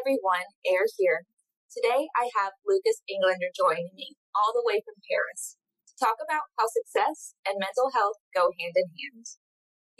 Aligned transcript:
Everyone, 0.00 0.48
Air 0.64 0.88
here. 0.96 1.28
Today 1.68 2.08
I 2.16 2.32
have 2.40 2.56
Lucas 2.64 3.04
Englander 3.04 3.52
joining 3.52 3.92
me, 3.92 4.16
all 4.32 4.48
the 4.56 4.64
way 4.64 4.80
from 4.80 4.96
Paris, 5.04 5.60
to 5.92 5.94
talk 6.00 6.16
about 6.16 6.48
how 6.56 6.72
success 6.72 7.36
and 7.44 7.60
mental 7.60 7.92
health 7.92 8.16
go 8.32 8.48
hand 8.56 8.80
in 8.80 8.88
hand. 8.96 9.28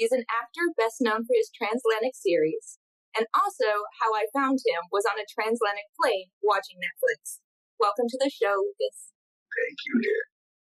He's 0.00 0.16
an 0.16 0.24
actor 0.32 0.72
best 0.72 1.04
known 1.04 1.28
for 1.28 1.36
his 1.36 1.52
transatlantic 1.52 2.16
series, 2.16 2.80
and 3.12 3.28
also 3.36 3.84
how 4.00 4.16
I 4.16 4.32
found 4.32 4.64
him 4.64 4.88
was 4.88 5.04
on 5.04 5.20
a 5.20 5.28
transatlantic 5.28 5.92
plane 6.00 6.32
watching 6.40 6.80
Netflix. 6.80 7.44
Welcome 7.76 8.08
to 8.08 8.16
the 8.16 8.32
show, 8.32 8.56
Lucas. 8.56 9.12
Thank 9.52 9.84
you, 9.84 10.00
dear. 10.00 10.22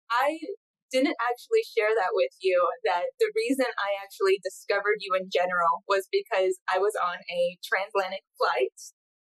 I 0.10 0.30
didn't 0.90 1.22
actually 1.22 1.62
share 1.62 1.94
that 1.94 2.18
with 2.18 2.34
you 2.42 2.58
that 2.90 3.14
the 3.22 3.30
reason 3.38 3.70
I 3.78 4.02
actually 4.02 4.42
discovered 4.42 4.98
you 5.06 5.14
in 5.14 5.30
general 5.30 5.86
was 5.86 6.10
because 6.10 6.58
I 6.66 6.82
was 6.82 6.98
on 6.98 7.22
a 7.30 7.62
transatlantic 7.62 8.26
flight 8.34 8.74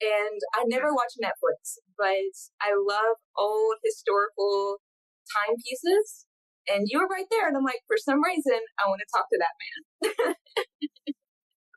and 0.01 0.39
I 0.53 0.63
never 0.67 0.91
watch 0.93 1.15
Netflix, 1.21 1.79
but 1.97 2.33
I 2.61 2.75
love 2.75 3.17
old 3.37 3.75
historical 3.83 4.81
timepieces. 5.31 6.25
And 6.65 6.89
you 6.89 6.97
were 6.97 7.05
right 7.05 7.29
there, 7.29 7.45
and 7.47 7.53
I'm 7.55 7.63
like, 7.63 7.85
for 7.85 7.93
some 7.93 8.23
reason, 8.25 8.57
I 8.81 8.89
want 8.89 8.97
to 9.05 9.09
talk 9.13 9.29
to 9.29 9.37
that 9.37 9.55
man. 9.61 10.33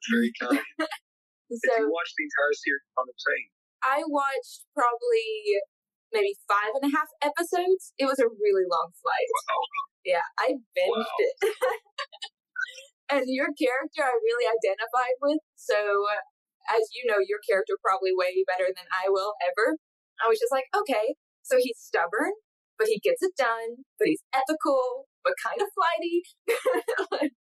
Very 0.09 0.33
kind. 0.41 0.65
so 1.53 1.73
Did 1.77 1.85
you 1.85 1.93
watch 1.93 2.11
the 2.17 2.25
entire 2.25 2.57
series 2.57 2.89
on 2.97 3.05
the 3.05 3.17
plane? 3.21 3.53
I 3.85 3.99
watched 4.09 4.65
probably 4.73 5.61
maybe 6.09 6.33
five 6.49 6.73
and 6.81 6.89
a 6.89 6.93
half 6.97 7.13
episodes. 7.21 7.93
It 8.01 8.09
was 8.09 8.17
a 8.17 8.33
really 8.33 8.65
long 8.65 8.89
flight. 8.97 9.29
Wow. 9.29 9.61
Yeah, 10.09 10.25
I 10.41 10.57
binged 10.73 11.05
Wow. 11.05 11.21
it. 11.21 11.37
and 13.13 13.25
your 13.29 13.53
character 13.53 14.09
I 14.09 14.17
really 14.25 14.49
identified 14.49 15.17
with. 15.21 15.45
So, 15.61 15.77
as 16.69 16.89
you 16.93 17.09
know, 17.09 17.19
your 17.21 17.41
character 17.45 17.77
probably 17.81 18.13
way 18.13 18.45
better 18.45 18.69
than 18.69 18.87
I 18.93 19.09
will 19.09 19.35
ever. 19.43 19.77
I 20.21 20.29
was 20.29 20.39
just 20.39 20.53
like, 20.53 20.67
okay, 20.75 21.15
so 21.43 21.57
he's 21.57 21.79
stubborn, 21.79 22.33
but 22.79 22.89
he 22.89 23.01
gets 23.01 23.23
it 23.23 23.33
done, 23.37 23.85
but 23.99 24.09
he's 24.09 24.23
ethical, 24.35 25.09
but 25.25 25.35
kind 25.41 25.61
of 25.61 25.69
flighty. 25.73 26.23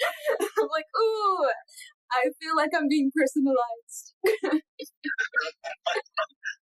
I'm 0.60 0.68
like, 0.70 0.90
ooh, 0.92 1.48
I 2.10 2.30
feel 2.42 2.54
like 2.58 2.70
I'm 2.74 2.88
being 2.88 3.10
personalized. 3.14 4.14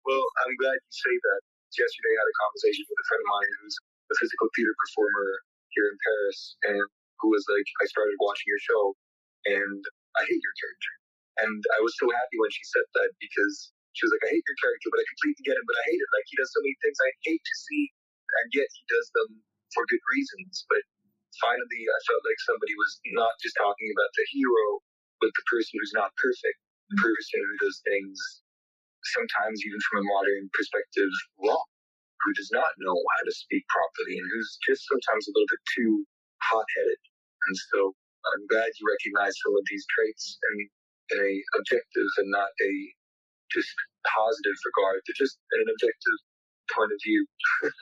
Well, 0.09 0.25
I'm 0.41 0.57
glad 0.57 0.81
you 0.81 0.89
say 0.89 1.13
that. 1.13 1.41
Yesterday, 1.69 2.17
I 2.17 2.21
had 2.25 2.33
a 2.33 2.41
conversation 2.41 2.81
with 2.89 2.97
a 2.97 3.07
friend 3.13 3.21
of 3.21 3.29
mine 3.29 3.53
who's 3.61 3.77
a 4.09 4.17
physical 4.17 4.49
theater 4.57 4.73
performer 4.73 5.45
here 5.77 5.85
in 5.93 6.01
Paris, 6.01 6.57
and 6.65 6.81
who 7.21 7.29
was 7.29 7.45
like, 7.45 7.69
I 7.85 7.87
started 7.93 8.17
watching 8.17 8.49
your 8.49 8.63
show, 8.65 8.97
and 9.53 9.85
I 10.17 10.25
hate 10.25 10.41
your 10.41 10.57
character. 10.57 10.98
And 11.45 11.61
I 11.75 11.81
was 11.83 11.95
so 11.99 12.11
happy 12.11 12.37
when 12.39 12.51
she 12.51 12.65
said 12.67 12.87
that 12.99 13.11
because 13.23 13.71
she 13.95 14.07
was 14.07 14.13
like, 14.15 14.27
I 14.27 14.35
hate 14.35 14.47
your 14.47 14.59
character, 14.63 14.89
but 14.91 15.03
I 15.03 15.07
completely 15.11 15.45
get 15.47 15.59
him, 15.59 15.67
but 15.67 15.79
I 15.79 15.85
hate 15.91 16.03
it. 16.03 16.11
Like, 16.15 16.27
he 16.31 16.39
does 16.39 16.51
so 16.51 16.63
many 16.63 16.77
things 16.83 16.99
I 16.99 17.11
hate 17.27 17.43
to 17.43 17.57
see, 17.67 17.85
and 18.43 18.47
yet 18.55 18.69
he 18.71 18.83
does 18.91 19.07
them 19.15 19.31
for 19.75 19.83
good 19.91 20.03
reasons. 20.15 20.67
But 20.71 20.83
finally, 21.39 21.83
I 21.87 21.99
felt 22.07 22.23
like 22.27 22.41
somebody 22.47 22.75
was 22.75 22.93
not 23.15 23.35
just 23.43 23.59
talking 23.59 23.91
about 23.91 24.11
the 24.15 24.27
hero, 24.35 24.83
but 25.19 25.35
the 25.35 25.47
person 25.51 25.79
who's 25.79 25.95
not 25.95 26.15
perfect, 26.19 26.59
the 26.91 26.99
mm-hmm. 26.99 27.07
person 27.07 27.39
who 27.43 27.57
does 27.63 27.79
things 27.87 28.19
sometimes 29.15 29.63
even 29.63 29.81
from 29.89 30.03
a 30.03 30.11
modern 30.11 30.51
perspective 30.55 31.11
wrong, 31.39 31.67
who 32.23 32.31
does 32.35 32.51
not 32.51 32.71
know 32.83 32.95
how 32.95 33.23
to 33.23 33.35
speak 33.35 33.63
properly 33.71 34.19
and 34.19 34.27
who's 34.35 34.59
just 34.67 34.83
sometimes 34.91 35.27
a 35.27 35.33
little 35.35 35.51
bit 35.51 35.63
too 35.75 36.03
hot-headed. 36.43 37.01
And 37.47 37.57
so 37.71 37.79
I'm 38.35 38.45
glad 38.51 38.69
you 38.75 38.85
recognize 38.91 39.35
some 39.39 39.55
of 39.55 39.65
these 39.71 39.87
traits 39.95 40.39
in 40.51 40.55
a 41.15 41.27
objective 41.57 42.11
and 42.21 42.31
not 42.31 42.53
a 42.53 42.73
just 43.53 43.73
positive 44.05 44.57
regard, 44.69 45.01
but 45.05 45.17
just 45.17 45.41
in 45.57 45.65
an 45.65 45.71
objective 45.73 46.19
point 46.73 46.93
of 46.93 47.01
view. 47.01 47.25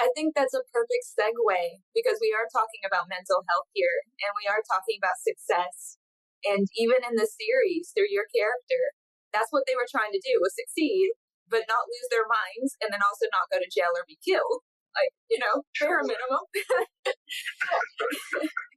I 0.00 0.10
think 0.18 0.34
that's 0.34 0.56
a 0.56 0.66
perfect 0.74 1.06
segue 1.14 1.62
because 1.94 2.18
we 2.18 2.34
are 2.34 2.50
talking 2.50 2.82
about 2.82 3.06
mental 3.06 3.46
health 3.46 3.70
here 3.78 4.02
and 4.26 4.34
we 4.34 4.50
are 4.50 4.58
talking 4.66 4.98
about 4.98 5.22
success. 5.22 6.02
And 6.42 6.66
even 6.74 7.06
in 7.06 7.14
the 7.14 7.30
series, 7.30 7.94
through 7.94 8.10
your 8.10 8.26
character, 8.34 8.98
that's 9.30 9.54
what 9.54 9.70
they 9.70 9.78
were 9.78 9.86
trying 9.86 10.10
to 10.10 10.20
do 10.20 10.42
was 10.42 10.58
succeed, 10.58 11.14
but 11.46 11.70
not 11.70 11.86
lose 11.86 12.10
their 12.10 12.26
minds 12.26 12.74
and 12.82 12.90
then 12.90 13.06
also 13.06 13.30
not 13.30 13.48
go 13.54 13.62
to 13.62 13.70
jail 13.70 13.94
or 13.94 14.02
be 14.04 14.18
killed. 14.18 14.66
Like, 14.98 15.14
you 15.30 15.38
know, 15.38 15.62
bare 15.78 16.02
minimum. 16.02 16.42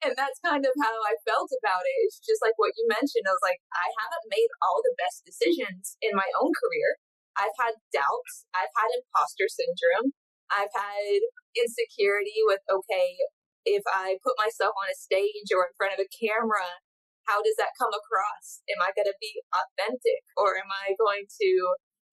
and 0.00 0.16
that's 0.16 0.40
kind 0.40 0.64
of 0.64 0.72
how 0.80 0.96
I 1.04 1.20
felt 1.28 1.52
about 1.60 1.84
it. 1.84 1.96
It's 2.08 2.20
just 2.24 2.40
like 2.40 2.56
what 2.56 2.72
you 2.76 2.88
mentioned. 2.88 3.28
I 3.28 3.36
was 3.36 3.44
like, 3.44 3.60
I 3.72 3.88
haven't 4.00 4.32
made 4.32 4.50
all 4.64 4.80
the 4.80 4.96
best 4.96 5.24
decisions 5.28 6.00
in 6.00 6.16
my 6.16 6.28
own 6.40 6.52
career. 6.56 6.96
I've 7.36 7.56
had 7.60 7.78
doubts. 7.92 8.48
I've 8.56 8.72
had 8.72 8.90
imposter 8.96 9.46
syndrome. 9.46 10.16
I've 10.50 10.72
had 10.74 11.20
insecurity 11.54 12.42
with, 12.42 12.64
okay, 12.66 13.16
if 13.64 13.84
I 13.86 14.18
put 14.24 14.40
myself 14.40 14.74
on 14.74 14.90
a 14.90 14.98
stage 14.98 15.52
or 15.52 15.68
in 15.68 15.76
front 15.76 15.94
of 15.94 16.02
a 16.02 16.10
camera, 16.10 16.82
how 17.28 17.44
does 17.44 17.54
that 17.60 17.78
come 17.78 17.94
across? 17.94 18.64
Am 18.72 18.82
I 18.82 18.90
going 18.96 19.06
to 19.06 19.20
be 19.22 19.44
authentic 19.54 20.26
or 20.34 20.58
am 20.58 20.72
I 20.72 20.96
going 20.98 21.28
to 21.28 21.50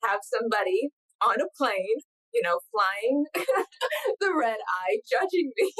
have 0.06 0.22
somebody 0.22 0.94
on 1.24 1.42
a 1.42 1.50
plane, 1.58 2.06
you 2.36 2.44
know, 2.44 2.62
flying 2.70 3.26
the 4.22 4.32
red 4.36 4.62
eye, 4.62 5.02
judging 5.08 5.50
me, 5.58 5.74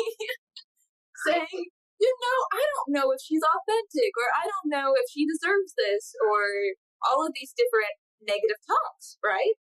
saying, 1.28 1.70
you 1.98 2.12
know, 2.14 2.38
I 2.54 2.62
don't 2.62 2.92
know 2.94 3.08
if 3.12 3.22
she's 3.22 3.42
authentic 3.42 4.12
or 4.18 4.28
I 4.34 4.46
don't 4.46 4.70
know 4.70 4.94
if 4.94 5.10
she 5.10 5.26
deserves 5.26 5.74
this 5.74 6.14
or 6.22 6.78
all 7.06 7.26
of 7.26 7.34
these 7.34 7.54
different 7.58 7.94
negative 8.22 8.62
talks, 8.66 9.18
right? 9.22 9.58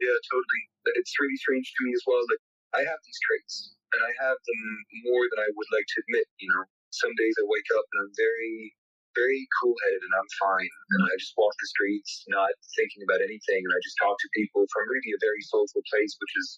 Yeah, 0.00 0.16
totally. 0.28 0.62
It's 0.96 1.12
really 1.20 1.36
strange 1.36 1.68
to 1.68 1.80
me 1.84 1.92
as 1.92 2.04
well. 2.08 2.24
Like 2.24 2.44
I 2.72 2.82
have 2.88 3.00
these 3.04 3.20
traits, 3.20 3.76
and 3.92 4.00
I 4.00 4.12
have 4.24 4.38
them 4.38 4.64
more 5.04 5.24
than 5.28 5.44
I 5.44 5.50
would 5.52 5.70
like 5.74 5.84
to 5.84 5.98
admit. 6.06 6.26
You 6.40 6.48
know, 6.54 6.64
some 6.94 7.12
days 7.20 7.36
I 7.36 7.44
wake 7.44 7.68
up 7.76 7.84
and 7.84 7.98
I'm 8.06 8.14
very, 8.16 8.72
very 9.18 9.44
cool-headed, 9.60 10.00
and 10.00 10.14
I'm 10.16 10.30
fine, 10.38 10.72
and 10.96 11.00
I 11.04 11.12
just 11.18 11.36
walk 11.36 11.52
the 11.58 11.68
streets, 11.68 12.24
not 12.30 12.48
thinking 12.78 13.02
about 13.04 13.20
anything, 13.20 13.60
and 13.60 13.72
I 13.74 13.80
just 13.82 13.98
talk 13.98 14.16
to 14.16 14.36
people 14.38 14.64
from 14.70 14.88
really 14.88 15.12
a 15.12 15.20
very 15.20 15.42
soulful 15.50 15.82
place, 15.90 16.14
which 16.16 16.34
is, 16.40 16.48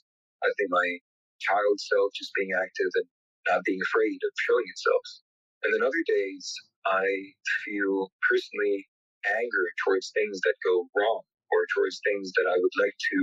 I 0.45 0.53
think, 0.55 0.69
my 0.71 0.89
child 1.41 1.81
self 1.81 2.15
just 2.15 2.31
being 2.39 2.55
active 2.55 2.93
and 3.03 3.09
not 3.49 3.65
being 3.65 3.81
afraid 3.83 4.19
of 4.23 4.33
showing 4.47 4.67
itself. 4.69 5.07
And 5.63 5.71
then 5.75 5.83
other 5.87 6.05
days, 6.07 6.47
I 6.87 7.07
feel 7.65 8.11
personally 8.27 8.87
anger 9.27 9.65
towards 9.85 10.11
things 10.11 10.41
that 10.43 10.59
go 10.67 10.91
wrong 10.99 11.23
or 11.55 11.61
towards 11.75 12.03
things 12.03 12.35
that 12.35 12.51
I 12.51 12.59
would 12.59 12.77
like 12.83 12.97
to 13.15 13.19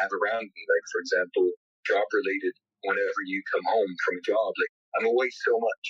have 0.00 0.12
around 0.12 0.48
me. 0.48 0.62
Like, 0.64 0.86
for 0.88 1.00
example, 1.04 1.52
job 1.84 2.06
related, 2.12 2.54
whenever 2.84 3.20
you 3.28 3.42
come 3.52 3.66
home 3.68 3.92
from 4.06 4.16
a 4.16 4.24
job, 4.24 4.50
like 4.56 4.72
I'm 4.96 5.08
away 5.12 5.28
so 5.44 5.58
much 5.60 5.84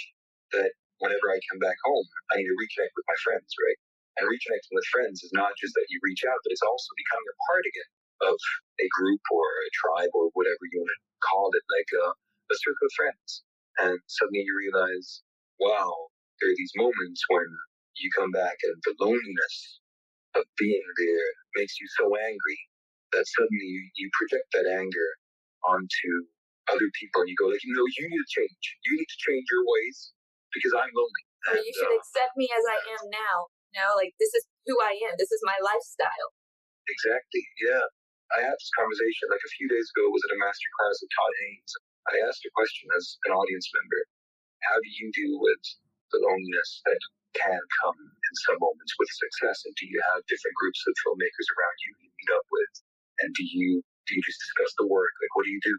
that 0.58 0.70
whenever 0.98 1.30
I 1.30 1.38
come 1.50 1.62
back 1.62 1.78
home, 1.86 2.06
I 2.34 2.42
need 2.42 2.50
to 2.50 2.58
reconnect 2.58 2.94
with 2.94 3.06
my 3.06 3.18
friends, 3.22 3.50
right? 3.58 3.78
And 4.18 4.28
reconnecting 4.28 4.74
with 4.74 4.92
friends 4.92 5.22
is 5.22 5.32
not 5.32 5.54
just 5.58 5.74
that 5.74 5.88
you 5.88 5.98
reach 6.02 6.22
out, 6.26 6.38
but 6.44 6.52
it's 6.52 6.66
also 6.66 6.90
becoming 6.98 7.30
a 7.30 7.38
part 7.48 7.64
again 7.64 7.90
of 8.30 8.36
a 8.78 8.86
group 8.92 9.22
or 9.32 9.46
a 9.46 9.70
tribe 9.74 10.12
or 10.14 10.30
whatever 10.34 10.62
you 10.70 10.78
want 10.78 10.92
to 10.92 11.00
call 11.24 11.48
it, 11.54 11.64
like 11.72 11.90
a, 11.96 12.06
a 12.12 12.56
circle 12.60 12.86
of 12.86 12.94
friends. 12.94 13.42
And 13.78 13.98
suddenly 14.06 14.44
you 14.44 14.54
realize, 14.56 15.22
wow, 15.60 15.92
there 16.40 16.50
are 16.50 16.58
these 16.58 16.74
moments 16.76 17.22
when 17.28 17.48
you 17.96 18.08
come 18.16 18.30
back 18.32 18.56
and 18.64 18.76
the 18.84 18.94
loneliness 19.00 19.56
of 20.34 20.44
being 20.58 20.84
there 20.98 21.28
makes 21.56 21.76
you 21.80 21.86
so 22.00 22.08
angry 22.16 22.60
that 23.12 23.24
suddenly 23.28 23.68
you, 23.68 23.82
you 23.96 24.08
project 24.16 24.48
that 24.56 24.68
anger 24.68 25.10
onto 25.64 26.12
other 26.70 26.88
people 26.96 27.20
and 27.20 27.28
you 27.28 27.36
go 27.36 27.52
like, 27.52 27.62
you 27.64 27.74
know, 27.76 27.84
you 27.84 28.04
need 28.08 28.22
to 28.22 28.30
change. 28.32 28.64
You 28.88 28.92
need 28.96 29.08
to 29.08 29.20
change 29.28 29.44
your 29.52 29.64
ways 29.64 30.16
because 30.52 30.72
I'm 30.72 30.92
lonely. 30.92 31.24
And, 31.52 31.58
you 31.60 31.74
should 31.74 31.92
uh, 31.92 32.00
accept 32.00 32.32
me 32.38 32.48
as 32.48 32.64
I 32.64 32.78
am 32.96 33.04
now. 33.12 33.36
You 33.72 33.80
know, 33.80 33.92
like 33.96 34.12
this 34.20 34.32
is 34.36 34.44
who 34.68 34.76
I 34.80 34.94
am. 34.94 35.16
This 35.16 35.32
is 35.32 35.40
my 35.44 35.56
lifestyle. 35.60 36.30
Exactly. 36.88 37.44
Yeah. 37.60 37.84
I 38.32 38.48
had 38.48 38.56
this 38.56 38.72
conversation 38.72 39.28
like 39.28 39.44
a 39.44 39.52
few 39.60 39.68
days 39.68 39.88
ago. 39.92 40.08
Was 40.08 40.24
at 40.28 40.36
a 40.36 40.40
master 40.40 40.70
class 40.80 40.96
with 41.04 41.12
Todd 41.12 41.34
Haynes. 41.44 41.72
I 42.10 42.18
asked 42.26 42.42
a 42.46 42.52
question 42.56 42.90
as 42.98 43.18
an 43.28 43.32
audience 43.32 43.68
member: 43.70 44.00
How 44.66 44.76
do 44.80 44.90
you 44.90 45.08
deal 45.14 45.36
with 45.38 45.62
the 46.10 46.18
loneliness 46.18 46.82
that 46.86 47.00
can 47.38 47.62
come 47.82 47.98
in 47.98 48.34
some 48.48 48.58
moments 48.58 48.94
with 48.98 49.10
success? 49.12 49.62
And 49.66 49.74
do 49.78 49.86
you 49.86 50.00
have 50.12 50.26
different 50.26 50.56
groups 50.58 50.82
of 50.88 50.94
filmmakers 51.06 51.48
around 51.54 51.76
you 51.86 51.90
you 52.02 52.10
meet 52.10 52.32
up 52.34 52.46
with? 52.50 52.72
And 53.22 53.30
do 53.34 53.44
you 53.46 53.82
do 54.08 54.10
you 54.18 54.22
just 54.26 54.42
discuss 54.42 54.72
the 54.78 54.90
work? 54.90 55.12
Like, 55.22 55.34
what 55.38 55.46
do 55.46 55.52
you 55.54 55.62
do? 55.62 55.76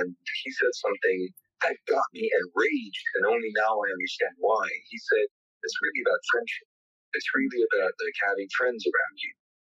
And 0.00 0.08
he 0.44 0.50
said 0.56 0.72
something 0.80 1.20
that 1.62 1.76
got 1.90 2.08
me 2.16 2.24
enraged, 2.24 3.06
and 3.20 3.28
only 3.28 3.52
now 3.52 3.72
I 3.76 3.88
understand 3.92 4.34
why. 4.40 4.64
He 4.88 4.98
said 5.12 5.26
it's 5.62 5.78
really 5.84 6.02
about 6.08 6.20
friendship. 6.32 6.68
It's 7.12 7.30
really 7.36 7.60
about 7.68 7.92
like 8.00 8.16
having 8.24 8.48
friends 8.56 8.82
around 8.86 9.16
you. 9.20 9.32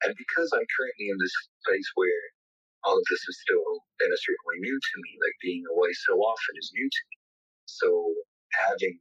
And 0.06 0.12
because 0.18 0.50
I'm 0.54 0.66
currently 0.78 1.10
in 1.10 1.18
this 1.18 1.36
place 1.66 1.88
where 1.98 2.22
all 2.84 2.96
of 2.98 3.06
this 3.10 3.22
is 3.28 3.36
still 3.42 3.68
in 4.02 4.10
a 4.10 4.20
certain 4.20 4.44
way 4.50 4.58
new 4.60 4.78
to 4.78 4.94
me, 5.02 5.10
like 5.22 5.36
being 5.42 5.64
away 5.74 5.92
so 6.08 6.18
often 6.18 6.54
is 6.58 6.70
new 6.74 6.88
to 6.88 7.02
me. 7.10 7.16
So 7.66 7.88
having 8.68 8.98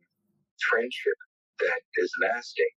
friendship 0.70 1.20
that 1.62 1.82
is 2.02 2.12
lasting 2.22 2.74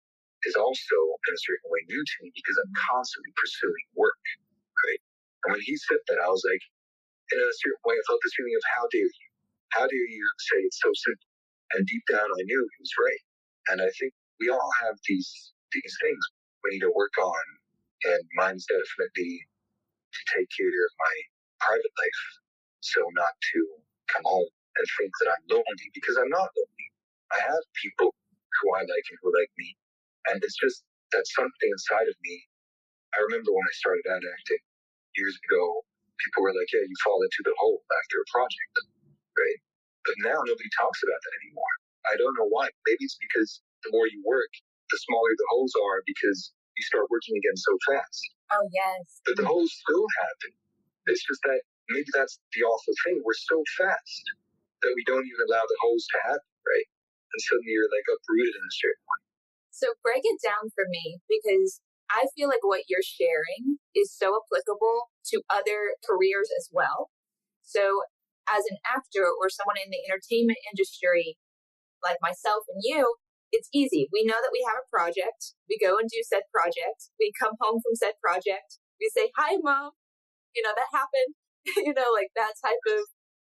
is 0.49 0.57
also 0.57 0.97
in 1.29 1.33
a 1.35 1.43
certain 1.45 1.69
way 1.73 1.83
new 1.89 2.03
to 2.03 2.17
me 2.25 2.31
because 2.35 2.57
I'm 2.61 2.75
constantly 2.93 3.33
pursuing 3.37 3.87
work, 3.97 4.25
right? 4.89 5.03
And 5.47 5.49
when 5.57 5.65
he 5.65 5.77
said 5.77 6.01
that, 6.09 6.21
I 6.21 6.29
was 6.29 6.45
like, 6.45 6.65
in 7.33 7.41
a 7.41 7.53
certain 7.61 7.83
way, 7.89 7.97
I 7.97 8.05
felt 8.07 8.21
this 8.23 8.37
feeling 8.37 8.57
of 8.57 8.65
how 8.77 8.85
dare 8.93 9.09
you? 9.09 9.29
How 9.75 9.85
dare 9.89 10.09
you 10.09 10.25
say 10.53 10.59
it's 10.65 10.81
so 10.81 10.91
simple? 10.95 11.31
And 11.75 11.83
deep 11.89 12.05
down, 12.07 12.25
I 12.29 12.43
knew 12.47 12.61
he 12.63 12.81
was 12.81 12.95
right. 13.03 13.23
And 13.73 13.79
I 13.83 13.91
think 13.99 14.13
we 14.41 14.49
all 14.49 14.73
have 14.87 14.97
these 15.09 15.31
these 15.75 15.97
things 16.01 16.23
we 16.63 16.79
need 16.79 16.87
to 16.87 16.93
work 16.95 17.13
on, 17.19 17.45
and 18.15 18.23
mine's 18.39 18.65
definitely 18.71 19.43
to 20.15 20.23
take 20.39 20.49
care 20.55 20.71
of 20.71 20.93
my 21.03 21.15
private 21.61 21.95
life, 21.99 22.23
so 22.81 23.03
not 23.19 23.35
to 23.55 23.61
come 24.11 24.25
home 24.27 24.51
and 24.79 24.87
think 24.99 25.13
that 25.23 25.31
I'm 25.35 25.45
lonely 25.51 25.89
because 25.95 26.17
I'm 26.19 26.31
not 26.33 26.51
lonely. 26.55 26.89
I 27.35 27.41
have 27.43 27.65
people 27.83 28.15
who 28.63 28.67
I 28.75 28.83
like 28.87 29.07
and 29.11 29.19
who 29.23 29.31
like 29.35 29.53
me, 29.59 29.71
and 30.33 30.39
it's 30.45 30.59
just 30.59 30.85
that 31.13 31.27
something 31.35 31.71
inside 31.71 32.09
of 32.09 32.17
me. 32.25 32.37
I 33.17 33.23
remember 33.31 33.53
when 33.53 33.67
I 33.67 33.75
started 33.79 34.07
out 34.11 34.23
acting 34.25 34.65
years 35.17 35.37
ago, 35.49 35.85
people 36.25 36.43
were 36.45 36.55
like, 36.55 36.71
"Yeah, 36.73 36.85
you 36.87 36.97
fall 37.05 37.21
into 37.23 37.43
the 37.45 37.55
hole 37.59 37.83
after 37.91 38.17
a 38.23 38.27
project." 38.33 38.73
right? 39.39 39.61
But 40.05 40.17
now 40.21 40.39
nobody 40.43 40.71
talks 40.77 41.01
about 41.05 41.21
that 41.23 41.35
anymore. 41.47 41.75
I 42.11 42.15
don't 42.19 42.35
know 42.37 42.51
why. 42.51 42.69
Maybe 42.87 43.07
it's 43.07 43.19
because 43.23 43.63
the 43.87 43.93
more 43.95 44.09
you 44.11 44.21
work, 44.27 44.51
the 44.91 44.99
smaller 45.07 45.33
the 45.39 45.49
holes 45.55 45.73
are 45.79 46.03
because 46.07 46.53
you 46.77 46.83
start 46.85 47.07
working 47.11 47.37
again 47.39 47.57
so 47.57 47.73
fast. 47.89 48.23
Oh, 48.55 48.67
yes. 48.71 49.19
But 49.27 49.35
the 49.43 49.47
holes 49.51 49.75
still 49.75 50.07
happen. 50.23 50.55
It's 51.11 51.27
just 51.27 51.43
that 51.43 51.59
maybe 51.91 52.07
that's 52.15 52.39
the 52.55 52.63
awful 52.63 52.95
thing. 53.03 53.19
We're 53.27 53.35
so 53.35 53.59
fast 53.77 54.25
that 54.83 54.93
we 54.95 55.03
don't 55.11 55.27
even 55.27 55.43
allow 55.51 55.67
the 55.67 55.79
holes 55.83 56.07
to 56.15 56.17
happen, 56.23 56.55
right? 56.63 56.89
And 57.35 57.41
suddenly 57.51 57.75
you're 57.75 57.91
like 57.91 58.07
uprooted 58.07 58.55
in 58.55 58.63
a 58.63 58.75
certain 58.79 59.05
way. 59.05 59.21
So 59.75 59.87
break 60.07 60.23
it 60.23 60.39
down 60.39 60.71
for 60.71 60.87
me 60.87 61.19
because 61.27 61.83
I 62.07 62.31
feel 62.37 62.47
like 62.47 62.63
what 62.63 62.87
you're 62.87 63.03
sharing 63.03 63.83
is 63.91 64.15
so 64.15 64.39
applicable 64.39 65.11
to 65.35 65.43
other 65.51 65.99
careers 66.07 66.47
as 66.55 66.71
well. 66.71 67.11
So 67.67 68.07
as 68.47 68.63
an 68.71 68.79
actor 68.87 69.27
or 69.27 69.51
someone 69.51 69.81
in 69.83 69.91
the 69.91 70.05
entertainment 70.07 70.63
industry, 70.71 71.37
like 72.05 72.21
myself 72.23 72.69
and 72.69 72.85
you, 72.85 73.17
it's 73.55 73.71
easy. 73.71 74.11
We 74.11 74.27
know 74.27 74.43
that 74.43 74.51
we 74.51 74.67
have 74.67 74.83
a 74.83 74.91
project. 74.91 75.55
We 75.71 75.79
go 75.79 75.95
and 75.97 76.11
do 76.11 76.19
said 76.27 76.43
project. 76.51 77.15
We 77.23 77.31
come 77.39 77.55
home 77.63 77.79
from 77.79 77.95
said 77.95 78.19
project. 78.19 78.83
We 78.99 79.07
say, 79.15 79.31
Hi, 79.39 79.55
mom. 79.63 79.95
You 80.59 80.67
know, 80.67 80.75
that 80.75 80.91
happened. 80.91 81.39
you 81.87 81.95
know, 81.95 82.11
like 82.11 82.35
that 82.35 82.59
type 82.59 82.83
of 82.91 83.07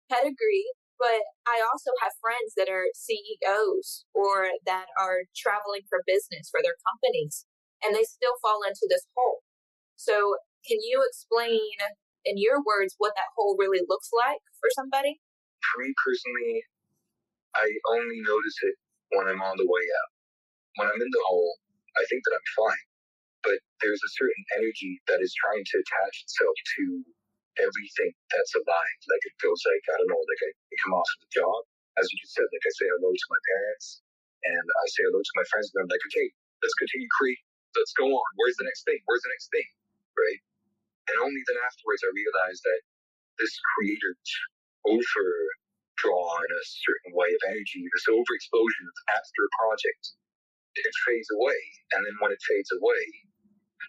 pedigree. 0.08 0.72
But 0.98 1.24
I 1.48 1.64
also 1.64 1.96
have 2.04 2.20
friends 2.20 2.56
that 2.60 2.68
are 2.68 2.92
CEOs 2.92 4.04
or 4.12 4.52
that 4.68 4.92
are 5.00 5.28
traveling 5.32 5.88
for 5.88 6.04
business 6.04 6.52
for 6.52 6.60
their 6.60 6.76
companies, 6.84 7.48
and 7.80 7.96
they 7.96 8.04
still 8.04 8.36
fall 8.44 8.68
into 8.68 8.84
this 8.92 9.08
hole. 9.16 9.40
So, 9.96 10.36
can 10.68 10.84
you 10.84 11.00
explain 11.08 11.64
in 12.28 12.36
your 12.36 12.60
words, 12.60 13.00
what 13.00 13.16
that 13.16 13.32
hole 13.38 13.56
really 13.56 13.80
looks 13.88 14.12
like 14.12 14.44
for 14.60 14.68
somebody? 14.76 15.24
For 15.64 15.80
me 15.80 15.96
personally, 15.96 16.68
I 17.56 17.68
only 17.96 18.20
notice 18.20 18.60
it 18.68 18.76
when 19.14 19.28
I'm 19.28 19.42
on 19.42 19.58
the 19.58 19.68
way 19.68 19.86
out. 20.04 20.12
When 20.78 20.88
I'm 20.90 21.02
in 21.02 21.12
the 21.12 21.26
hole, 21.28 21.58
I 21.98 22.04
think 22.08 22.22
that 22.26 22.36
I'm 22.38 22.50
fine. 22.56 22.86
But 23.44 23.58
there's 23.82 24.04
a 24.04 24.16
certain 24.20 24.44
energy 24.60 25.00
that 25.08 25.24
is 25.24 25.32
trying 25.40 25.64
to 25.64 25.76
attach 25.80 26.16
itself 26.28 26.56
to 26.78 26.84
everything 27.60 28.12
that's 28.32 28.54
alive. 28.56 29.00
Like 29.08 29.24
it 29.28 29.36
feels 29.40 29.62
like, 29.64 29.84
I 29.92 29.96
don't 30.00 30.12
know, 30.12 30.24
like 30.24 30.44
I, 30.44 30.52
I 30.52 30.76
come 30.84 30.96
off 30.96 31.10
of 31.18 31.20
the 31.28 31.32
job. 31.34 31.60
As 32.00 32.08
you 32.12 32.18
just 32.24 32.36
said, 32.36 32.48
like 32.48 32.64
I 32.64 32.74
say 32.76 32.88
hello 32.88 33.12
to 33.12 33.28
my 33.32 33.42
parents 33.56 33.88
and 34.48 34.66
I 34.68 34.86
say 34.92 35.04
hello 35.08 35.20
to 35.20 35.36
my 35.36 35.48
friends 35.52 35.72
and 35.74 35.84
I'm 35.84 35.92
like, 35.92 36.04
okay, 36.12 36.28
let's 36.64 36.76
continue 36.80 37.08
creating. 37.20 37.48
Let's 37.76 37.96
go 37.96 38.08
on. 38.08 38.30
Where's 38.40 38.56
the 38.60 38.68
next 38.68 38.88
thing? 38.88 39.00
Where's 39.08 39.24
the 39.24 39.32
next 39.36 39.52
thing? 39.52 39.68
Right? 40.16 40.40
And 41.12 41.16
only 41.24 41.42
then 41.48 41.60
afterwards 41.64 42.04
I 42.06 42.12
realized 42.16 42.64
that 42.64 42.82
this 43.40 43.52
creator 43.76 44.16
overdraw 46.00 46.36
in 46.40 46.52
a 46.56 46.64
certain 46.64 47.12
way 47.16 47.28
of 47.28 47.42
energy, 47.52 47.84
this 47.84 48.08
overexplosion 48.08 48.86
after 49.12 49.40
a 49.44 49.52
project, 49.60 50.04
it 50.76 50.94
fades 51.08 51.28
away. 51.36 51.60
And 51.94 52.06
then 52.06 52.16
when 52.20 52.32
it 52.32 52.42
fades 52.48 52.70
away, 52.80 53.04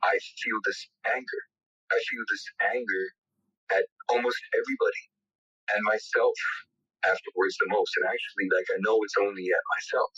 I 0.03 0.19
feel 0.43 0.59
this 0.65 0.89
anger. 1.07 1.43
I 1.93 1.99
feel 2.11 2.25
this 2.31 2.45
anger 2.75 3.05
at 3.79 3.85
almost 4.09 4.41
everybody 4.55 5.05
and 5.75 5.83
myself 5.85 6.35
afterwards 7.05 7.57
the 7.61 7.71
most. 7.71 7.93
And 8.01 8.07
actually, 8.11 8.49
like, 8.51 8.67
I 8.75 8.79
know 8.83 8.99
it's 9.03 9.19
only 9.21 9.47
at 9.51 9.65
myself. 9.79 10.13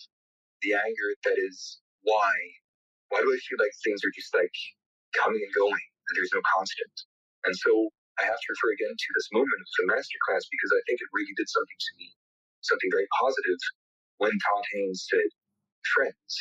The 0.63 0.75
anger 0.79 1.09
that 1.25 1.37
is 1.37 1.81
why, 2.03 2.33
why 3.11 3.21
do 3.21 3.29
I 3.29 3.39
feel 3.49 3.61
like 3.61 3.75
things 3.85 4.01
are 4.05 4.15
just 4.15 4.33
like 4.33 4.57
coming 5.17 5.43
and 5.43 5.55
going? 5.55 5.85
And 6.09 6.15
there's 6.17 6.33
no 6.35 6.43
constant. 6.57 6.95
And 7.45 7.55
so 7.57 7.91
I 8.21 8.29
have 8.29 8.37
to 8.37 8.49
refer 8.53 8.73
again 8.77 8.93
to 8.93 9.11
this 9.17 9.31
moment 9.33 9.61
of 9.63 9.71
the 9.81 9.87
masterclass 9.95 10.45
because 10.51 10.73
I 10.75 10.83
think 10.85 11.01
it 11.01 11.11
really 11.17 11.35
did 11.37 11.49
something 11.49 11.81
to 11.81 11.93
me, 11.99 12.09
something 12.61 12.93
very 12.93 13.09
positive 13.17 13.61
when 14.19 14.33
Todd 14.33 14.65
Haynes 14.75 15.07
said, 15.09 15.31
friends. 15.95 16.33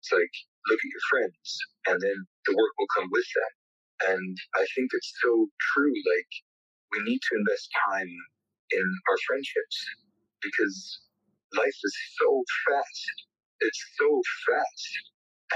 It's 0.00 0.12
like, 0.12 0.34
look 0.68 0.80
at 0.80 0.92
your 0.92 1.06
friends, 1.10 1.48
and 1.92 1.98
then 2.00 2.18
the 2.48 2.56
work 2.56 2.72
will 2.78 2.92
come 2.96 3.08
with 3.12 3.28
that. 3.36 3.52
And 4.16 4.36
I 4.56 4.64
think 4.74 4.90
it's 4.92 5.12
so 5.22 5.46
true. 5.74 5.92
Like, 5.92 6.32
we 6.92 7.04
need 7.04 7.20
to 7.20 7.38
invest 7.38 7.68
time 7.86 8.10
in 8.72 8.86
our 9.10 9.18
friendships 9.28 9.76
because 10.42 11.00
life 11.54 11.78
is 11.84 11.96
so 12.18 12.42
fast. 12.68 13.04
It's 13.60 13.82
so 14.00 14.08
fast. 14.48 14.90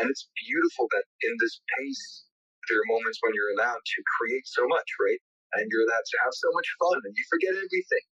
And 0.01 0.11
it's 0.11 0.29
beautiful 0.47 0.89
that 0.93 1.05
in 1.23 1.35
this 1.41 1.61
pace 1.79 2.25
there 2.69 2.79
are 2.79 2.93
moments 2.93 3.19
when 3.23 3.33
you're 3.35 3.55
allowed 3.59 3.83
to 3.85 3.99
create 4.19 4.47
so 4.47 4.67
much, 4.69 4.89
right? 5.01 5.21
And 5.55 5.71
you're 5.71 5.87
allowed 5.87 6.07
to 6.07 6.19
have 6.27 6.35
so 6.35 6.51
much 6.55 6.69
fun 6.83 6.99
and 7.05 7.15
you 7.15 7.25
forget 7.31 7.55
everything 7.55 8.07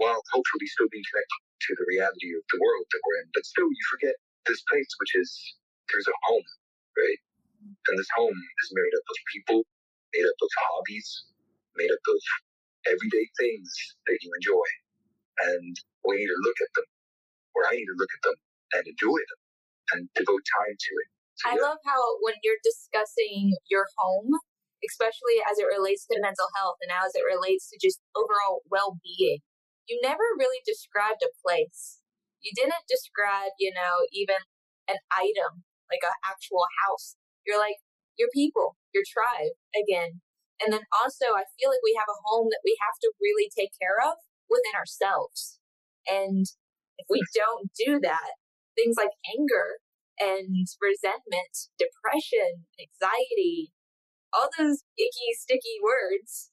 while 0.00 0.18
hopefully 0.32 0.66
still 0.66 0.90
being 0.90 1.04
connected 1.12 1.40
to 1.68 1.70
the 1.76 1.86
reality 1.86 2.32
of 2.34 2.42
the 2.50 2.58
world 2.58 2.86
that 2.88 3.02
we're 3.04 3.20
in. 3.22 3.28
But 3.36 3.44
still, 3.44 3.68
you 3.68 3.84
forget 3.92 4.16
this 4.48 4.64
place, 4.66 4.88
which 4.98 5.14
is 5.20 5.28
there's 5.92 6.08
a 6.08 6.16
home, 6.26 6.48
right? 6.96 7.20
And 7.92 7.94
this 8.00 8.10
home 8.16 8.34
is 8.34 8.68
made 8.72 8.94
up 8.96 9.06
of 9.06 9.18
people, 9.30 9.58
made 10.16 10.24
up 10.24 10.38
of 10.40 10.50
hobbies, 10.56 11.08
made 11.76 11.92
up 11.92 12.00
of 12.00 12.20
everyday 12.88 13.26
things 13.36 13.68
that 14.08 14.18
you 14.24 14.30
enjoy. 14.40 14.68
And 15.52 15.74
we 16.08 16.16
need 16.16 16.32
to 16.32 16.40
look 16.42 16.58
at 16.64 16.72
them, 16.74 16.88
or 17.54 17.68
I 17.68 17.76
need 17.76 17.88
to 17.92 17.98
look 18.00 18.10
at 18.10 18.22
them 18.24 18.38
and 18.80 18.84
enjoy 18.88 19.20
them 19.20 19.40
and 19.92 20.00
devote 20.16 20.44
time 20.48 20.76
to 20.76 20.92
it. 21.04 21.08
I 21.44 21.56
love 21.56 21.78
how 21.84 22.00
when 22.20 22.34
you're 22.42 22.60
discussing 22.64 23.56
your 23.68 23.86
home, 23.96 24.32
especially 24.84 25.42
as 25.44 25.60
it 25.60 25.68
relates 25.68 26.06
to 26.08 26.20
mental 26.20 26.48
health 26.56 26.80
and 26.80 26.92
as 26.92 27.12
it 27.14 27.26
relates 27.26 27.68
to 27.70 27.76
just 27.80 28.00
overall 28.16 28.64
well 28.68 28.96
being, 29.00 29.44
you 29.88 29.98
never 30.02 30.24
really 30.38 30.62
described 30.64 31.20
a 31.20 31.34
place. 31.42 32.00
You 32.40 32.52
didn't 32.56 32.88
describe, 32.88 33.52
you 33.58 33.72
know, 33.74 34.08
even 34.12 34.40
an 34.88 35.02
item, 35.12 35.66
like 35.92 36.00
an 36.02 36.16
actual 36.24 36.64
house. 36.86 37.16
You're 37.44 37.60
like, 37.60 37.82
your 38.16 38.28
people, 38.32 38.76
your 38.92 39.04
tribe 39.04 39.56
again. 39.72 40.20
And 40.60 40.72
then 40.76 40.84
also, 40.92 41.32
I 41.32 41.48
feel 41.56 41.72
like 41.72 41.80
we 41.80 41.96
have 41.96 42.08
a 42.08 42.22
home 42.28 42.52
that 42.52 42.64
we 42.64 42.76
have 42.84 43.00
to 43.00 43.16
really 43.16 43.48
take 43.48 43.72
care 43.80 43.96
of 43.96 44.20
within 44.52 44.76
ourselves. 44.76 45.58
And 46.04 46.44
if 47.00 47.08
we 47.08 47.24
don't 47.32 47.72
do 47.72 47.96
that, 48.04 48.36
things 48.76 49.00
like 49.00 49.16
anger 49.24 49.80
and 50.20 50.68
resentment, 50.76 51.72
depression, 51.80 52.68
anxiety, 52.76 53.72
all 54.32 54.48
those 54.58 54.82
icky, 54.98 55.30
sticky 55.38 55.76
words 55.82 56.50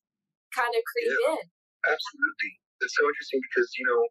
kind 0.54 0.72
of 0.72 0.82
creep 0.86 1.12
yeah, 1.12 1.38
in. 1.38 1.46
Absolutely. 1.86 2.52
It's 2.82 2.96
so 2.96 3.06
interesting 3.06 3.42
because, 3.52 3.70
you 3.78 3.86
know, 3.86 4.02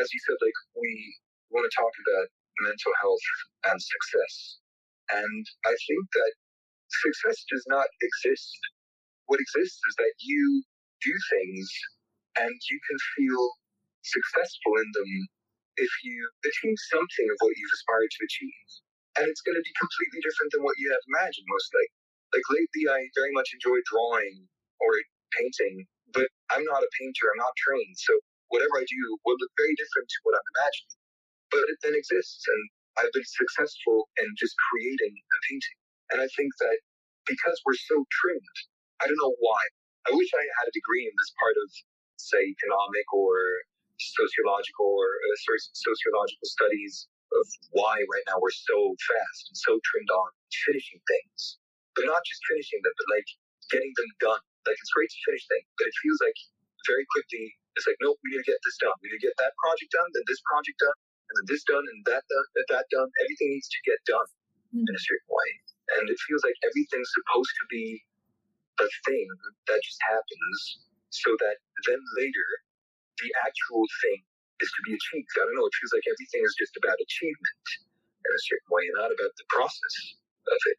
as 0.00 0.06
you 0.12 0.20
said, 0.24 0.38
like, 0.40 0.58
we 0.76 0.92
want 1.52 1.64
to 1.68 1.72
talk 1.72 1.92
about 1.92 2.26
mental 2.64 2.92
health 3.00 3.26
and 3.68 3.78
success. 3.80 4.34
And 5.12 5.44
I 5.68 5.74
think 5.74 6.02
that 6.12 6.32
success 7.04 7.38
does 7.48 7.64
not 7.68 7.88
exist. 8.00 8.56
What 9.28 9.40
exists 9.40 9.80
is 9.80 9.94
that 10.00 10.14
you 10.20 10.64
do 11.04 11.14
things 11.32 11.66
and 12.40 12.52
you 12.52 12.78
can 12.88 12.98
feel 13.16 13.44
successful 14.02 14.72
in 14.80 14.88
them 14.96 15.12
if 15.76 15.92
you 16.04 16.16
achieve 16.44 16.78
something 16.92 17.28
of 17.32 17.36
what 17.40 17.54
you've 17.56 17.76
aspired 17.76 18.12
to 18.12 18.24
achieve 18.24 18.68
and 19.18 19.28
it's 19.28 19.44
going 19.44 19.56
to 19.56 19.64
be 19.64 19.74
completely 19.76 20.20
different 20.24 20.50
than 20.52 20.64
what 20.64 20.76
you 20.80 20.88
have 20.88 21.04
imagined 21.12 21.46
most 21.48 21.68
likely. 21.76 22.01
Like 22.32 22.46
lately, 22.50 22.88
I 22.88 23.00
very 23.16 23.32
much 23.36 23.52
enjoy 23.52 23.78
drawing 23.88 24.48
or 24.80 24.92
painting, 25.36 25.84
but 26.12 26.28
I'm 26.52 26.64
not 26.64 26.84
a 26.84 26.90
painter. 26.98 27.28
I'm 27.32 27.40
not 27.44 27.56
trained, 27.56 27.96
so 27.96 28.12
whatever 28.48 28.80
I 28.80 28.84
do 28.88 29.02
will 29.24 29.36
look 29.40 29.52
very 29.56 29.76
different 29.76 30.08
to 30.08 30.18
what 30.24 30.36
I'm 30.36 30.48
imagining. 30.56 30.96
But 31.52 31.64
it 31.68 31.78
then 31.84 31.96
exists, 31.96 32.44
and 32.48 32.62
I've 33.00 33.12
been 33.12 33.24
successful 33.28 34.08
in 34.20 34.28
just 34.36 34.56
creating 34.72 35.12
a 35.16 35.38
painting. 35.48 35.78
And 36.12 36.18
I 36.20 36.28
think 36.36 36.52
that 36.60 36.78
because 37.28 37.56
we're 37.64 37.80
so 37.80 38.04
trimmed, 38.20 38.58
I 39.00 39.08
don't 39.08 39.20
know 39.20 39.36
why. 39.40 39.62
I 40.08 40.10
wish 40.16 40.30
I 40.34 40.44
had 40.60 40.68
a 40.68 40.76
degree 40.76 41.06
in 41.06 41.14
this 41.16 41.32
part 41.38 41.56
of, 41.56 41.68
say, 42.18 42.42
economic 42.42 43.06
or 43.12 43.32
sociological 43.98 44.88
or 44.88 45.08
uh, 45.08 45.36
sociological 45.72 46.48
studies 46.48 47.08
of 47.32 47.46
why 47.72 47.94
right 47.96 48.26
now 48.28 48.36
we're 48.40 48.52
so 48.52 48.78
fast 48.98 49.42
and 49.48 49.56
so 49.56 49.78
trimmed 49.84 50.10
on 50.10 50.28
finishing 50.66 51.00
things, 51.06 51.58
but 51.94 52.04
not 52.08 52.22
just 52.24 52.40
finishing 52.48 52.80
them, 52.82 52.94
but 52.96 53.08
like 53.12 53.28
getting 53.70 53.92
them 53.96 54.10
done. 54.20 54.42
Like 54.64 54.78
it's 54.78 54.94
great 54.94 55.10
to 55.10 55.20
finish 55.26 55.44
things, 55.50 55.68
but 55.76 55.90
it 55.90 55.96
feels 56.02 56.20
like 56.22 56.38
very 56.86 57.06
quickly 57.10 57.56
it's 57.76 57.88
like, 57.88 57.96
nope, 58.04 58.20
we 58.20 58.36
need 58.36 58.44
to 58.44 58.48
get 58.48 58.60
this 58.64 58.76
done. 58.80 58.92
We 59.00 59.08
need 59.08 59.20
to 59.20 59.26
get 59.32 59.36
that 59.40 59.56
project 59.56 59.96
done, 59.96 60.08
then 60.12 60.24
this 60.28 60.42
project 60.44 60.76
done, 60.76 60.98
and 61.28 61.34
then 61.40 61.46
this 61.48 61.64
done, 61.64 61.84
and 61.84 61.98
that 62.04 62.24
done, 62.28 62.46
and 62.52 62.68
that 62.68 62.86
done. 62.92 63.08
Everything 63.24 63.48
needs 63.56 63.68
to 63.72 63.80
get 63.88 64.00
done 64.04 64.28
mm-hmm. 64.72 64.84
in 64.84 64.92
a 64.92 65.02
certain 65.02 65.30
way. 65.32 65.50
And 65.98 66.04
it 66.08 66.18
feels 66.28 66.44
like 66.44 66.56
everything's 66.64 67.08
supposed 67.16 67.52
to 67.64 67.64
be 67.72 68.00
a 68.80 68.88
thing 69.08 69.28
that 69.68 69.80
just 69.80 70.00
happens 70.04 70.58
so 71.12 71.28
that 71.44 71.60
then 71.88 72.00
later 72.16 72.48
the 73.20 73.28
actual 73.44 73.84
thing 74.04 74.20
is 74.60 74.70
to 74.72 74.80
be 74.88 74.96
achieved. 74.96 75.28
I 75.36 75.44
don't 75.48 75.56
know, 75.56 75.68
it 75.68 75.76
feels 75.80 75.92
like 75.96 76.08
everything 76.08 76.44
is 76.44 76.56
just 76.56 76.76
about 76.80 76.96
achievement 76.96 77.68
in 78.24 78.30
a 78.32 78.42
certain 78.48 78.70
way 78.72 78.84
and 78.88 78.96
not 79.00 79.12
about 79.12 79.32
the 79.36 79.48
process 79.52 79.96
of 80.48 80.60
it. 80.72 80.78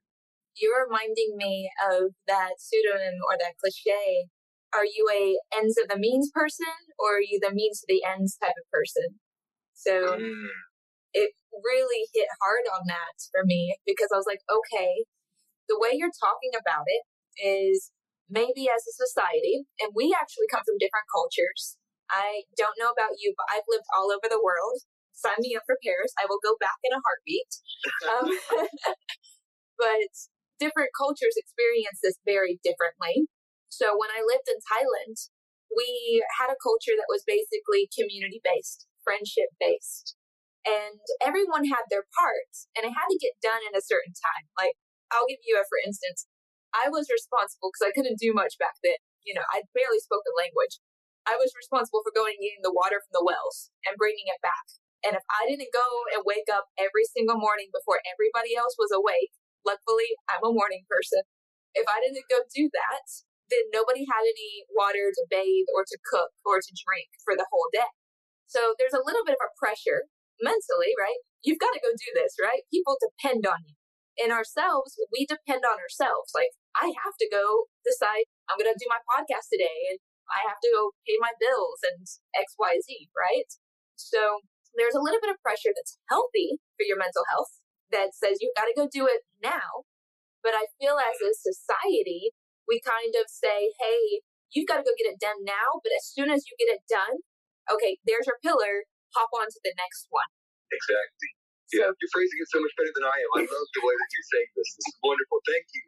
You're 0.55 0.86
reminding 0.86 1.36
me 1.38 1.69
of 1.81 2.13
that 2.27 2.60
pseudonym 2.60 3.19
or 3.25 3.38
that 3.39 3.57
cliche. 3.60 4.29
Are 4.74 4.86
you 4.86 5.05
a 5.13 5.38
ends 5.53 5.77
of 5.77 5.88
the 5.89 6.00
means 6.00 6.31
person 6.33 6.74
or 6.98 7.17
are 7.17 7.25
you 7.25 7.39
the 7.41 7.53
means 7.53 7.81
to 7.81 7.88
the 7.88 8.01
ends 8.05 8.38
type 8.38 8.57
of 8.57 8.69
person? 8.72 9.19
So 9.74 10.17
mm. 10.17 10.50
it 11.13 11.31
really 11.51 12.10
hit 12.13 12.27
hard 12.41 12.65
on 12.74 12.88
that 12.88 13.17
for 13.29 13.45
me 13.45 13.77
because 13.86 14.10
I 14.13 14.17
was 14.17 14.25
like, 14.29 14.41
okay, 14.50 15.05
the 15.69 15.77
way 15.77 15.93
you're 15.93 16.13
talking 16.13 16.53
about 16.57 16.86
it 16.89 17.03
is 17.38 17.91
maybe 18.29 18.67
as 18.69 18.83
a 18.88 18.98
society, 18.98 19.69
and 19.79 19.93
we 19.95 20.15
actually 20.15 20.50
come 20.50 20.65
from 20.65 20.81
different 20.81 21.07
cultures. 21.13 21.77
I 22.10 22.43
don't 22.57 22.77
know 22.77 22.91
about 22.91 23.22
you, 23.22 23.33
but 23.38 23.48
I've 23.50 23.69
lived 23.69 23.88
all 23.93 24.12
over 24.12 24.27
the 24.29 24.41
world. 24.41 24.83
Sign 25.13 25.39
me 25.39 25.55
up 25.55 25.63
for 25.65 25.77
Paris. 25.79 26.12
I 26.17 26.25
will 26.27 26.41
go 26.41 26.57
back 26.60 26.77
in 26.83 26.91
a 26.91 27.01
heartbeat. 27.01 27.51
Um, 28.03 28.27
but 29.77 30.12
different 30.63 30.96
cultures 30.96 31.36
experience 31.36 32.00
this 32.00 32.15
very 32.24 32.63
differently. 32.63 33.27
So 33.67 34.00
when 34.00 34.08
I 34.15 34.24
lived 34.24 34.48
in 34.48 34.63
Thailand, 34.63 35.27
we 35.67 36.24
had 36.39 36.48
a 36.48 36.63
culture 36.63 36.96
that 36.96 37.12
was 37.12 37.27
basically 37.27 37.91
community 37.91 38.39
based, 38.39 38.88
friendship 39.03 39.51
based. 39.60 40.15
And 40.63 41.03
everyone 41.20 41.67
had 41.67 41.91
their 41.91 42.08
parts 42.15 42.72
and 42.79 42.88
it 42.88 42.96
had 42.96 43.12
to 43.12 43.20
get 43.20 43.43
done 43.43 43.60
in 43.67 43.75
a 43.75 43.84
certain 43.84 44.15
time. 44.15 44.48
Like, 44.55 44.79
I'll 45.12 45.27
give 45.27 45.43
you 45.43 45.60
a 45.60 45.67
for 45.67 45.75
instance. 45.84 46.24
I 46.72 46.88
was 46.88 47.12
responsible 47.12 47.70
because 47.70 47.84
I 47.84 47.93
couldn't 47.93 48.24
do 48.24 48.32
much 48.32 48.55
back 48.55 48.79
then. 48.79 48.98
You 49.27 49.36
know, 49.36 49.46
I 49.51 49.67
barely 49.75 50.00
spoke 50.00 50.24
the 50.24 50.39
language. 50.39 50.79
I 51.27 51.36
was 51.36 51.55
responsible 51.55 52.03
for 52.03 52.15
going 52.15 52.39
and 52.39 52.43
getting 52.43 52.63
the 52.63 52.75
water 52.75 53.03
from 53.03 53.13
the 53.13 53.27
wells 53.27 53.72
and 53.84 54.00
bringing 54.00 54.32
it 54.32 54.39
back. 54.39 54.65
And 55.03 55.20
if 55.20 55.25
I 55.27 55.48
didn't 55.48 55.75
go 55.75 55.88
and 56.15 56.24
wake 56.24 56.48
up 56.48 56.72
every 56.79 57.03
single 57.12 57.36
morning 57.36 57.67
before 57.75 58.00
everybody 58.08 58.55
else 58.55 58.79
was 58.79 58.91
awake, 58.91 59.36
luckily 59.65 60.15
I'm 60.29 60.43
a 60.43 60.53
morning 60.53 60.84
person. 60.88 61.24
If 61.74 61.89
I 61.89 62.00
didn't 62.00 62.29
go 62.29 62.46
do 62.53 62.70
that, 62.70 63.08
then 63.50 63.65
nobody 63.74 64.05
had 64.05 64.24
any 64.24 64.63
water 64.72 65.12
to 65.12 65.24
bathe 65.27 65.67
or 65.74 65.84
to 65.84 65.98
cook 66.05 66.32
or 66.46 66.62
to 66.62 66.72
drink 66.86 67.10
for 67.25 67.36
the 67.36 67.50
whole 67.50 67.67
day. 67.74 67.91
So 68.48 68.77
there's 68.77 68.96
a 68.96 69.03
little 69.03 69.25
bit 69.25 69.36
of 69.36 69.43
a 69.43 69.55
pressure 69.58 70.05
mentally, 70.41 70.93
right? 70.98 71.17
You've 71.41 71.62
got 71.62 71.74
to 71.74 71.84
go 71.84 71.91
do 71.91 72.12
this, 72.13 72.38
right? 72.39 72.63
People 72.70 72.96
depend 73.01 73.43
on 73.50 73.65
you. 73.65 73.75
In 74.13 74.29
ourselves, 74.29 74.93
we 75.10 75.25
depend 75.25 75.65
on 75.65 75.82
ourselves. 75.82 76.29
Like, 76.38 76.53
I 76.77 76.93
have 76.93 77.17
to 77.17 77.27
go 77.34 77.65
decide 77.82 78.29
I'm 78.46 78.62
going 78.62 78.70
to 78.70 78.77
do 78.77 78.86
my 78.86 79.01
podcast 79.10 79.50
today 79.50 79.89
and 79.89 79.98
I 80.29 80.46
have 80.46 80.62
to 80.62 80.70
go 80.70 80.93
pay 81.10 81.17
my 81.17 81.34
bills 81.41 81.82
and 81.82 82.05
XYZ, 82.38 83.10
right? 83.17 83.50
So 83.98 84.46
there's 84.77 84.93
a 84.93 85.01
little 85.01 85.22
bit 85.22 85.34
of 85.34 85.41
pressure 85.41 85.74
that's 85.74 85.98
healthy 86.10 86.62
for 86.77 86.86
your 86.86 86.98
mental 86.98 87.25
health 87.29 87.62
that 87.94 88.18
says 88.18 88.42
you've 88.42 88.58
got 88.58 88.68
to 88.68 88.76
go 88.76 88.90
do 88.90 89.06
it 89.06 89.24
now. 89.40 89.86
But 90.42 90.58
I 90.58 90.68
feel 90.76 91.00
as 91.00 91.22
a 91.24 91.32
society, 91.32 92.36
we 92.68 92.84
kind 92.84 93.16
of 93.16 93.32
say, 93.32 93.72
hey, 93.80 94.26
you've 94.52 94.68
got 94.68 94.84
to 94.84 94.86
go 94.86 94.92
get 94.98 95.14
it 95.14 95.22
done 95.22 95.46
now. 95.48 95.80
But 95.80 95.96
as 95.96 96.10
soon 96.10 96.28
as 96.34 96.44
you 96.50 96.58
get 96.60 96.74
it 96.74 96.84
done, 96.90 97.24
okay, 97.72 98.02
there's 98.04 98.28
your 98.28 98.42
pillar, 98.44 98.90
hop 99.16 99.32
on 99.32 99.48
to 99.48 99.60
the 99.64 99.72
next 99.80 100.12
one. 100.12 100.28
Exactly. 100.68 101.32
Yeah, 101.74 101.90
you're 101.90 102.14
phrasing 102.14 102.38
it 102.38 102.50
so 102.54 102.62
much 102.62 102.76
better 102.78 102.94
than 102.94 103.08
I 103.08 103.18
am. 103.18 103.30
I 103.34 103.42
love 103.50 103.70
the 103.74 103.82
way 103.82 103.96
that 103.96 104.10
you're 104.14 104.30
saying 104.36 104.52
this. 104.54 104.70
This 104.78 104.88
is 104.94 104.98
wonderful. 105.02 105.40
Thank 105.48 105.66
you. 105.74 105.84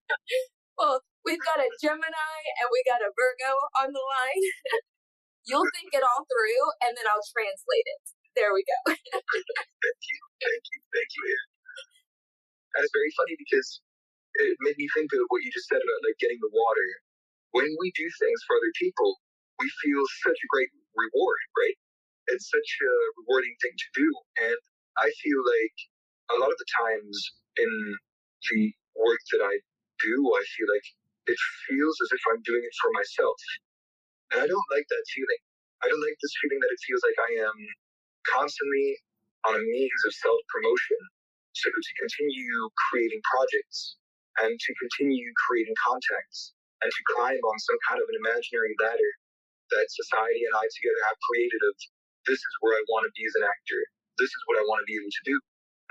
well, 0.78 0.96
we've 1.26 1.42
got 1.42 1.60
a 1.60 1.68
Gemini 1.82 2.38
and 2.62 2.70
we 2.72 2.80
got 2.88 3.04
a 3.04 3.12
Virgo 3.12 3.52
on 3.82 3.92
the 3.92 4.00
line. 4.00 4.44
You'll 5.48 5.66
think 5.74 5.90
it 5.90 6.06
all 6.06 6.22
through, 6.22 6.62
and 6.86 6.94
then 6.94 7.02
I'll 7.10 7.26
translate 7.34 7.82
it. 7.82 8.04
There 8.36 8.52
we 8.54 8.64
go. 8.64 8.78
thank 8.96 10.00
you, 10.08 10.18
thank 10.40 10.64
you, 10.72 10.78
thank 10.94 11.10
you. 11.12 11.36
And 12.76 12.88
very 12.94 13.12
funny 13.18 13.36
because 13.36 13.68
it 14.40 14.56
made 14.64 14.78
me 14.80 14.88
think 14.96 15.12
of 15.12 15.24
what 15.28 15.44
you 15.44 15.50
just 15.52 15.68
said 15.68 15.80
about 15.82 16.00
like 16.06 16.18
getting 16.20 16.40
the 16.40 16.52
water. 16.52 16.88
When 17.52 17.68
we 17.80 17.92
do 17.96 18.06
things 18.20 18.40
for 18.48 18.56
other 18.56 18.72
people, 18.80 19.20
we 19.60 19.68
feel 19.84 20.02
such 20.24 20.38
a 20.40 20.48
great 20.52 20.72
reward, 20.96 21.40
right? 21.60 21.76
It's 22.32 22.48
such 22.48 22.70
a 22.80 22.92
rewarding 23.24 23.52
thing 23.60 23.76
to 23.76 23.88
do, 23.98 24.08
and 24.48 24.58
I 24.96 25.08
feel 25.20 25.40
like 25.44 25.76
a 26.32 26.36
lot 26.40 26.48
of 26.52 26.58
the 26.58 26.70
times 26.80 27.16
in 27.60 27.72
the 28.52 28.62
work 28.96 29.22
that 29.36 29.42
I 29.44 29.54
do, 30.00 30.14
I 30.32 30.42
feel 30.56 30.68
like 30.72 30.86
it 31.28 31.38
feels 31.68 31.96
as 32.04 32.10
if 32.16 32.22
I'm 32.32 32.40
doing 32.46 32.64
it 32.64 32.74
for 32.80 32.90
myself. 32.96 33.38
And 34.32 34.38
I 34.42 34.46
don't 34.48 34.70
like 34.72 34.86
that 34.88 35.04
feeling. 35.12 35.42
I 35.84 35.88
don't 35.92 36.02
like 36.02 36.18
this 36.22 36.34
feeling 36.40 36.60
that 36.62 36.72
it 36.72 36.80
feels 36.86 37.02
like 37.04 37.18
I 37.20 37.32
am 37.48 37.56
constantly 38.28 38.98
on 39.48 39.58
a 39.58 39.62
means 39.62 40.00
of 40.06 40.12
self 40.14 40.40
promotion. 40.50 41.00
So 41.52 41.68
to 41.68 41.92
continue 42.00 42.56
creating 42.88 43.20
projects 43.28 44.00
and 44.40 44.52
to 44.56 44.70
continue 44.80 45.28
creating 45.46 45.76
contacts 45.84 46.56
and 46.80 46.88
to 46.88 47.02
climb 47.12 47.36
on 47.38 47.56
some 47.60 47.80
kind 47.86 48.00
of 48.00 48.08
an 48.08 48.16
imaginary 48.24 48.72
ladder 48.80 49.12
that 49.76 49.86
society 49.92 50.48
and 50.48 50.54
I 50.56 50.64
together 50.64 51.02
have 51.12 51.18
created 51.28 51.60
of 51.68 51.74
this 52.24 52.40
is 52.40 52.54
where 52.64 52.72
I 52.72 52.82
want 52.88 53.04
to 53.04 53.12
be 53.12 53.24
as 53.28 53.36
an 53.36 53.44
actor 53.44 53.82
this 54.18 54.28
is 54.28 54.42
what 54.46 54.60
I 54.60 54.64
want 54.68 54.84
to 54.84 54.88
be 54.88 54.96
able 54.98 55.12
to 55.12 55.24
do. 55.26 55.36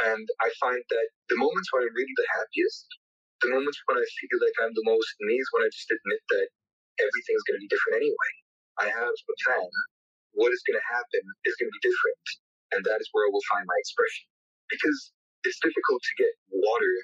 And 0.07 0.25
I 0.41 0.49
find 0.61 0.81
that 0.81 1.07
the 1.29 1.37
moments 1.37 1.69
when 1.73 1.85
I'm 1.85 1.93
really 1.93 2.15
the 2.17 2.29
happiest, 2.37 2.87
the 3.41 3.53
moments 3.53 3.77
when 3.85 3.97
I 3.97 4.05
feel 4.05 4.37
like 4.41 4.57
I'm 4.61 4.73
the 4.73 4.87
most 4.87 5.09
me 5.21 5.37
is 5.37 5.49
when 5.53 5.65
I 5.65 5.69
just 5.69 5.89
admit 5.89 6.21
that 6.31 6.47
everything's 7.01 7.45
going 7.45 7.57
to 7.61 7.65
be 7.65 7.71
different 7.71 8.01
anyway. 8.01 8.31
I 8.81 8.87
have 8.89 9.13
a 9.13 9.35
plan. 9.45 9.69
What 10.37 10.53
is 10.53 10.61
going 10.67 10.79
to 10.79 10.87
happen 10.91 11.23
is 11.47 11.53
going 11.59 11.69
to 11.69 11.77
be 11.77 11.85
different. 11.85 12.25
And 12.71 12.81
that 12.87 13.03
is 13.03 13.07
where 13.11 13.27
I 13.27 13.31
will 13.31 13.45
find 13.51 13.65
my 13.67 13.77
expression. 13.83 14.25
Because 14.71 15.11
it's 15.43 15.59
difficult 15.59 16.01
to 16.01 16.13
get 16.21 16.33
water 16.51 16.95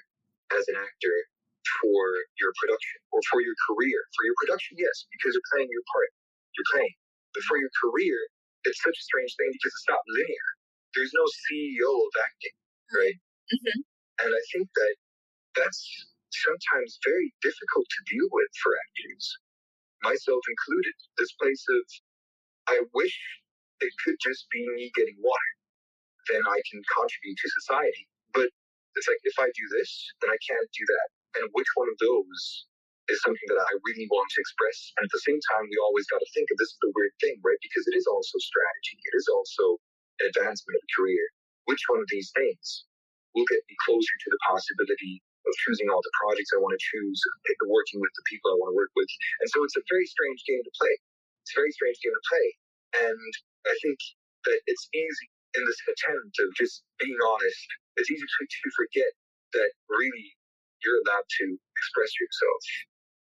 as 0.56 0.64
an 0.72 0.76
actor 0.80 1.16
for 1.82 2.00
your 2.40 2.52
production 2.56 2.98
or 3.12 3.20
for 3.28 3.44
your 3.44 3.56
career. 3.68 4.00
For 4.16 4.24
your 4.24 4.36
production, 4.40 4.80
yes, 4.80 5.04
because 5.12 5.36
you're 5.36 5.50
playing 5.52 5.68
your 5.68 5.84
part. 5.92 6.10
You're 6.56 6.70
playing. 6.72 6.96
But 7.36 7.44
for 7.44 7.60
your 7.60 7.70
career, 7.76 8.16
it's 8.64 8.80
such 8.80 8.96
a 8.96 9.04
strange 9.04 9.36
thing 9.36 9.52
because 9.52 9.72
it's 9.76 9.90
not 9.92 10.00
linear 10.08 10.48
there's 10.94 11.14
no 11.14 11.26
CEO 11.46 11.90
of 11.92 12.12
acting, 12.18 12.56
right? 12.94 13.18
Mm-hmm. 13.54 13.80
And 14.24 14.30
I 14.34 14.42
think 14.52 14.68
that 14.74 14.94
that's 15.56 15.80
sometimes 16.32 16.98
very 17.04 17.32
difficult 17.42 17.86
to 17.86 18.00
deal 18.10 18.28
with 18.32 18.50
for 18.62 18.74
actors, 18.74 19.24
myself 20.02 20.42
included. 20.42 20.94
This 21.18 21.32
place 21.38 21.64
of, 21.70 21.82
I 22.68 22.84
wish 22.92 23.16
it 23.80 23.92
could 24.04 24.18
just 24.20 24.46
be 24.52 24.60
me 24.76 24.92
getting 24.94 25.16
water, 25.20 25.52
then 26.28 26.42
I 26.44 26.58
can 26.68 26.80
contribute 26.92 27.38
to 27.40 27.56
society. 27.64 28.04
But 28.36 28.48
it's 28.96 29.08
like, 29.08 29.22
if 29.24 29.36
I 29.40 29.48
do 29.48 29.64
this, 29.78 29.90
then 30.20 30.30
I 30.30 30.38
can't 30.44 30.68
do 30.74 30.84
that. 30.84 31.08
And 31.40 31.44
which 31.56 31.68
one 31.78 31.88
of 31.88 31.96
those 32.00 32.40
is 33.08 33.20
something 33.24 33.48
that 33.48 33.62
I 33.62 33.72
really 33.88 34.08
want 34.12 34.28
to 34.28 34.40
express? 34.42 34.92
And 34.98 35.08
at 35.08 35.12
the 35.14 35.24
same 35.24 35.40
time, 35.54 35.64
we 35.64 35.78
always 35.80 36.04
got 36.12 36.20
to 36.20 36.30
think 36.36 36.50
of 36.50 36.56
this 36.58 36.72
is 36.74 36.80
the 36.82 36.92
weird 36.92 37.14
thing, 37.22 37.40
right? 37.40 37.60
Because 37.64 37.86
it 37.88 37.96
is 37.96 38.04
also 38.10 38.36
strategy. 38.42 38.98
It 39.00 39.14
is 39.16 39.28
also 39.32 39.80
an 40.20 40.28
advancement 40.34 40.76
of 40.76 40.82
a 40.84 40.92
career, 40.92 41.24
which 41.70 41.80
one 41.88 42.02
of 42.02 42.10
these 42.10 42.28
things 42.34 42.84
will 43.32 43.48
get 43.48 43.62
me 43.64 43.76
closer 43.86 44.14
to 44.24 44.28
the 44.28 44.40
possibility 44.44 45.22
of 45.46 45.52
choosing 45.64 45.88
all 45.88 46.02
the 46.02 46.16
projects 46.20 46.52
I 46.52 46.60
want 46.60 46.76
to 46.76 46.82
choose, 46.82 47.20
working 47.70 48.00
with 48.00 48.12
the 48.16 48.26
people 48.28 48.50
I 48.50 48.58
want 48.60 48.74
to 48.74 48.78
work 48.80 48.92
with. 48.96 49.08
And 49.40 49.48
so 49.48 49.64
it's 49.64 49.76
a 49.78 49.84
very 49.88 50.04
strange 50.04 50.42
game 50.44 50.60
to 50.64 50.72
play. 50.76 50.94
It's 51.48 51.56
a 51.56 51.64
very 51.64 51.72
strange 51.72 51.96
game 52.04 52.12
to 52.12 52.24
play. 52.28 52.46
And 53.08 53.32
I 53.64 53.74
think 53.80 53.96
that 54.44 54.60
it's 54.68 54.84
easy 54.92 55.28
in 55.56 55.64
this 55.64 55.80
attempt 55.88 56.36
of 56.44 56.52
just 56.60 56.84
being 57.00 57.16
honest, 57.24 57.64
it's 57.96 58.12
easy 58.12 58.20
to, 58.20 58.42
to 58.44 58.68
forget 58.76 59.08
that 59.56 59.72
really 59.88 60.36
you're 60.84 61.00
allowed 61.08 61.24
to 61.24 61.44
express 61.56 62.12
yourself. 62.20 62.62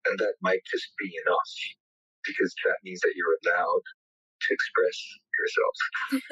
And 0.07 0.15
that 0.23 0.39
might 0.39 0.63
just 0.71 0.87
be 1.03 1.11
enough 1.27 1.53
because 2.23 2.55
that 2.63 2.79
means 2.87 3.03
that 3.03 3.19
you're 3.19 3.35
allowed 3.43 3.83
to 3.83 4.49
express 4.55 4.99
yourself. 5.35 5.77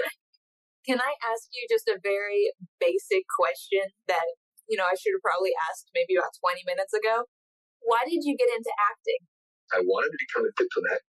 Can 0.86 1.02
I 1.02 1.18
ask 1.26 1.50
you 1.50 1.66
just 1.66 1.90
a 1.90 1.98
very 1.98 2.54
basic 2.78 3.26
question 3.26 3.90
that, 4.06 4.38
you 4.70 4.78
know, 4.78 4.86
I 4.86 4.94
should 4.94 5.18
have 5.18 5.26
probably 5.26 5.58
asked 5.58 5.90
maybe 5.90 6.14
about 6.14 6.38
20 6.38 6.62
minutes 6.70 6.94
ago? 6.94 7.26
Why 7.82 8.06
did 8.06 8.22
you 8.22 8.38
get 8.38 8.46
into 8.54 8.70
acting? 8.78 9.26
I 9.74 9.82
wanted 9.82 10.14
to 10.14 10.18
become 10.22 10.46
a 10.46 10.52
diplomat. 10.54 11.02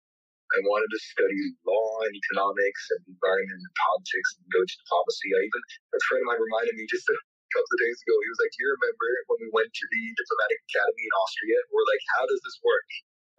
I 0.57 0.65
wanted 0.65 0.89
to 0.89 1.01
study 1.13 1.43
law 1.69 1.89
and 2.09 2.15
economics 2.17 2.83
and 2.97 3.05
environment 3.05 3.61
and 3.61 3.75
politics 3.85 4.31
and 4.41 4.49
go 4.49 4.65
to 4.65 4.75
diplomacy. 4.81 5.29
I 5.37 5.41
even, 5.45 5.63
a 5.93 6.01
friend 6.09 6.25
of 6.25 6.29
mine 6.33 6.41
reminded 6.41 6.73
me 6.81 6.89
just 6.89 7.05
a 7.05 7.17
couple 7.53 7.69
of 7.69 7.81
days 7.85 8.01
ago, 8.01 8.17
he 8.17 8.31
was 8.33 8.41
like, 8.41 8.53
Do 8.57 8.61
you 8.65 8.71
remember 8.73 9.09
when 9.29 9.39
we 9.45 9.51
went 9.53 9.69
to 9.69 9.85
the 9.93 10.03
diplomatic 10.17 10.61
academy 10.73 11.05
in 11.05 11.13
Austria? 11.21 11.59
We're 11.69 11.85
like, 11.85 12.05
How 12.17 12.25
does 12.25 12.41
this 12.41 12.57
work? 12.65 12.89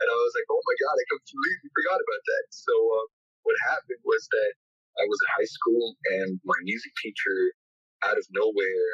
And 0.05 0.07
I 0.07 0.17
was 0.21 0.33
like, 0.37 0.47
Oh 0.53 0.61
my 0.61 0.77
God, 0.85 0.95
I 1.01 1.05
completely 1.09 1.69
forgot 1.73 1.97
about 1.97 2.23
that. 2.29 2.45
So 2.53 2.73
uh, 2.77 3.05
what 3.41 3.57
happened 3.73 4.01
was 4.05 4.21
that 4.29 4.51
I 5.01 5.05
was 5.09 5.17
in 5.17 5.29
high 5.33 5.49
school 5.49 5.97
and 6.13 6.37
my 6.45 6.59
music 6.61 6.93
teacher, 7.01 7.57
out 8.05 8.21
of 8.21 8.25
nowhere, 8.29 8.89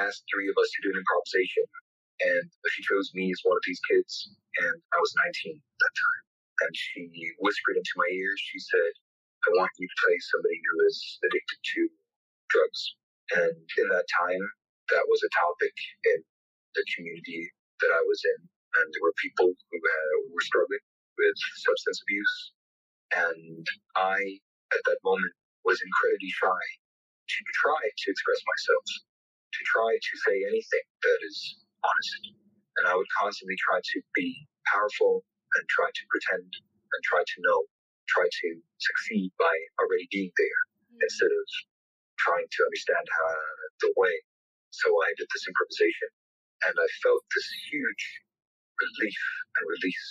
asked 0.00 0.24
three 0.32 0.48
of 0.48 0.56
us 0.56 0.70
to 0.72 0.78
do 0.80 0.96
an 0.96 0.98
improvisation. 1.04 1.66
And 2.24 2.44
she 2.72 2.80
chose 2.88 3.12
me 3.12 3.28
as 3.28 3.40
one 3.44 3.56
of 3.56 3.64
these 3.68 3.80
kids. 3.84 4.32
And 4.64 4.76
I 4.96 4.98
was 5.00 5.12
19 5.28 5.56
at 5.56 5.60
that 5.60 5.94
time 5.96 6.29
and 6.60 6.72
she 6.76 7.08
whispered 7.40 7.76
into 7.76 7.94
my 7.96 8.08
ear, 8.12 8.32
she 8.36 8.58
said, 8.60 8.92
I 9.48 9.56
want 9.56 9.72
you 9.80 9.88
to 9.88 10.00
play 10.04 10.18
somebody 10.20 10.58
who 10.60 10.76
is 10.86 10.98
addicted 11.24 11.60
to 11.64 11.80
drugs. 12.52 12.82
And 13.36 13.54
in 13.56 13.86
that 13.94 14.06
time, 14.20 14.44
that 14.92 15.06
was 15.08 15.22
a 15.24 15.32
topic 15.32 15.74
in 16.12 16.18
the 16.76 16.84
community 16.96 17.48
that 17.80 17.92
I 17.94 18.02
was 18.04 18.20
in. 18.24 18.40
And 18.80 18.86
there 18.92 19.04
were 19.04 19.16
people 19.22 19.48
who 19.48 19.78
uh, 19.78 20.16
were 20.30 20.46
struggling 20.46 20.84
with 21.16 21.36
substance 21.64 22.00
abuse. 22.04 22.36
And 23.16 23.66
I, 23.96 24.18
at 24.74 24.82
that 24.86 25.00
moment, 25.04 25.32
was 25.64 25.80
incredibly 25.82 26.30
shy 26.30 26.64
to 27.28 27.38
try 27.62 27.80
to 27.80 28.06
express 28.10 28.40
myself, 28.44 28.84
to 29.54 29.60
try 29.66 29.90
to 29.94 30.14
say 30.26 30.36
anything 30.46 30.86
that 31.02 31.20
is 31.26 31.38
honest. 31.82 32.24
And 32.78 32.84
I 32.88 32.94
would 32.94 33.10
constantly 33.18 33.56
try 33.58 33.80
to 33.82 33.98
be 34.14 34.46
powerful 34.66 35.24
and 35.58 35.64
try 35.68 35.88
to 35.88 36.04
pretend 36.10 36.46
and 36.46 37.00
try 37.06 37.22
to 37.22 37.38
know, 37.42 37.60
try 38.10 38.26
to 38.26 38.48
succeed 38.78 39.30
by 39.38 39.54
already 39.78 40.06
being 40.10 40.32
there 40.34 40.60
mm-hmm. 40.86 41.02
instead 41.02 41.30
of 41.30 41.46
trying 42.18 42.46
to 42.46 42.60
understand 42.66 43.06
how 43.08 43.28
the 43.80 43.92
way. 43.96 44.14
So 44.70 44.86
I 44.90 45.10
did 45.18 45.26
this 45.30 45.46
improvisation 45.48 46.10
and 46.68 46.74
I 46.76 46.88
felt 47.02 47.22
this 47.34 47.48
huge 47.72 48.04
relief 48.78 49.22
and 49.58 49.64
release 49.66 50.08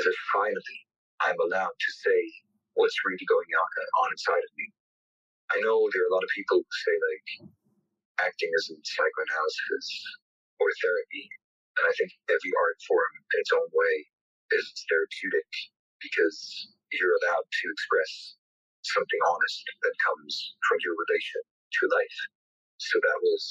as 0.00 0.04
if 0.08 0.16
finally 0.32 0.78
I'm 1.22 1.38
allowed 1.40 1.76
to 1.76 1.90
say 2.04 2.20
what's 2.76 2.96
really 3.08 3.24
going 3.24 3.52
on, 3.56 3.70
on 4.04 4.12
inside 4.12 4.44
of 4.44 4.52
me. 4.56 4.66
I 5.54 5.56
know 5.64 5.88
there 5.88 6.04
are 6.04 6.12
a 6.12 6.16
lot 6.16 6.26
of 6.26 6.36
people 6.36 6.60
who 6.60 6.74
say 6.84 6.96
like 6.96 7.28
acting 8.20 8.52
isn't 8.52 8.84
psychoanalysis 8.84 9.86
or 10.60 10.68
therapy, 10.82 11.24
and 11.80 11.84
I 11.88 11.92
think 11.96 12.10
every 12.28 12.52
art 12.52 12.78
form 12.84 13.12
in 13.32 13.36
its 13.40 13.52
own 13.54 13.68
way 13.70 13.94
is 14.52 14.66
therapeutic 14.88 15.48
because 16.02 16.70
you're 16.94 17.16
allowed 17.24 17.46
to 17.48 17.66
express 17.72 18.36
something 18.86 19.22
honest 19.34 19.64
that 19.82 19.96
comes 20.06 20.54
from 20.68 20.78
your 20.86 20.94
relation 20.94 21.42
to 21.42 21.82
life. 21.90 22.20
So 22.78 23.00
that 23.02 23.20
was 23.22 23.44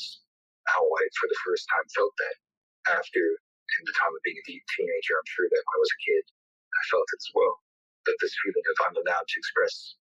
how 0.72 0.82
I, 0.84 1.04
for 1.20 1.28
the 1.28 1.42
first 1.44 1.68
time, 1.72 1.88
felt 1.92 2.16
that. 2.18 2.38
After, 2.96 3.24
in 3.24 3.84
the 3.86 3.98
time 3.98 4.14
of 4.14 4.22
being 4.24 4.40
a 4.40 4.46
teenager, 4.48 5.16
I'm 5.18 5.32
sure 5.32 5.50
that 5.50 5.64
when 5.66 5.76
I 5.76 5.82
was 5.84 5.94
a 5.94 6.04
kid, 6.06 6.24
I 6.72 6.82
felt 6.94 7.08
it 7.10 7.22
as 7.24 7.32
well. 7.36 7.56
That 8.08 8.18
this 8.22 8.36
feeling 8.46 8.66
of 8.72 8.78
I'm 8.86 8.98
allowed 9.02 9.28
to 9.28 9.40
express 9.42 9.98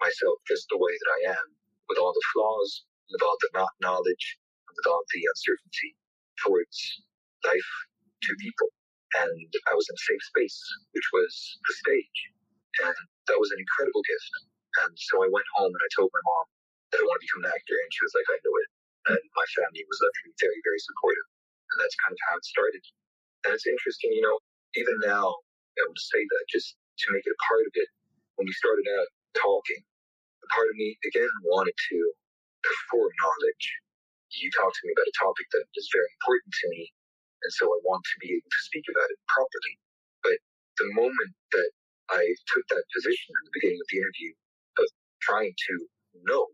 myself 0.00 0.38
just 0.48 0.70
the 0.70 0.78
way 0.80 0.94
that 0.94 1.12
I 1.18 1.20
am, 1.36 1.46
with 1.90 1.98
all 1.98 2.14
the 2.14 2.28
flaws, 2.32 2.86
with 3.10 3.22
all 3.22 3.36
the 3.42 3.50
not 3.58 3.74
knowledge, 3.82 4.38
with 4.70 4.86
all 4.86 5.02
the 5.12 5.22
uncertainty 5.26 5.98
towards 6.40 7.02
life 7.44 7.72
to 8.24 8.30
people 8.40 8.68
and 9.16 9.48
I 9.70 9.74
was 9.74 9.88
in 9.88 9.96
a 9.96 10.04
safe 10.04 10.24
space, 10.34 10.58
which 10.92 11.08
was 11.16 11.32
the 11.64 11.74
stage. 11.80 12.20
And 12.84 12.96
that 13.32 13.40
was 13.40 13.50
an 13.52 13.60
incredible 13.60 14.04
gift. 14.04 14.32
And 14.84 14.92
so 14.96 15.24
I 15.24 15.28
went 15.32 15.48
home 15.56 15.72
and 15.72 15.82
I 15.82 15.90
told 15.96 16.12
my 16.12 16.24
mom 16.24 16.46
that 16.92 17.00
I 17.00 17.06
want 17.08 17.18
to 17.20 17.24
become 17.24 17.44
an 17.48 17.52
actor, 17.52 17.76
and 17.76 17.90
she 17.92 18.04
was 18.04 18.14
like, 18.16 18.28
I 18.28 18.38
know 18.44 18.54
it. 18.60 18.70
And 19.14 19.22
my 19.36 19.46
family 19.56 19.82
was 19.88 20.00
actually 20.04 20.34
very, 20.40 20.60
very 20.64 20.80
supportive. 20.80 21.28
And 21.72 21.76
that's 21.80 21.96
kind 22.04 22.12
of 22.12 22.20
how 22.28 22.36
it 22.36 22.46
started. 22.46 22.84
And 23.46 23.52
it's 23.56 23.68
interesting, 23.68 24.12
you 24.12 24.24
know, 24.24 24.38
even 24.76 24.96
now, 25.04 25.26
I 25.32 25.82
would 25.88 26.02
say 26.12 26.20
that 26.20 26.44
just 26.52 26.76
to 27.04 27.06
make 27.14 27.24
it 27.24 27.32
a 27.34 27.42
part 27.48 27.64
of 27.64 27.72
it, 27.76 27.88
when 28.36 28.46
we 28.46 28.54
started 28.56 28.86
out 28.98 29.08
talking, 29.36 29.82
a 30.44 30.48
part 30.52 30.68
of 30.68 30.76
me, 30.76 30.96
again, 31.08 31.30
wanted 31.46 31.76
to 31.76 31.98
perform 32.64 33.10
knowledge. 33.22 33.66
You 34.36 34.50
talked 34.52 34.76
to 34.76 34.84
me 34.86 34.92
about 34.92 35.08
a 35.10 35.16
topic 35.18 35.46
that 35.56 35.64
is 35.76 35.88
very 35.92 36.08
important 36.20 36.52
to 36.52 36.66
me, 36.74 36.82
and 37.44 37.52
so 37.54 37.66
I 37.70 37.78
want 37.84 38.04
to 38.04 38.16
be 38.22 38.32
able 38.34 38.50
to 38.50 38.62
speak 38.70 38.86
about 38.90 39.10
it 39.10 39.20
properly. 39.28 39.74
But 40.24 40.38
the 40.78 40.88
moment 40.94 41.32
that 41.54 41.70
I 42.10 42.22
took 42.54 42.64
that 42.72 42.84
position 42.94 43.30
in 43.30 43.42
the 43.46 43.54
beginning 43.60 43.80
of 43.82 43.88
the 43.90 43.98
interview 44.02 44.32
of 44.82 44.86
trying 45.22 45.54
to 45.54 45.74
know, 46.26 46.46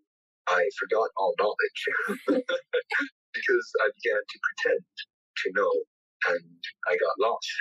I 0.49 0.63
forgot 0.81 1.11
all 1.17 1.35
knowledge 1.41 1.81
because 3.35 3.67
I 3.83 3.89
began 4.03 4.23
to 4.23 4.39
pretend 4.45 4.85
to 5.45 5.47
know 5.57 5.73
and 6.35 6.47
I 6.89 6.95
got 6.97 7.17
lost. 7.21 7.55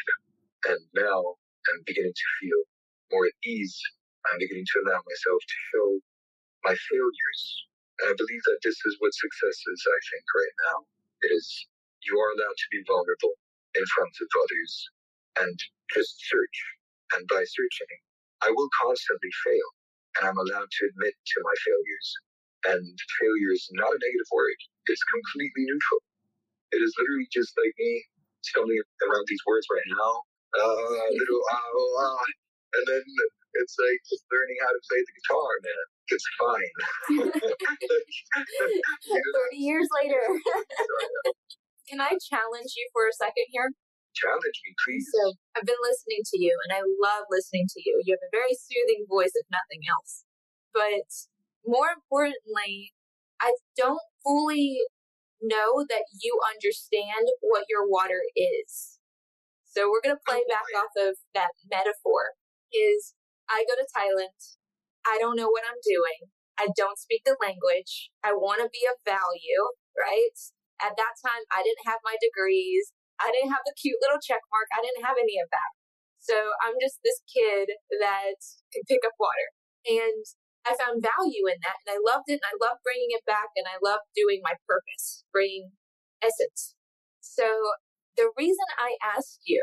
And 0.70 0.82
now 0.96 1.20
I'm 1.72 1.82
beginning 1.88 2.14
to 2.16 2.30
feel 2.42 2.62
more 3.12 3.26
at 3.28 3.38
ease. 3.46 3.78
I'm 4.32 4.40
beginning 4.40 4.68
to 4.68 4.78
allow 4.86 5.00
myself 5.02 5.42
to 5.42 5.58
show 5.74 5.90
my 6.66 6.76
failures. 6.76 7.42
And 8.02 8.12
I 8.12 8.16
believe 8.18 8.44
that 8.48 8.60
this 8.64 8.78
is 8.86 8.96
what 9.00 9.14
success 9.14 9.58
is, 9.60 9.82
I 9.88 10.00
think, 10.12 10.26
right 10.36 10.58
now. 10.72 10.78
It 11.28 11.32
is 11.36 11.48
you 12.06 12.16
are 12.20 12.32
allowed 12.36 12.58
to 12.58 12.70
be 12.72 12.84
vulnerable 12.88 13.36
in 13.76 13.86
front 13.96 14.14
of 14.22 14.28
others 14.44 14.74
and 15.40 15.56
just 15.94 16.14
search. 16.30 16.58
And 17.16 17.28
by 17.30 17.44
searching, 17.46 17.94
I 18.42 18.50
will 18.52 18.70
constantly 18.82 19.32
fail, 19.46 19.70
and 20.18 20.24
I'm 20.30 20.40
allowed 20.40 20.70
to 20.70 20.84
admit 20.90 21.14
to 21.14 21.38
my 21.42 21.56
failures. 21.64 22.08
And 22.64 22.84
failure 23.20 23.52
is 23.54 23.68
not 23.76 23.92
a 23.92 24.00
negative 24.00 24.30
word, 24.32 24.58
it's 24.88 25.04
completely 25.12 25.64
neutral. 25.68 26.02
It 26.72 26.82
is 26.82 26.96
literally 26.98 27.28
just 27.32 27.54
like 27.60 27.74
me 27.78 27.92
stumbling 28.42 28.82
around 29.06 29.26
these 29.28 29.44
words 29.46 29.68
right 29.70 29.90
now. 29.94 30.12
Uh, 30.54 31.10
little 31.12 31.44
ah, 31.52 31.70
oh, 31.76 32.02
ah. 32.02 32.26
And 32.74 32.84
then 32.88 33.04
it's 33.62 33.76
like 33.78 34.00
just 34.10 34.26
learning 34.32 34.58
how 34.62 34.72
to 34.74 34.82
play 34.90 35.02
the 35.06 35.14
guitar, 35.22 35.52
man. 35.62 35.86
It's 36.10 36.28
fine. 36.42 36.74
30 39.52 39.58
years 39.58 39.88
later. 40.02 40.24
Can 41.90 42.00
I 42.00 42.16
challenge 42.20 42.74
you 42.76 42.88
for 42.94 43.08
a 43.08 43.16
second 43.16 43.52
here? 43.52 43.72
Challenge 44.14 44.58
me, 44.64 44.72
please. 44.86 45.10
So, 45.10 45.34
I've 45.58 45.66
been 45.66 45.82
listening 45.82 46.22
to 46.22 46.38
you 46.38 46.54
and 46.68 46.72
I 46.78 46.82
love 46.86 47.26
listening 47.34 47.66
to 47.74 47.80
you. 47.82 48.02
You 48.06 48.16
have 48.16 48.26
a 48.26 48.32
very 48.36 48.54
soothing 48.54 49.10
voice, 49.10 49.34
if 49.34 49.50
nothing 49.50 49.82
else. 49.90 50.24
But 50.72 51.10
more 51.66 51.90
importantly, 51.90 52.94
I 53.42 53.58
don't 53.76 54.02
fully 54.24 54.80
know 55.42 55.84
that 55.90 56.08
you 56.22 56.40
understand 56.56 57.28
what 57.42 57.66
your 57.68 57.90
water 57.90 58.24
is. 58.36 59.00
So 59.66 59.90
we're 59.90 60.06
going 60.06 60.16
to 60.16 60.28
play 60.28 60.40
oh, 60.40 60.50
back 60.50 60.70
off 60.78 60.94
of 60.96 61.18
that 61.34 61.52
metaphor 61.66 62.38
is 62.72 63.14
I 63.50 63.66
go 63.68 63.76
to 63.76 63.90
Thailand. 63.90 64.38
I 65.06 65.18
don't 65.20 65.36
know 65.36 65.50
what 65.50 65.68
I'm 65.68 65.82
doing. 65.84 66.32
I 66.58 66.70
don't 66.78 67.02
speak 67.02 67.26
the 67.26 67.36
language. 67.42 68.14
I 68.24 68.32
want 68.32 68.62
to 68.62 68.70
be 68.72 68.86
of 68.86 69.02
value, 69.04 69.74
right? 69.98 70.38
At 70.84 71.00
that 71.00 71.16
time, 71.24 71.48
I 71.48 71.64
didn't 71.64 71.88
have 71.88 72.04
my 72.04 72.20
degrees. 72.20 72.92
I 73.16 73.32
didn't 73.32 73.56
have 73.56 73.64
the 73.64 73.78
cute 73.80 74.04
little 74.04 74.20
check 74.20 74.44
mark. 74.52 74.68
I 74.76 74.84
didn't 74.84 75.08
have 75.08 75.16
any 75.16 75.40
of 75.40 75.48
that. 75.56 75.72
So 76.20 76.36
I'm 76.60 76.76
just 76.80 77.00
this 77.04 77.24
kid 77.32 77.72
that 78.04 78.40
can 78.76 78.84
pick 78.84 79.08
up 79.08 79.16
water. 79.16 79.48
And 79.88 80.24
I 80.64 80.76
found 80.76 81.04
value 81.04 81.48
in 81.48 81.60
that 81.64 81.84
and 81.84 81.92
I 81.96 82.00
loved 82.00 82.32
it 82.32 82.40
and 82.40 82.48
I 82.48 82.56
loved 82.56 82.84
bringing 82.84 83.12
it 83.12 83.28
back 83.28 83.52
and 83.56 83.68
I 83.68 83.80
loved 83.84 84.08
doing 84.16 84.40
my 84.44 84.56
purpose, 84.68 85.24
bringing 85.32 85.72
essence. 86.24 86.76
So 87.20 87.76
the 88.16 88.32
reason 88.38 88.64
I 88.80 88.96
asked 89.04 89.44
you, 89.44 89.60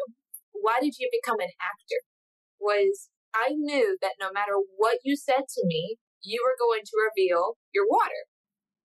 why 0.53 0.81
did 0.81 1.01
you 1.01 1.09
become 1.09 1.41
an 1.41 1.53
actor? 1.61 2.05
Was 2.61 3.09
I 3.33 3.57
knew 3.57 3.97
that 4.03 4.21
no 4.21 4.29
matter 4.33 4.61
what 4.77 5.01
you 5.05 5.17
said 5.17 5.49
to 5.49 5.63
me, 5.65 5.97
you 6.23 6.45
were 6.45 6.61
going 6.61 6.85
to 6.85 7.01
reveal 7.01 7.57
your 7.73 7.89
water. 7.89 8.29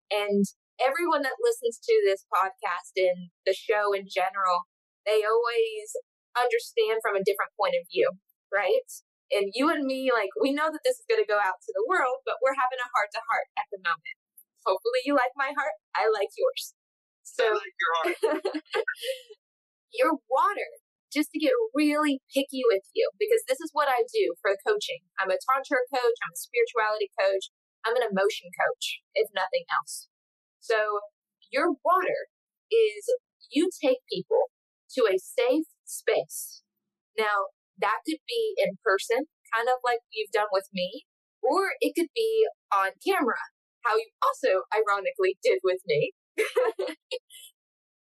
And 0.07 0.45
everyone 0.81 1.23
that 1.23 1.39
listens 1.41 1.79
to 1.79 1.93
this 2.03 2.25
podcast 2.27 2.95
and 2.97 3.31
the 3.45 3.55
show 3.55 3.93
in 3.95 4.07
general, 4.07 4.67
they 5.07 5.23
always 5.23 5.95
understand 6.35 6.99
from 6.99 7.15
a 7.15 7.23
different 7.23 7.55
point 7.55 7.77
of 7.79 7.87
view, 7.87 8.11
right? 8.51 8.89
And 9.33 9.49
you 9.57 9.71
and 9.73 9.85
me, 9.85 10.13
like, 10.13 10.29
we 10.37 10.53
know 10.53 10.69
that 10.69 10.85
this 10.85 11.01
is 11.01 11.07
going 11.09 11.21
to 11.21 11.29
go 11.29 11.41
out 11.41 11.57
to 11.65 11.71
the 11.73 11.87
world, 11.89 12.21
but 12.27 12.37
we're 12.43 12.57
having 12.57 12.77
a 12.77 12.91
heart 12.93 13.09
to 13.17 13.21
heart 13.25 13.47
at 13.57 13.65
the 13.73 13.81
moment. 13.81 14.17
Hopefully, 14.65 15.01
you 15.05 15.13
like 15.13 15.33
my 15.37 15.53
heart. 15.53 15.77
I 15.97 16.09
like 16.09 16.29
yours. 16.37 16.73
So, 17.25 17.57
like 17.57 17.77
your 17.77 17.93
heart. 17.97 18.41
your 19.97 20.19
water, 20.29 20.69
just 21.09 21.31
to 21.31 21.39
get 21.39 21.55
really 21.73 22.21
picky 22.33 22.61
with 22.67 22.83
you, 22.93 23.09
because 23.17 23.41
this 23.47 23.61
is 23.63 23.71
what 23.73 23.87
I 23.87 24.03
do 24.11 24.35
for 24.43 24.53
coaching. 24.61 25.01
I'm 25.17 25.31
a 25.31 25.39
tantra 25.39 25.81
coach, 25.89 26.17
I'm 26.21 26.35
a 26.35 26.43
spirituality 26.43 27.09
coach, 27.15 27.49
I'm 27.87 27.95
an 27.95 28.05
emotion 28.05 28.51
coach, 28.51 29.01
if 29.15 29.31
nothing 29.33 29.63
else. 29.71 30.11
So 30.65 31.05
your 31.53 31.77
water 31.85 32.33
is 32.73 33.05
you 33.51 33.69
take 33.69 33.99
people 34.11 34.49
to 34.97 35.05
a 35.05 35.21
safe 35.21 35.69
space. 35.85 36.63
Now, 37.17 37.53
that 37.77 38.01
could 38.07 38.23
be 38.27 38.55
in 38.57 38.81
person, 38.83 39.29
kind 39.53 39.69
of 39.69 39.77
like 39.85 39.99
you've 40.11 40.33
done 40.33 40.49
with 40.51 40.65
me, 40.73 41.05
or 41.43 41.77
it 41.81 41.93
could 41.93 42.09
be 42.15 42.47
on 42.73 42.97
camera, 43.05 43.37
how 43.85 43.95
you 43.95 44.09
also 44.25 44.65
ironically 44.73 45.37
did 45.43 45.59
with 45.63 45.81
me. 45.85 46.13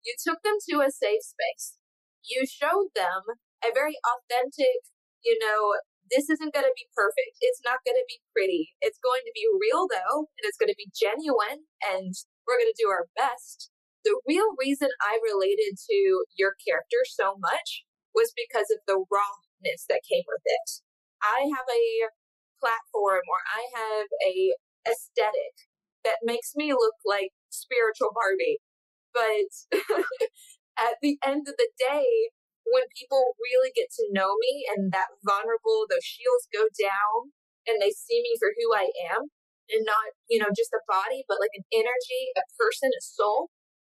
you 0.05 0.15
took 0.23 0.39
them 0.43 0.55
to 0.69 0.79
a 0.79 0.89
safe 0.89 1.27
space. 1.27 1.75
You 2.23 2.47
showed 2.47 2.95
them 2.95 3.35
a 3.59 3.73
very 3.73 3.99
authentic, 3.99 4.87
you 5.23 5.37
know, 5.43 5.75
this 6.09 6.29
isn't 6.29 6.53
going 6.53 6.65
to 6.65 6.77
be 6.77 6.87
perfect. 6.93 7.37
It's 7.41 7.61
not 7.65 7.81
going 7.81 7.97
to 7.97 8.07
be 8.07 8.21
pretty. 8.29 8.77
It's 8.81 9.01
going 9.01 9.25
to 9.25 9.33
be 9.33 9.45
real 9.49 9.89
though, 9.89 10.29
and 10.37 10.43
it's 10.45 10.57
going 10.57 10.69
to 10.69 10.77
be 10.77 10.93
genuine, 10.93 11.65
and 11.81 12.13
we're 12.45 12.61
going 12.61 12.71
to 12.71 12.81
do 12.81 12.89
our 12.89 13.09
best. 13.17 13.69
The 14.05 14.17
real 14.29 14.53
reason 14.61 14.89
I 15.01 15.17
related 15.21 15.81
to 15.89 16.25
your 16.37 16.53
character 16.61 17.01
so 17.03 17.35
much 17.41 17.83
was 18.13 18.31
because 18.37 18.69
of 18.69 18.85
the 18.85 19.01
rawness 19.01 19.89
that 19.89 20.05
came 20.05 20.23
with 20.29 20.45
it. 20.45 20.67
I 21.21 21.49
have 21.49 21.67
a 21.67 22.13
platform 22.61 23.25
or 23.25 23.41
I 23.49 23.65
have 23.73 24.07
a 24.23 24.53
aesthetic 24.85 25.67
that 26.05 26.21
makes 26.21 26.53
me 26.55 26.71
look 26.71 26.95
like 27.03 27.33
spiritual 27.49 28.13
Barbie. 28.13 28.61
But 29.09 29.49
at 30.77 31.01
the 31.01 31.17
end 31.25 31.49
of 31.49 31.57
the 31.57 31.71
day, 31.77 32.29
when 32.69 32.85
people 32.93 33.33
really 33.41 33.73
get 33.73 33.89
to 33.97 34.13
know 34.13 34.37
me 34.39 34.65
and 34.69 34.93
that 34.93 35.17
vulnerable, 35.25 35.85
those 35.89 36.05
shields 36.05 36.49
go 36.53 36.69
down 36.77 37.33
and 37.65 37.81
they 37.81 37.91
see 37.91 38.21
me 38.21 38.37
for 38.37 38.53
who 38.53 38.73
I 38.73 38.89
am 39.13 39.33
and 39.69 39.83
not, 39.85 40.13
you 40.29 40.37
know, 40.37 40.51
just 40.55 40.73
a 40.73 40.81
body, 40.87 41.25
but 41.27 41.39
like 41.39 41.53
an 41.55 41.65
energy, 41.73 42.33
a 42.37 42.43
person, 42.57 42.89
a 42.93 43.01
soul, 43.01 43.49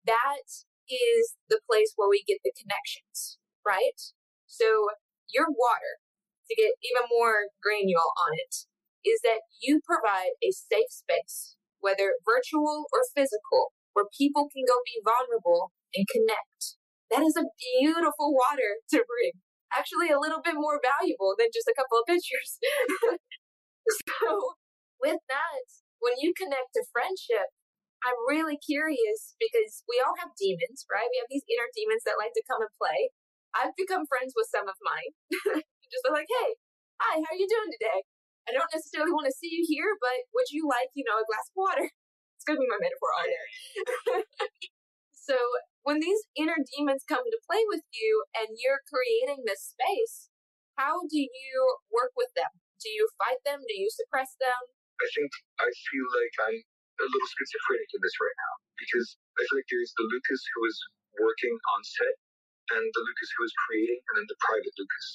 that 0.05 0.65
is 0.89 1.36
the 1.47 1.62
place 1.69 1.93
where 1.95 2.10
we 2.10 2.23
get 2.27 2.43
the 2.43 2.51
connections, 2.55 3.39
right? 3.65 3.99
So 4.47 4.91
your 5.31 5.47
water, 5.47 6.03
to 6.49 6.53
get 6.55 6.75
even 6.84 7.07
more 7.07 7.53
granule 7.63 8.12
on 8.19 8.36
it, 8.36 8.67
is 9.07 9.23
that 9.23 9.47
you 9.63 9.79
provide 9.81 10.36
a 10.43 10.51
safe 10.51 10.91
space, 10.91 11.55
whether 11.79 12.19
virtual 12.27 12.86
or 12.91 13.07
physical, 13.15 13.71
where 13.93 14.05
people 14.12 14.51
can 14.51 14.67
go 14.67 14.84
be 14.84 14.99
vulnerable 15.01 15.71
and 15.95 16.05
connect 16.07 16.81
that 17.12 17.21
is 17.21 17.36
a 17.36 17.43
beautiful 17.79 18.31
water 18.34 18.79
to 18.95 19.03
bring. 19.03 19.36
Actually, 19.71 20.10
a 20.10 20.19
little 20.19 20.41
bit 20.41 20.55
more 20.55 20.79
valuable 20.79 21.36
than 21.38 21.47
just 21.53 21.67
a 21.67 21.75
couple 21.75 21.99
of 21.99 22.07
pictures. 22.07 22.60
so, 24.07 24.55
with 25.02 25.20
that, 25.28 25.66
when 26.00 26.18
you 26.22 26.34
connect 26.38 26.78
to 26.78 26.86
friendship, 26.94 27.50
I'm 28.02 28.18
really 28.26 28.58
curious 28.58 29.38
because 29.38 29.86
we 29.86 30.02
all 30.02 30.18
have 30.18 30.34
demons, 30.34 30.86
right? 30.90 31.06
We 31.10 31.22
have 31.22 31.30
these 31.30 31.46
inner 31.46 31.70
demons 31.74 32.02
that 32.06 32.18
like 32.18 32.34
to 32.34 32.48
come 32.50 32.66
and 32.66 32.74
play. 32.82 33.14
I've 33.54 33.78
become 33.78 34.10
friends 34.10 34.34
with 34.34 34.50
some 34.50 34.66
of 34.66 34.78
mine. 34.82 35.14
just 35.94 36.08
like, 36.08 36.26
hey, 36.26 36.58
hi, 36.98 37.22
how 37.22 37.30
are 37.30 37.38
you 37.38 37.46
doing 37.46 37.70
today? 37.70 38.02
I 38.50 38.58
don't 38.58 38.74
necessarily 38.74 39.14
want 39.14 39.30
to 39.30 39.38
see 39.38 39.54
you 39.54 39.62
here, 39.68 39.94
but 40.02 40.26
would 40.34 40.50
you 40.50 40.66
like, 40.66 40.90
you 40.98 41.06
know, 41.06 41.22
a 41.22 41.28
glass 41.28 41.52
of 41.52 41.58
water? 41.58 41.88
It's 42.42 42.50
gonna 42.50 42.58
be 42.58 42.74
my 42.74 42.82
metaphor 42.82 43.14
all 43.14 43.30
day. 43.30 43.48
so 45.14 45.38
when 45.86 46.02
these 46.02 46.26
inner 46.34 46.58
demons 46.58 47.06
come 47.06 47.22
to 47.22 47.46
play 47.46 47.62
with 47.70 47.86
you 47.94 48.26
and 48.34 48.58
you're 48.58 48.82
creating 48.90 49.46
this 49.46 49.78
space, 49.78 50.34
how 50.74 51.06
do 51.06 51.22
you 51.22 51.54
work 51.94 52.18
with 52.18 52.34
them? 52.34 52.50
Do 52.82 52.90
you 52.90 53.14
fight 53.22 53.46
them? 53.46 53.62
Do 53.62 53.78
you 53.78 53.94
suppress 53.94 54.34
them? 54.42 54.74
I 55.02 55.08
think 55.18 55.32
I 55.60 55.70
feel 55.70 56.08
like 56.14 56.36
I'm 56.48 56.60
a 57.02 57.08
little 57.10 57.32
schizophrenic 57.34 57.90
in 57.92 58.02
this 58.06 58.18
right 58.22 58.38
now 58.38 58.54
because 58.78 59.08
I 59.38 59.42
feel 59.50 59.58
like 59.60 59.70
there's 59.74 59.94
the 59.98 60.08
Lucas 60.08 60.42
who 60.56 60.62
is 60.70 60.78
working 61.20 61.56
on 61.58 61.82
set 61.84 62.16
and 62.78 62.86
the 62.86 63.04
Lucas 63.04 63.30
who 63.36 63.44
is 63.46 63.54
creating 63.68 64.00
and 64.12 64.14
then 64.22 64.28
the 64.30 64.40
private 64.42 64.74
Lucas. 64.78 65.08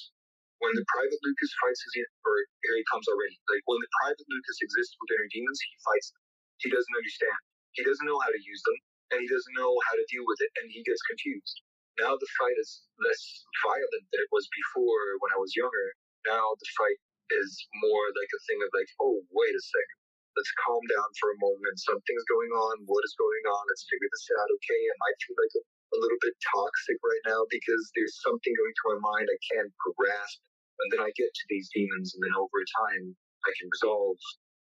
When 0.59 0.73
the 0.75 0.85
private 0.91 1.21
Lucas 1.23 1.51
fights 1.63 1.81
his, 1.85 2.07
or 2.25 2.35
here 2.65 2.75
he 2.77 2.85
comes 2.91 3.07
already. 3.07 3.37
Like 3.49 3.63
when 3.69 3.79
the 3.81 3.91
private 4.03 4.27
Lucas 4.27 4.57
exists 4.61 4.95
with 4.99 5.13
inner 5.15 5.29
demons, 5.31 5.59
he 5.61 5.73
fights 5.85 6.09
them. 6.13 6.23
He 6.63 6.69
doesn't 6.73 6.97
understand. 6.97 7.39
He 7.77 7.83
doesn't 7.85 8.07
know 8.07 8.19
how 8.21 8.31
to 8.33 8.41
use 8.43 8.61
them 8.65 8.77
and 9.11 9.23
he 9.23 9.29
doesn't 9.29 9.55
know 9.55 9.71
how 9.87 9.95
to 9.95 10.05
deal 10.11 10.25
with 10.27 10.39
it, 10.43 10.51
and 10.59 10.67
he 10.71 10.83
gets 10.83 10.99
confused. 11.07 11.63
Now 11.99 12.13
the 12.19 12.29
fight 12.37 12.57
is 12.59 12.83
less 13.01 13.21
violent 13.65 14.05
than 14.13 14.21
it 14.21 14.31
was 14.31 14.45
before 14.51 15.17
when 15.23 15.31
I 15.33 15.39
was 15.41 15.55
younger. 15.57 15.87
Now 16.27 16.43
the 16.59 16.69
fight 16.77 16.99
is 17.31 17.51
more 17.83 18.05
like 18.15 18.31
a 18.31 18.41
thing 18.47 18.59
of 18.63 18.69
like, 18.73 18.89
oh, 19.01 19.19
wait 19.31 19.55
a 19.55 19.63
second. 19.63 19.99
Let's 20.37 20.53
calm 20.61 20.83
down 20.93 21.09
for 21.17 21.33
a 21.33 21.41
moment. 21.41 21.75
Something's 21.81 22.27
going 22.29 22.53
on. 22.53 22.85
What 22.85 23.01
is 23.03 23.17
going 23.17 23.45
on? 23.49 23.63
Let's 23.67 23.89
figure 23.89 24.09
this 24.11 24.27
out. 24.37 24.49
Okay, 24.61 24.81
I 24.85 24.95
might 25.01 25.17
feel 25.25 25.37
like 25.37 25.55
a, 25.57 25.63
a 25.65 25.97
little 25.97 26.21
bit 26.21 26.35
toxic 26.45 26.97
right 27.01 27.23
now 27.25 27.41
because 27.49 27.83
there's 27.97 28.21
something 28.21 28.53
going 28.53 28.73
through 28.77 29.01
my 29.01 29.17
mind 29.17 29.25
I 29.33 29.39
can't 29.49 29.71
grasp. 29.97 30.39
And 30.77 30.93
then 30.93 31.01
I 31.01 31.09
get 31.17 31.33
to 31.33 31.45
these 31.49 31.73
demons, 31.73 32.13
and 32.13 32.21
then 32.21 32.37
over 32.37 32.61
time, 32.85 33.09
I 33.09 33.51
can 33.57 33.65
resolve 33.65 34.13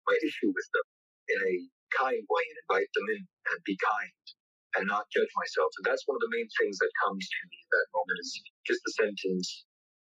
my 0.08 0.16
issue 0.24 0.48
with 0.48 0.70
them 0.72 0.88
in 1.28 1.40
a 1.44 1.56
kind 1.92 2.24
way 2.24 2.44
and 2.48 2.60
invite 2.64 2.92
them 2.96 3.08
in 3.20 3.24
and 3.52 3.60
be 3.68 3.76
kind 3.76 4.16
and 4.80 4.86
not 4.88 5.08
judge 5.12 5.32
myself. 5.36 5.72
And 5.80 5.86
that's 5.88 6.04
one 6.08 6.16
of 6.16 6.24
the 6.24 6.36
main 6.36 6.48
things 6.60 6.78
that 6.80 6.92
comes 7.04 7.24
to 7.24 7.40
me 7.52 7.58
in 7.60 7.70
that 7.72 7.88
moment 7.96 8.18
is 8.24 8.32
just 8.68 8.82
the 8.84 8.94
sentence 8.96 9.48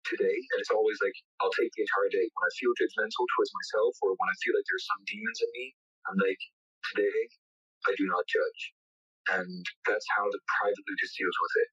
today. 0.09 0.35
And 0.35 0.59
it's 0.59 0.75
always 0.75 0.99
like, 1.03 1.15
I'll 1.41 1.55
take 1.55 1.71
the 1.75 1.85
entire 1.87 2.11
day. 2.11 2.27
When 2.27 2.45
I 2.47 2.53
feel 2.59 2.73
judgmental 2.79 3.25
towards 3.35 3.53
myself 3.53 3.93
or 4.03 4.15
when 4.19 4.31
I 4.31 4.37
feel 4.43 4.55
like 4.57 4.67
there's 4.67 4.89
some 4.89 5.03
demons 5.07 5.41
in 5.43 5.51
me, 5.55 5.67
I'm 6.11 6.19
like, 6.19 6.43
today 6.93 7.21
I 7.87 7.93
do 7.99 8.07
not 8.11 8.25
judge. 8.27 8.63
And 9.39 9.63
that's 9.87 10.09
how 10.19 10.27
the 10.27 10.43
private 10.59 10.85
Lucas 10.89 11.15
deals 11.15 11.39
with 11.39 11.55
it. 11.63 11.71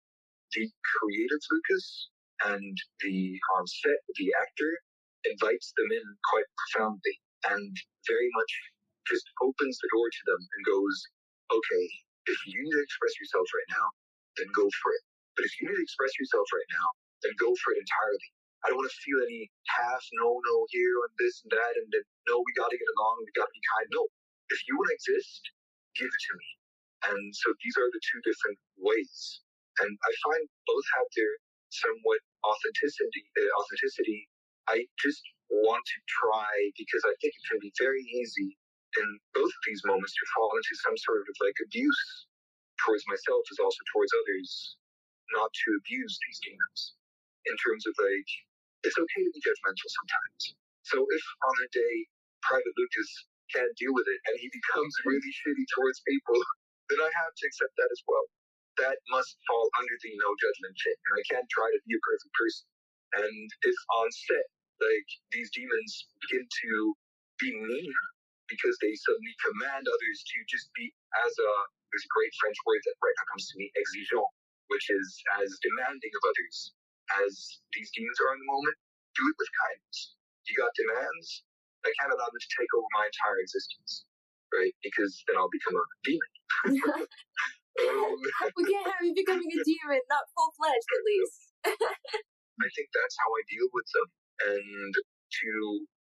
The 0.53 0.65
creative 0.85 1.43
Lucas 1.49 1.85
and 2.45 2.75
the 3.01 3.37
on 3.57 3.65
set, 3.65 3.99
the 4.17 4.29
actor 4.41 4.71
invites 5.25 5.73
them 5.75 5.89
in 5.91 6.05
quite 6.29 6.47
profoundly 6.55 7.15
and 7.49 7.73
very 8.07 8.29
much 8.33 8.51
just 9.09 9.25
opens 9.41 9.77
the 9.81 9.89
door 9.91 10.07
to 10.07 10.23
them 10.29 10.41
and 10.41 10.61
goes, 10.65 10.95
okay, 11.49 11.85
if 12.29 12.39
you 12.45 12.61
need 12.61 12.75
to 12.77 12.83
express 12.85 13.13
yourself 13.17 13.47
right 13.49 13.71
now, 13.73 13.87
then 14.37 14.47
go 14.53 14.69
for 14.81 14.93
it. 14.93 15.03
But 15.35 15.49
if 15.49 15.53
you 15.59 15.69
need 15.69 15.81
to 15.81 15.85
express 15.85 16.13
yourself 16.21 16.45
right 16.53 16.71
now, 16.77 16.87
then 17.23 17.33
go 17.39 17.51
for 17.59 17.75
it 17.75 17.83
entirely. 17.83 18.29
I 18.63 18.71
don't 18.71 18.79
want 18.79 18.91
to 18.91 19.03
feel 19.03 19.23
any 19.23 19.47
half 19.71 20.03
no, 20.19 20.35
no 20.35 20.55
here 20.67 20.97
and 21.07 21.13
this 21.15 21.39
and 21.47 21.51
that, 21.55 21.73
and 21.79 21.87
then 21.91 22.03
no, 22.27 22.43
we 22.43 22.51
got 22.59 22.67
to 22.71 22.79
get 22.79 22.91
along, 22.99 23.23
we 23.23 23.31
got 23.35 23.47
to 23.47 23.55
be 23.55 23.63
kind. 23.75 23.87
No, 23.95 24.03
if 24.51 24.59
you 24.67 24.75
want 24.75 24.91
to 24.91 24.97
exist, 24.99 25.41
give 25.95 26.11
it 26.11 26.21
to 26.27 26.33
me. 26.35 26.49
And 27.07 27.23
so 27.31 27.55
these 27.63 27.79
are 27.79 27.87
the 27.87 28.03
two 28.03 28.19
different 28.27 28.59
ways. 28.75 29.41
And 29.79 29.91
I 29.95 30.11
find 30.27 30.43
both 30.67 30.87
have 30.99 31.07
their 31.15 31.33
somewhat 31.71 32.19
authenticity. 32.43 33.23
Uh, 33.39 33.47
authenticity. 33.63 34.27
I 34.67 34.83
just 34.99 35.23
want 35.49 35.81
to 35.81 35.99
try 36.11 36.51
because 36.75 37.03
I 37.07 37.15
think 37.23 37.31
it 37.31 37.45
can 37.47 37.59
be 37.63 37.71
very 37.79 38.03
easy 38.03 38.57
in 38.97 39.07
both 39.33 39.49
of 39.49 39.63
these 39.65 39.81
moments 39.85 40.13
to 40.13 40.25
fall 40.35 40.51
into 40.51 40.75
some 40.83 40.97
sort 40.99 41.23
of 41.23 41.35
like 41.39 41.55
abuse 41.63 42.27
towards 42.83 43.03
myself 43.07 43.43
as 43.51 43.59
also 43.61 43.81
towards 43.93 44.11
others, 44.13 44.77
not 45.33 45.49
to 45.53 45.67
abuse 45.79 46.19
these 46.27 46.39
demons. 46.43 46.98
In 47.49 47.57
terms 47.59 47.83
of 47.89 47.93
like, 47.97 48.29
it's 48.85 48.97
okay 48.97 49.21
to 49.25 49.31
be 49.33 49.41
judgmental 49.43 49.89
sometimes. 49.89 50.41
So 50.87 50.97
if 51.03 51.25
on 51.43 51.55
a 51.65 51.69
day 51.73 51.95
Private 52.45 52.75
Lucas 52.77 53.09
can't 53.51 53.73
deal 53.75 53.91
with 53.93 54.07
it 54.07 54.19
and 54.29 54.35
he 54.39 54.47
becomes 54.53 54.93
really 55.05 55.33
shitty 55.43 55.65
towards 55.75 55.99
people, 56.07 56.37
then 56.89 57.01
I 57.01 57.09
have 57.25 57.33
to 57.35 57.43
accept 57.49 57.73
that 57.77 57.91
as 57.91 58.01
well. 58.07 58.25
That 58.79 58.97
must 59.11 59.35
fall 59.49 59.67
under 59.81 59.95
the 60.01 60.13
no 60.15 60.29
judgment 60.39 60.75
thing. 60.79 60.95
And 60.95 61.13
I 61.19 61.23
can't 61.27 61.49
try 61.51 61.67
to 61.67 61.81
be 61.83 61.93
a 61.97 62.01
perfect 62.05 62.33
person. 62.37 62.65
And 63.19 63.47
if 63.67 63.77
on 63.99 64.07
set, 64.13 64.47
like 64.79 65.09
these 65.35 65.51
demons 65.51 65.91
begin 66.23 66.45
to 66.47 66.71
be 67.41 67.51
mean 67.51 67.93
because 68.47 68.77
they 68.79 68.93
suddenly 68.95 69.35
command 69.43 69.83
others 69.85 70.17
to 70.23 70.37
just 70.47 70.71
be 70.77 70.89
as 71.25 71.33
uh, 71.37 71.45
a 71.45 71.55
there's 71.91 72.05
a 72.05 72.15
great 72.15 72.33
French 72.39 72.57
word 72.69 72.81
that 72.85 72.97
right 73.01 73.17
now 73.17 73.27
comes 73.33 73.49
to 73.49 73.55
me, 73.57 73.67
exigeant, 73.73 74.29
which 74.69 74.87
is 74.93 75.07
as 75.41 75.49
demanding 75.65 76.13
of 76.13 76.23
others 76.29 76.57
as 77.25 77.61
these 77.73 77.89
demons 77.95 78.17
are 78.21 78.33
in 78.35 78.39
the 78.41 78.49
moment. 78.49 78.75
Do 79.17 79.23
it 79.25 79.37
with 79.37 79.51
kindness. 79.53 79.97
You 80.47 80.53
got 80.57 80.71
demands. 80.77 81.43
I 81.85 81.91
can't 81.99 82.11
allow 82.11 82.27
them 82.27 82.41
to 82.41 82.51
take 82.57 82.71
over 82.75 82.89
my 82.97 83.05
entire 83.07 83.39
existence, 83.39 84.03
right? 84.51 84.73
Because 84.83 85.13
then 85.27 85.39
I'll 85.39 85.51
become 85.51 85.75
a 85.79 85.85
demon. 86.03 86.31
um, 87.87 88.19
we 88.59 88.63
can't 88.67 88.87
have 88.89 89.03
you 89.03 89.15
becoming 89.15 89.47
a 89.47 89.61
demon, 89.63 90.01
not 90.11 90.27
full 90.35 90.51
fledged 90.59 90.91
at 90.91 91.03
least. 91.07 91.39
I 92.65 92.67
think 92.75 92.91
that's 92.91 93.15
how 93.15 93.29
I 93.31 93.41
deal 93.47 93.67
with 93.71 93.87
them. 93.95 94.07
And 94.39 94.93
to 94.93 95.51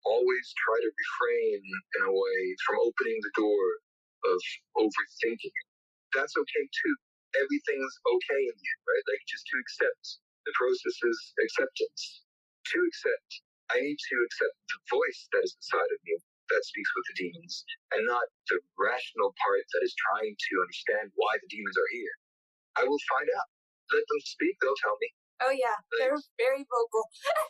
always 0.04 0.46
try 0.58 0.78
to 0.82 0.90
refrain 0.90 1.60
in 1.62 2.00
a 2.10 2.12
way 2.12 2.40
from 2.66 2.82
opening 2.82 3.18
the 3.22 3.34
door 3.38 3.66
of 4.26 4.40
overthinking. 4.78 5.58
That's 6.14 6.34
okay 6.34 6.64
too. 6.66 6.94
Everything's 7.38 7.96
okay 8.04 8.42
in 8.50 8.56
you, 8.58 8.74
right? 8.86 9.04
Like 9.08 9.22
just 9.30 9.46
to 9.50 9.54
accept 9.62 10.04
the 10.52 10.60
process 10.60 10.96
is 11.00 11.18
acceptance. 11.40 12.28
To 12.62 12.78
accept, 12.84 13.30
I 13.72 13.80
need 13.80 13.96
to 13.96 14.16
accept 14.28 14.54
the 14.68 14.78
voice 14.92 15.20
that 15.32 15.42
is 15.42 15.56
inside 15.56 15.90
of 15.90 16.00
me 16.04 16.14
that 16.52 16.62
speaks 16.68 16.92
with 16.92 17.06
the 17.08 17.16
demons 17.24 17.64
and 17.96 18.04
not 18.04 18.28
the 18.52 18.60
rational 18.76 19.32
part 19.40 19.64
that 19.72 19.82
is 19.82 19.96
trying 19.96 20.36
to 20.36 20.52
understand 20.60 21.08
why 21.16 21.32
the 21.40 21.48
demons 21.48 21.74
are 21.74 21.92
here. 21.96 22.14
I 22.76 22.82
will 22.84 23.00
find 23.08 23.28
out. 23.32 23.48
Let 23.90 24.04
them 24.08 24.22
speak, 24.24 24.56
they'll 24.60 24.78
tell 24.78 24.96
me. 25.00 25.08
Oh, 25.42 25.52
yeah. 25.52 25.76
They're 25.98 26.20
very 26.38 26.64
vocal. 26.64 27.04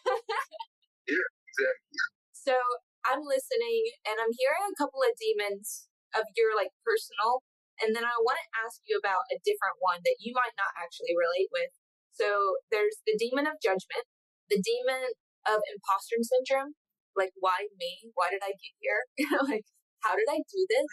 yeah, 1.10 1.28
exactly. 1.44 1.98
So 2.32 2.56
I'm 3.04 3.22
listening 3.26 3.94
and 4.06 4.16
I'm 4.18 4.32
hearing 4.32 4.64
a 4.70 4.78
couple 4.78 5.02
of 5.04 5.12
demons 5.18 5.90
of 6.16 6.26
your 6.34 6.56
like 6.56 6.74
personal, 6.82 7.44
and 7.78 7.94
then 7.94 8.02
I 8.02 8.16
want 8.22 8.38
to 8.42 8.48
ask 8.64 8.82
you 8.86 8.98
about 8.98 9.28
a 9.30 9.38
different 9.42 9.78
one 9.78 10.02
that 10.02 10.18
you 10.18 10.34
might 10.34 10.56
not 10.58 10.72
actually 10.74 11.14
relate 11.14 11.52
with. 11.52 11.72
So 12.12 12.60
there's 12.68 13.00
the 13.08 13.16
demon 13.16 13.48
of 13.48 13.56
judgment, 13.62 14.04
the 14.52 14.60
demon 14.60 15.16
of 15.48 15.58
imposter 15.64 16.20
syndrome. 16.20 16.76
Like, 17.16 17.32
why 17.36 17.68
me? 17.76 18.08
Why 18.16 18.32
did 18.32 18.40
I 18.40 18.56
get 18.56 18.74
here? 18.80 19.00
like, 19.48 19.68
how 20.00 20.16
did 20.16 20.28
I 20.28 20.40
do 20.44 20.60
this? 20.68 20.92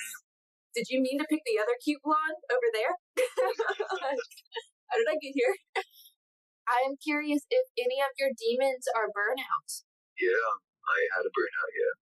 Did 0.75 0.85
you 0.91 1.01
mean 1.01 1.17
to 1.19 1.27
pick 1.27 1.41
the 1.47 1.59
other 1.59 1.75
cute 1.79 2.03
blonde 2.03 2.39
over 2.51 2.69
there? 2.75 2.93
like, 4.03 4.25
how 4.87 4.95
did 4.99 5.09
I 5.09 5.17
get 5.17 5.33
here? 5.35 5.55
I 6.69 6.85
am 6.85 7.01
curious 7.01 7.41
if 7.49 7.65
any 7.81 7.97
of 7.97 8.13
your 8.21 8.29
demons 8.29 8.85
are 8.93 9.09
burnout. 9.09 9.69
Yeah, 10.21 10.49
I 10.85 10.99
had 11.17 11.25
a 11.25 11.33
burnout, 11.33 11.71
yeah. 11.73 11.95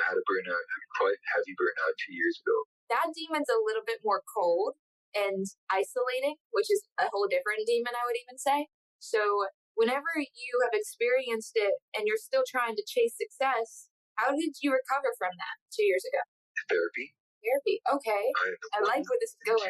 I 0.00 0.02
had 0.10 0.16
a 0.16 0.24
burnout, 0.24 0.64
quite 0.96 1.20
heavy 1.36 1.52
burnout 1.52 1.92
two 2.00 2.16
years 2.16 2.40
ago. 2.40 2.56
That 2.88 3.12
demon's 3.12 3.52
a 3.52 3.60
little 3.60 3.84
bit 3.84 4.00
more 4.00 4.24
cold 4.24 4.80
and 5.14 5.46
isolating, 5.70 6.36
which 6.50 6.68
is 6.70 6.84
a 6.98 7.08
whole 7.10 7.30
different 7.30 7.64
demon, 7.66 7.94
I 7.94 8.04
would 8.04 8.18
even 8.18 8.38
say. 8.38 8.68
So, 8.98 9.46
whenever 9.74 10.10
you 10.18 10.52
have 10.62 10.74
experienced 10.74 11.54
it 11.54 11.74
and 11.94 12.06
you're 12.06 12.20
still 12.20 12.46
trying 12.46 12.74
to 12.76 12.84
chase 12.86 13.14
success, 13.18 13.90
how 14.14 14.34
did 14.34 14.54
you 14.62 14.70
recover 14.70 15.10
from 15.18 15.34
that 15.34 15.56
two 15.74 15.86
years 15.86 16.06
ago? 16.06 16.22
Therapy. 16.70 17.14
Therapy, 17.42 17.76
okay. 17.84 18.24
I, 18.40 18.80
I 18.80 18.88
like 18.88 19.04
where 19.04 19.20
this 19.20 19.36
is 19.36 19.42
going. 19.44 19.68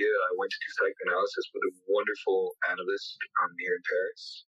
Yeah, 0.00 0.08
I 0.10 0.32
went 0.40 0.50
to 0.50 0.58
do 0.58 0.68
psychoanalysis 0.74 1.46
with 1.52 1.62
a 1.68 1.72
wonderful 1.86 2.56
analyst 2.72 3.14
um, 3.44 3.52
here 3.60 3.76
in 3.76 3.84
Paris. 3.84 4.48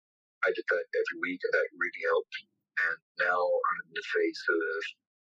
I 0.45 0.53
did 0.53 0.67
that 0.69 0.85
every 0.85 1.19
week, 1.25 1.41
and 1.41 1.53
that 1.55 1.67
really 1.73 2.03
helped. 2.05 2.37
And 2.79 2.99
now 3.25 3.41
I'm 3.41 3.79
in 3.89 3.95
the 3.95 4.07
face 4.07 4.43
of, 4.51 4.79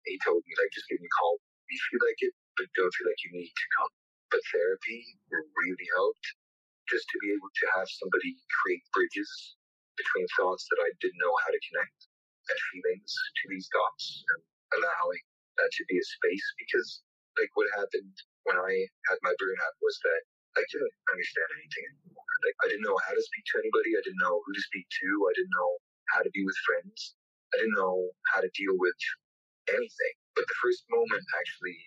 he 0.08 0.18
told 0.24 0.42
me, 0.44 0.52
like, 0.58 0.72
just 0.74 0.88
give 0.90 0.98
me 0.98 1.08
a 1.08 1.16
call 1.20 1.38
if 1.38 1.68
you 1.70 1.80
feel 1.92 2.02
like 2.02 2.20
it, 2.26 2.34
but 2.58 2.68
don't 2.74 2.92
feel 2.96 3.08
like 3.08 3.22
you 3.28 3.32
need 3.36 3.52
to 3.52 3.68
come. 3.78 3.94
But 4.32 4.42
therapy 4.54 5.02
really 5.32 5.88
helped 5.98 6.28
just 6.92 7.08
to 7.08 7.18
be 7.24 7.32
able 7.32 7.52
to 7.52 7.66
have 7.80 7.88
somebody 7.88 8.36
create 8.62 8.84
bridges 8.92 9.30
between 9.96 10.28
thoughts 10.36 10.68
that 10.68 10.82
I 10.84 10.90
didn't 11.00 11.22
know 11.22 11.36
how 11.46 11.52
to 11.54 11.62
connect 11.72 12.00
and 12.52 12.60
feelings 12.74 13.12
to 13.14 13.44
these 13.48 13.68
thoughts 13.72 14.06
and 14.36 14.42
allowing 14.82 15.24
that 15.62 15.72
to 15.72 15.84
be 15.88 15.96
a 16.02 16.06
space 16.06 16.48
because 16.60 16.90
like 17.40 17.52
what 17.56 17.70
happened 17.78 18.16
when 18.50 18.58
I 18.60 18.74
had 19.10 19.20
my 19.24 19.32
burnout 19.40 19.76
was 19.82 19.96
that 20.04 20.22
I 20.60 20.64
didn't 20.70 20.96
understand 21.10 21.50
anything 21.56 21.86
anymore. 21.96 22.30
Like 22.46 22.58
I 22.62 22.68
didn't 22.70 22.86
know 22.86 23.00
how 23.08 23.14
to 23.16 23.24
speak 23.24 23.46
to 23.54 23.60
anybody. 23.64 23.96
I 23.96 24.04
didn't 24.04 24.22
know 24.22 24.44
who 24.44 24.52
to 24.54 24.64
speak 24.70 24.86
to. 24.86 25.08
I 25.30 25.34
didn't 25.40 25.56
know 25.56 25.72
how 26.14 26.22
to 26.22 26.32
be 26.36 26.44
with 26.46 26.60
friends. 26.68 27.16
I 27.56 27.64
didn't 27.64 27.80
know 27.80 28.12
how 28.36 28.44
to 28.44 28.52
deal 28.54 28.76
with 28.78 29.00
anything. 29.72 30.16
But 30.36 30.48
the 30.50 30.60
first 30.62 30.84
moment 30.92 31.24
actually 31.40 31.78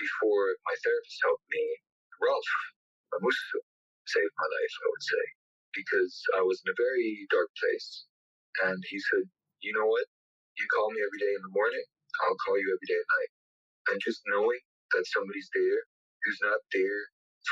before 0.00 0.56
my 0.66 0.76
therapist 0.82 1.20
helped 1.22 1.46
me, 1.52 1.64
Ralph 2.24 2.52
Mamusu 3.14 3.60
saved 4.08 4.34
my 4.36 4.48
life, 4.48 4.74
I 4.82 4.88
would 4.90 5.06
say, 5.06 5.24
because 5.76 6.14
I 6.40 6.42
was 6.42 6.60
in 6.64 6.72
a 6.72 6.80
very 6.80 7.28
dark 7.30 7.50
place. 7.60 8.08
And 8.64 8.80
he 8.88 8.98
said, 9.12 9.28
You 9.62 9.72
know 9.76 9.86
what? 9.86 10.08
You 10.58 10.66
call 10.74 10.90
me 10.92 11.00
every 11.04 11.20
day 11.20 11.32
in 11.36 11.42
the 11.44 11.54
morning, 11.56 11.84
I'll 12.24 12.40
call 12.44 12.58
you 12.58 12.68
every 12.72 12.88
day 12.88 12.98
at 13.00 13.12
night. 13.20 13.32
And 13.92 13.98
just 14.04 14.22
knowing 14.30 14.60
that 14.94 15.04
somebody's 15.10 15.50
there 15.54 15.80
who's 16.24 16.40
not 16.44 16.60
there 16.72 17.02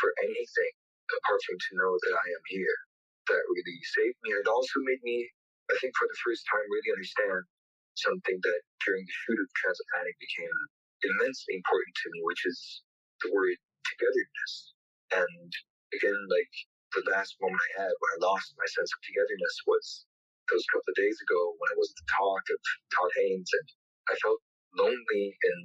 for 0.00 0.10
anything 0.24 0.72
apart 1.18 1.40
from 1.44 1.58
to 1.58 1.72
know 1.80 1.92
that 1.96 2.14
I 2.16 2.26
am 2.32 2.44
here. 2.52 2.76
That 3.28 3.42
really 3.52 3.78
saved 3.98 4.18
me. 4.24 4.32
It 4.36 4.48
also 4.48 4.80
made 4.84 5.02
me, 5.04 5.18
I 5.72 5.76
think, 5.80 5.92
for 5.96 6.08
the 6.08 6.20
first 6.24 6.44
time, 6.48 6.64
really 6.68 6.92
understand 6.96 7.42
something 7.96 8.38
that 8.42 8.60
during 8.86 9.04
the 9.04 9.16
shoot 9.24 9.40
of 9.40 9.48
Transatlantic 9.58 10.16
became 10.20 10.58
immensely 11.02 11.56
important 11.58 11.94
to 11.94 12.08
me, 12.12 12.20
which 12.24 12.42
is 12.46 12.58
the 13.22 13.30
word 13.34 13.56
togetherness. 13.86 14.54
And 15.14 15.50
again, 15.94 16.18
like 16.30 16.54
the 16.94 17.04
last 17.12 17.36
moment 17.40 17.60
I 17.78 17.86
had 17.86 17.92
when 17.92 18.10
I 18.18 18.26
lost 18.26 18.54
my 18.58 18.68
sense 18.68 18.90
of 18.90 19.00
togetherness 19.04 19.56
was 19.68 19.86
those 20.50 20.64
couple 20.72 20.90
of 20.90 20.98
days 21.00 21.18
ago 21.22 21.40
when 21.60 21.70
I 21.74 21.78
was 21.78 21.92
at 21.92 21.98
the 22.00 22.08
talk 22.12 22.44
of 22.50 22.60
Todd 22.94 23.12
Haynes, 23.20 23.50
and 23.52 23.68
I 24.10 24.14
felt 24.24 24.40
lonely 24.76 25.26
in 25.34 25.58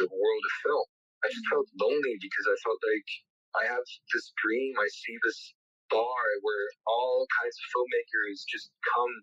the 0.00 0.08
world 0.08 0.44
of 0.48 0.54
film. 0.64 0.88
I 1.24 1.28
just 1.28 1.46
felt 1.52 1.68
lonely 1.78 2.16
because 2.18 2.46
I 2.48 2.56
felt 2.64 2.80
like 2.80 3.10
I 3.60 3.64
have 3.76 3.86
this 4.14 4.32
dream. 4.40 4.72
I 4.80 4.88
see 4.88 5.16
this 5.22 5.40
bar 5.92 6.24
where 6.42 6.66
all 6.88 7.28
kinds 7.40 7.56
of 7.58 7.64
filmmakers 7.76 8.48
just 8.48 8.72
come 8.96 9.14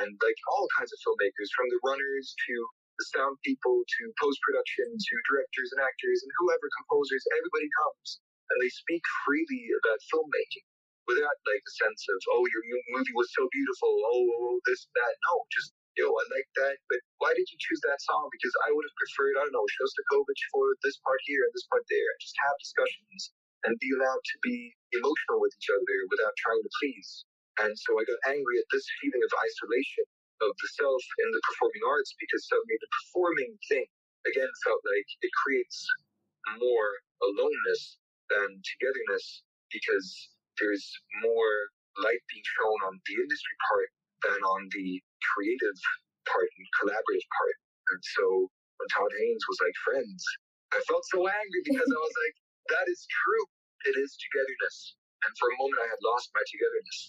and 0.00 0.10
like 0.22 0.40
all 0.54 0.66
kinds 0.78 0.92
of 0.94 1.00
filmmakers 1.02 1.50
from 1.52 1.68
the 1.68 1.80
runners 1.84 2.34
to 2.48 2.54
the 3.02 3.10
sound 3.10 3.34
people 3.42 3.82
to 3.82 4.02
post 4.22 4.38
production 4.46 4.86
to 4.86 5.14
directors 5.26 5.74
and 5.74 5.82
actors 5.82 6.22
and 6.22 6.30
whoever 6.38 6.70
composers 6.78 7.26
everybody 7.34 7.66
comes 7.82 8.22
and 8.54 8.58
they 8.62 8.70
speak 8.70 9.02
freely 9.26 9.74
about 9.82 9.98
filmmaking 10.06 10.66
without 11.10 11.34
like 11.50 11.64
a 11.66 11.74
sense 11.82 12.02
of 12.14 12.18
oh 12.38 12.46
your 12.46 12.62
movie 12.94 13.16
was 13.18 13.34
so 13.34 13.42
beautiful 13.50 13.90
oh, 13.90 14.22
oh, 14.22 14.46
oh 14.54 14.58
this 14.70 14.86
that 14.94 15.14
no 15.26 15.34
just 15.50 15.74
yo, 15.98 16.08
I 16.08 16.24
like 16.32 16.48
that, 16.56 16.76
but 16.88 17.00
why 17.20 17.36
did 17.36 17.44
you 17.52 17.58
choose 17.60 17.82
that 17.84 18.00
song? 18.00 18.24
Because 18.32 18.54
I 18.64 18.72
would 18.72 18.86
have 18.86 18.96
preferred, 18.96 19.36
I 19.36 19.44
don't 19.44 19.56
know, 19.56 19.68
Shostakovich 19.76 20.44
for 20.48 20.64
this 20.80 20.96
part 21.04 21.20
here 21.28 21.44
and 21.44 21.52
this 21.52 21.68
part 21.68 21.84
there, 21.92 22.08
and 22.08 22.20
just 22.24 22.38
have 22.48 22.56
discussions 22.64 23.32
and 23.68 23.76
be 23.78 23.92
allowed 23.94 24.24
to 24.24 24.36
be 24.42 24.72
emotional 24.96 25.38
with 25.38 25.52
each 25.54 25.70
other 25.70 25.96
without 26.10 26.34
trying 26.40 26.64
to 26.64 26.72
please. 26.80 27.10
And 27.60 27.72
so 27.76 28.00
I 28.00 28.08
got 28.08 28.18
angry 28.32 28.56
at 28.58 28.68
this 28.72 28.86
feeling 28.98 29.22
of 29.22 29.32
isolation 29.36 30.04
of 30.42 30.52
the 30.58 30.70
self 30.76 31.02
in 31.22 31.28
the 31.32 31.42
performing 31.46 31.84
arts 31.86 32.12
because 32.18 32.42
suddenly 32.50 32.76
the 32.82 32.90
performing 32.90 33.52
thing 33.70 33.86
again 34.26 34.50
felt 34.62 34.82
like 34.84 35.08
it 35.22 35.32
creates 35.42 35.78
more 36.58 36.90
aloneness 37.22 37.98
than 38.30 38.48
togetherness 38.62 39.42
because 39.70 40.08
there's 40.58 40.84
more 41.22 41.54
light 42.02 42.22
being 42.32 42.46
shown 42.58 42.78
on 42.88 42.94
the 43.06 43.14
industry 43.20 43.56
part 43.68 43.88
than 44.26 44.40
on 44.42 44.62
the 44.72 44.88
creative 45.34 45.78
part 46.28 46.48
and 46.58 46.66
collaborative 46.80 47.28
part. 47.36 47.56
And 47.94 48.00
so 48.16 48.24
when 48.78 48.88
Todd 48.90 49.12
Haynes 49.12 49.44
was 49.48 49.58
like 49.60 49.76
friends, 49.84 50.22
I 50.72 50.80
felt 50.88 51.04
so 51.12 51.24
angry 51.26 51.62
because 51.66 51.88
I 51.88 52.00
was 52.00 52.16
like, 52.16 52.36
that 52.78 52.86
is 52.88 53.02
true. 53.10 53.46
It 53.92 53.96
is 53.98 54.14
togetherness. 54.16 54.96
And 55.26 55.32
for 55.38 55.50
a 55.50 55.58
moment, 55.58 55.82
I 55.82 55.88
had 55.90 56.02
lost 56.02 56.30
my 56.34 56.44
togetherness. 56.46 57.00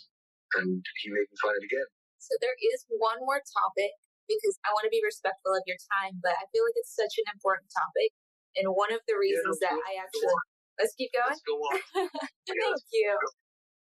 And 0.62 0.86
he 1.02 1.10
made 1.10 1.26
me 1.30 1.38
find 1.42 1.58
it 1.58 1.66
again. 1.66 1.90
So 2.24 2.40
there 2.40 2.56
is 2.56 2.88
one 2.88 3.20
more 3.28 3.44
topic 3.44 3.92
because 4.26 4.56
I 4.64 4.72
want 4.72 4.88
to 4.88 4.94
be 4.94 5.04
respectful 5.04 5.52
of 5.52 5.68
your 5.68 5.80
time, 6.00 6.24
but 6.24 6.36
I 6.40 6.48
feel 6.56 6.64
like 6.64 6.80
it's 6.80 6.96
such 6.96 7.20
an 7.20 7.28
important 7.36 7.68
topic. 7.76 8.16
And 8.56 8.72
one 8.72 8.96
of 8.96 9.04
the 9.10 9.18
reasons 9.18 9.60
yeah, 9.60 9.76
that 9.76 9.80
I 9.84 10.00
actually 10.00 10.32
let's 10.80 10.96
keep 10.96 11.12
going. 11.12 11.36
Let's 11.36 11.44
go 11.44 11.58
on. 11.60 11.80
Thank 12.48 12.84
you. 12.94 13.12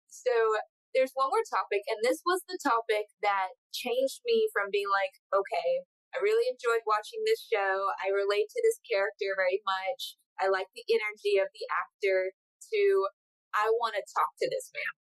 So 0.08 0.34
there's 0.94 1.16
one 1.18 1.32
more 1.34 1.46
topic, 1.48 1.84
and 1.88 2.00
this 2.04 2.22
was 2.24 2.44
the 2.48 2.60
topic 2.60 3.12
that 3.24 3.58
changed 3.74 4.24
me 4.28 4.48
from 4.52 4.72
being 4.72 4.90
like, 4.90 5.14
okay, 5.30 5.88
I 6.16 6.24
really 6.24 6.48
enjoyed 6.48 6.84
watching 6.88 7.22
this 7.28 7.44
show. 7.44 7.92
I 8.02 8.12
relate 8.12 8.50
to 8.50 8.60
this 8.64 8.80
character 8.86 9.36
very 9.36 9.62
much. 9.66 10.20
I 10.40 10.48
like 10.48 10.70
the 10.78 10.86
energy 10.90 11.42
of 11.42 11.50
the 11.52 11.66
actor 11.70 12.34
to 12.74 12.82
I 13.56 13.72
want 13.82 13.96
to 13.98 14.04
talk 14.06 14.32
to 14.42 14.48
this 14.52 14.70
man. 14.76 14.94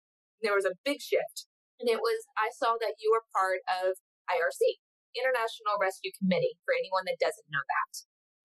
There 0.42 0.56
was 0.56 0.66
a 0.66 0.78
big 0.86 1.02
shift. 1.02 1.50
And 1.80 1.92
it 1.92 2.00
was 2.00 2.24
I 2.40 2.52
saw 2.56 2.80
that 2.80 3.00
you 3.04 3.12
were 3.12 3.28
part 3.36 3.62
of 3.68 4.00
IRC, 4.32 4.80
International 5.16 5.76
Rescue 5.78 6.16
Committee, 6.16 6.56
for 6.64 6.74
anyone 6.76 7.04
that 7.08 7.20
doesn't 7.20 7.52
know 7.52 7.62
that, 7.62 7.92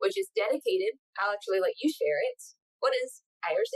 which 0.02 0.18
is 0.18 0.32
dedicated. 0.34 0.98
I'll 1.18 1.34
actually 1.34 1.62
let 1.62 1.78
you 1.78 1.88
share 1.88 2.20
it. 2.34 2.40
What 2.82 2.96
is 2.96 3.22
IRC? 3.46 3.74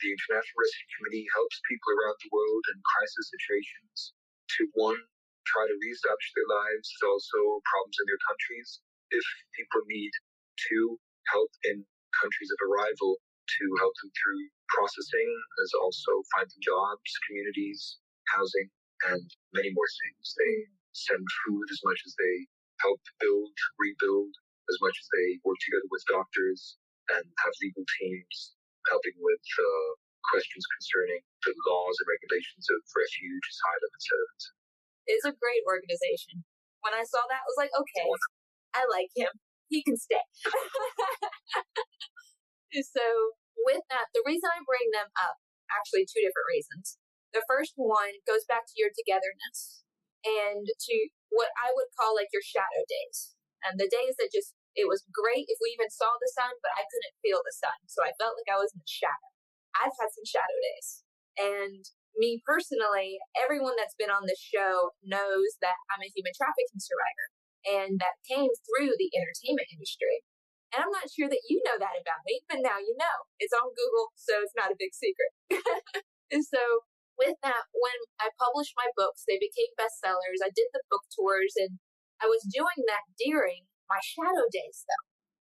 The 0.00 0.12
International 0.12 0.60
Rescue 0.60 0.88
Committee 1.00 1.26
helps 1.32 1.56
people 1.64 1.90
around 1.96 2.20
the 2.20 2.30
world 2.30 2.64
in 2.68 2.78
crisis 2.84 3.32
situations 3.32 4.12
to 4.60 4.68
one, 4.76 5.00
try 5.48 5.64
to 5.66 5.76
reestablish 5.80 6.28
their 6.36 6.48
lives, 6.48 6.84
There's 6.84 7.08
also 7.10 7.40
problems 7.64 7.96
in 7.98 8.06
their 8.06 8.22
countries. 8.28 8.68
If 9.10 9.24
people 9.56 9.82
need 9.88 10.12
to 10.70 10.78
help 11.32 11.50
in 11.64 11.86
countries 12.14 12.50
of 12.52 12.60
arrival 12.66 13.18
to 13.18 13.64
help 13.78 13.94
them 14.02 14.10
through 14.10 14.42
processing, 14.68 15.30
as 15.62 15.70
also 15.78 16.10
find 16.34 16.48
them 16.50 16.62
jobs, 16.62 17.10
communities, 17.26 17.98
housing, 18.32 18.68
and 19.12 19.22
many 19.52 19.70
more 19.72 19.90
things. 20.02 20.34
They 20.36 20.54
send 20.92 21.24
food 21.44 21.66
as 21.70 21.80
much 21.84 22.00
as 22.06 22.14
they 22.16 22.48
help 22.80 23.00
build, 23.20 23.52
rebuild, 23.78 24.32
as 24.68 24.78
much 24.82 24.96
as 24.98 25.08
they 25.12 25.38
work 25.44 25.60
together 25.62 25.88
with 25.92 26.02
doctors 26.10 26.76
and 27.12 27.22
have 27.22 27.54
legal 27.62 27.84
teams 28.00 28.56
helping 28.90 29.14
with 29.18 29.44
uh, 29.58 29.90
questions 30.30 30.64
concerning 30.78 31.22
the 31.46 31.54
laws 31.54 31.96
and 32.02 32.08
regulations 32.10 32.66
of 32.70 32.80
refuge, 32.94 33.46
asylum, 33.46 33.92
etc. 33.94 34.10
It's 35.06 35.26
a 35.26 35.34
great 35.38 35.62
organization. 35.66 36.42
When 36.82 36.94
I 36.94 37.06
saw 37.06 37.22
that, 37.30 37.42
I 37.42 37.46
was 37.46 37.58
like, 37.58 37.74
okay, 37.74 38.08
I 38.74 38.82
like 38.90 39.10
him. 39.14 39.30
He 39.70 39.82
can 39.82 39.98
stay. 39.98 40.22
so, 42.94 43.02
with 43.66 43.82
that, 43.90 44.14
the 44.14 44.22
reason 44.22 44.46
I 44.46 44.62
bring 44.62 44.94
them 44.94 45.10
up, 45.18 45.42
actually, 45.70 46.06
two 46.06 46.22
different 46.22 46.46
reasons. 46.54 46.98
The 47.36 47.44
first 47.44 47.76
one 47.76 48.24
goes 48.24 48.48
back 48.48 48.64
to 48.64 48.78
your 48.80 48.88
togetherness 48.88 49.84
and 50.24 50.64
to 50.64 50.96
what 51.28 51.52
I 51.60 51.68
would 51.76 51.92
call 51.92 52.16
like 52.16 52.32
your 52.32 52.40
shadow 52.40 52.80
days. 52.88 53.36
And 53.60 53.76
the 53.76 53.92
days 53.92 54.16
that 54.16 54.32
just, 54.32 54.56
it 54.72 54.88
was 54.88 55.04
great 55.12 55.44
if 55.44 55.60
we 55.60 55.76
even 55.76 55.92
saw 55.92 56.16
the 56.16 56.32
sun, 56.32 56.56
but 56.64 56.72
I 56.72 56.88
couldn't 56.88 57.20
feel 57.20 57.44
the 57.44 57.52
sun. 57.52 57.76
So 57.92 58.00
I 58.00 58.16
felt 58.16 58.40
like 58.40 58.48
I 58.48 58.56
was 58.56 58.72
in 58.72 58.80
the 58.80 58.88
shadow. 58.88 59.28
I've 59.76 59.92
had 60.00 60.16
some 60.16 60.24
shadow 60.24 60.56
days. 60.64 61.04
And 61.36 61.84
me 62.16 62.40
personally, 62.40 63.20
everyone 63.36 63.76
that's 63.76 63.98
been 64.00 64.08
on 64.08 64.24
this 64.24 64.40
show 64.40 64.96
knows 65.04 65.60
that 65.60 65.76
I'm 65.92 66.00
a 66.00 66.08
human 66.08 66.32
trafficking 66.32 66.80
survivor 66.80 67.26
and 67.68 68.00
that 68.00 68.16
came 68.24 68.48
through 68.64 68.96
the 68.96 69.12
entertainment 69.12 69.68
industry. 69.68 70.24
And 70.72 70.80
I'm 70.80 70.94
not 70.94 71.12
sure 71.12 71.28
that 71.28 71.46
you 71.52 71.60
know 71.68 71.76
that 71.76 72.00
about 72.00 72.24
me, 72.24 72.40
but 72.48 72.64
now 72.64 72.80
you 72.80 72.96
know. 72.96 73.28
It's 73.36 73.52
on 73.54 73.76
Google, 73.76 74.16
so 74.16 74.40
it's 74.40 74.56
not 74.56 74.72
a 74.72 74.80
big 74.80 74.96
secret. 74.96 75.32
and 76.32 76.42
so, 76.42 76.88
with 77.16 77.36
that, 77.42 77.68
when 77.72 77.98
I 78.20 78.32
published 78.36 78.76
my 78.76 78.92
books, 78.94 79.24
they 79.24 79.40
became 79.40 79.72
bestsellers. 79.76 80.44
I 80.44 80.52
did 80.52 80.68
the 80.72 80.84
book 80.88 81.04
tours, 81.12 81.56
and 81.56 81.80
I 82.20 82.28
was 82.28 82.44
doing 82.48 82.84
that 82.88 83.08
during 83.16 83.68
my 83.88 84.00
shadow 84.00 84.46
days, 84.52 84.84
though, 84.84 85.06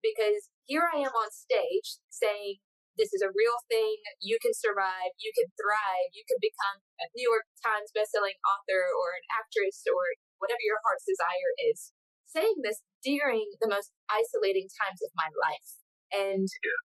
because 0.04 0.48
here 0.64 0.88
I 0.88 1.04
am 1.04 1.12
on 1.12 1.30
stage 1.32 2.00
saying, 2.08 2.60
this 2.94 3.10
is 3.10 3.26
a 3.26 3.34
real 3.34 3.58
thing. 3.66 3.98
You 4.22 4.38
can 4.38 4.54
survive. 4.54 5.10
You 5.18 5.34
can 5.34 5.50
thrive. 5.58 6.14
You 6.14 6.22
can 6.30 6.38
become 6.38 6.78
a 7.02 7.10
New 7.18 7.26
York 7.26 7.46
Times 7.58 7.90
bestselling 7.90 8.38
author 8.46 8.86
or 8.86 9.18
an 9.18 9.26
actress 9.34 9.82
or 9.90 10.14
whatever 10.38 10.62
your 10.62 10.78
heart's 10.86 11.02
desire 11.02 11.52
is. 11.74 11.90
Saying 12.30 12.62
this 12.62 12.86
during 13.02 13.50
the 13.58 13.70
most 13.70 13.90
isolating 14.06 14.70
times 14.78 15.02
of 15.02 15.10
my 15.18 15.26
life. 15.26 15.82
And 16.14 16.46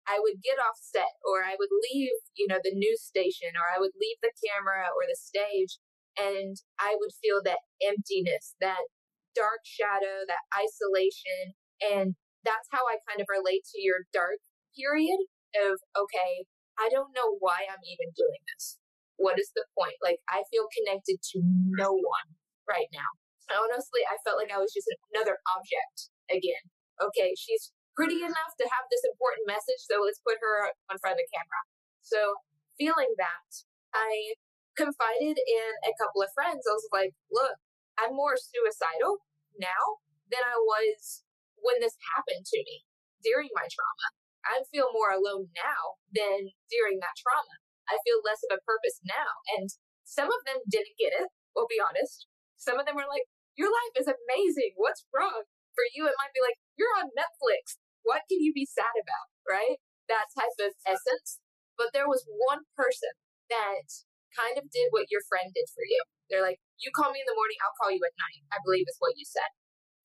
I 0.10 0.18
would 0.18 0.42
get 0.42 0.58
off 0.58 0.82
set 0.82 1.22
or 1.22 1.46
I 1.46 1.54
would 1.54 1.70
leave, 1.70 2.18
you 2.34 2.50
know, 2.50 2.58
the 2.58 2.74
news 2.74 3.06
station 3.06 3.54
or 3.54 3.70
I 3.70 3.78
would 3.78 3.94
leave 3.94 4.18
the 4.26 4.34
camera 4.42 4.90
or 4.90 5.06
the 5.06 5.14
stage 5.14 5.78
and 6.18 6.58
I 6.82 6.98
would 6.98 7.14
feel 7.22 7.46
that 7.46 7.62
emptiness, 7.78 8.58
that 8.58 8.90
dark 9.38 9.62
shadow, 9.62 10.26
that 10.26 10.50
isolation. 10.58 11.54
And 11.80 12.18
that's 12.42 12.68
how 12.74 12.90
I 12.90 12.98
kind 13.06 13.22
of 13.22 13.30
relate 13.30 13.70
to 13.76 13.80
your 13.86 14.10
dark 14.10 14.42
period 14.74 15.30
of, 15.62 15.78
okay, 15.94 16.50
I 16.82 16.90
don't 16.90 17.14
know 17.14 17.38
why 17.38 17.70
I'm 17.70 17.86
even 17.86 18.10
doing 18.18 18.42
this. 18.56 18.82
What 19.22 19.38
is 19.38 19.52
the 19.54 19.68
point? 19.78 20.00
Like, 20.02 20.24
I 20.26 20.42
feel 20.50 20.66
connected 20.74 21.22
to 21.36 21.38
no 21.78 21.94
one 21.94 22.28
right 22.66 22.90
now. 22.90 23.14
Honestly, 23.52 24.02
I 24.08 24.18
felt 24.26 24.42
like 24.42 24.54
I 24.54 24.62
was 24.62 24.74
just 24.74 24.88
another 25.14 25.38
object 25.54 26.10
again. 26.32 26.66
Okay, 26.98 27.34
she's 27.38 27.74
pretty 28.00 28.24
enough 28.24 28.56
to 28.56 28.64
have 28.64 28.88
this 28.88 29.04
important 29.04 29.44
message, 29.44 29.84
so 29.84 30.00
let's 30.00 30.24
put 30.24 30.40
her 30.40 30.72
in 30.72 30.96
front 31.04 31.20
of 31.20 31.22
the 31.22 31.28
camera. 31.36 31.62
So, 32.00 32.40
feeling 32.80 33.12
that, 33.20 33.68
I 33.92 34.40
confided 34.80 35.36
in 35.36 35.70
a 35.84 35.92
couple 36.00 36.24
of 36.24 36.32
friends. 36.32 36.64
I 36.64 36.80
was 36.80 36.88
like, 36.96 37.12
look, 37.28 37.60
I'm 38.00 38.16
more 38.16 38.40
suicidal 38.40 39.28
now 39.60 40.00
than 40.32 40.48
I 40.48 40.56
was 40.56 41.28
when 41.60 41.84
this 41.84 42.00
happened 42.16 42.48
to 42.48 42.60
me 42.64 42.88
during 43.20 43.52
my 43.52 43.68
trauma. 43.68 44.08
I 44.48 44.64
feel 44.72 44.96
more 44.96 45.12
alone 45.12 45.52
now 45.52 46.00
than 46.16 46.56
during 46.72 47.04
that 47.04 47.20
trauma. 47.20 47.60
I 47.92 48.00
feel 48.08 48.24
less 48.24 48.40
of 48.48 48.56
a 48.56 48.64
purpose 48.64 49.04
now. 49.04 49.44
And 49.60 49.68
some 50.08 50.32
of 50.32 50.48
them 50.48 50.64
didn't 50.72 50.96
get 50.96 51.12
it, 51.12 51.28
we'll 51.52 51.68
be 51.68 51.84
honest. 51.84 52.32
Some 52.56 52.80
of 52.80 52.88
them 52.88 52.96
were 52.96 53.12
like, 53.12 53.28
Your 53.60 53.68
life 53.68 54.00
is 54.00 54.08
amazing. 54.08 54.80
What's 54.80 55.04
wrong? 55.12 55.44
For 55.76 55.84
you, 55.92 56.08
it 56.08 56.16
might 56.16 56.32
be 56.32 56.40
like, 56.40 56.56
You're 56.80 56.96
on 56.96 57.12
Netflix. 57.12 57.76
What 58.10 58.26
can 58.26 58.42
you 58.42 58.50
be 58.50 58.66
sad 58.66 58.98
about? 58.98 59.30
Right? 59.46 59.78
That 60.10 60.34
type 60.34 60.58
of 60.58 60.74
essence. 60.90 61.38
But 61.78 61.94
there 61.94 62.10
was 62.10 62.26
one 62.26 62.66
person 62.74 63.14
that 63.54 63.86
kind 64.34 64.58
of 64.58 64.74
did 64.74 64.90
what 64.90 65.14
your 65.14 65.22
friend 65.30 65.54
did 65.54 65.70
for 65.70 65.86
you. 65.86 66.02
They're 66.26 66.42
like, 66.42 66.58
You 66.82 66.90
call 66.90 67.14
me 67.14 67.22
in 67.22 67.30
the 67.30 67.38
morning, 67.38 67.62
I'll 67.62 67.78
call 67.78 67.94
you 67.94 68.02
at 68.02 68.18
night, 68.18 68.42
I 68.50 68.58
believe 68.66 68.90
is 68.90 68.98
what 68.98 69.14
you 69.14 69.30
said. 69.30 69.54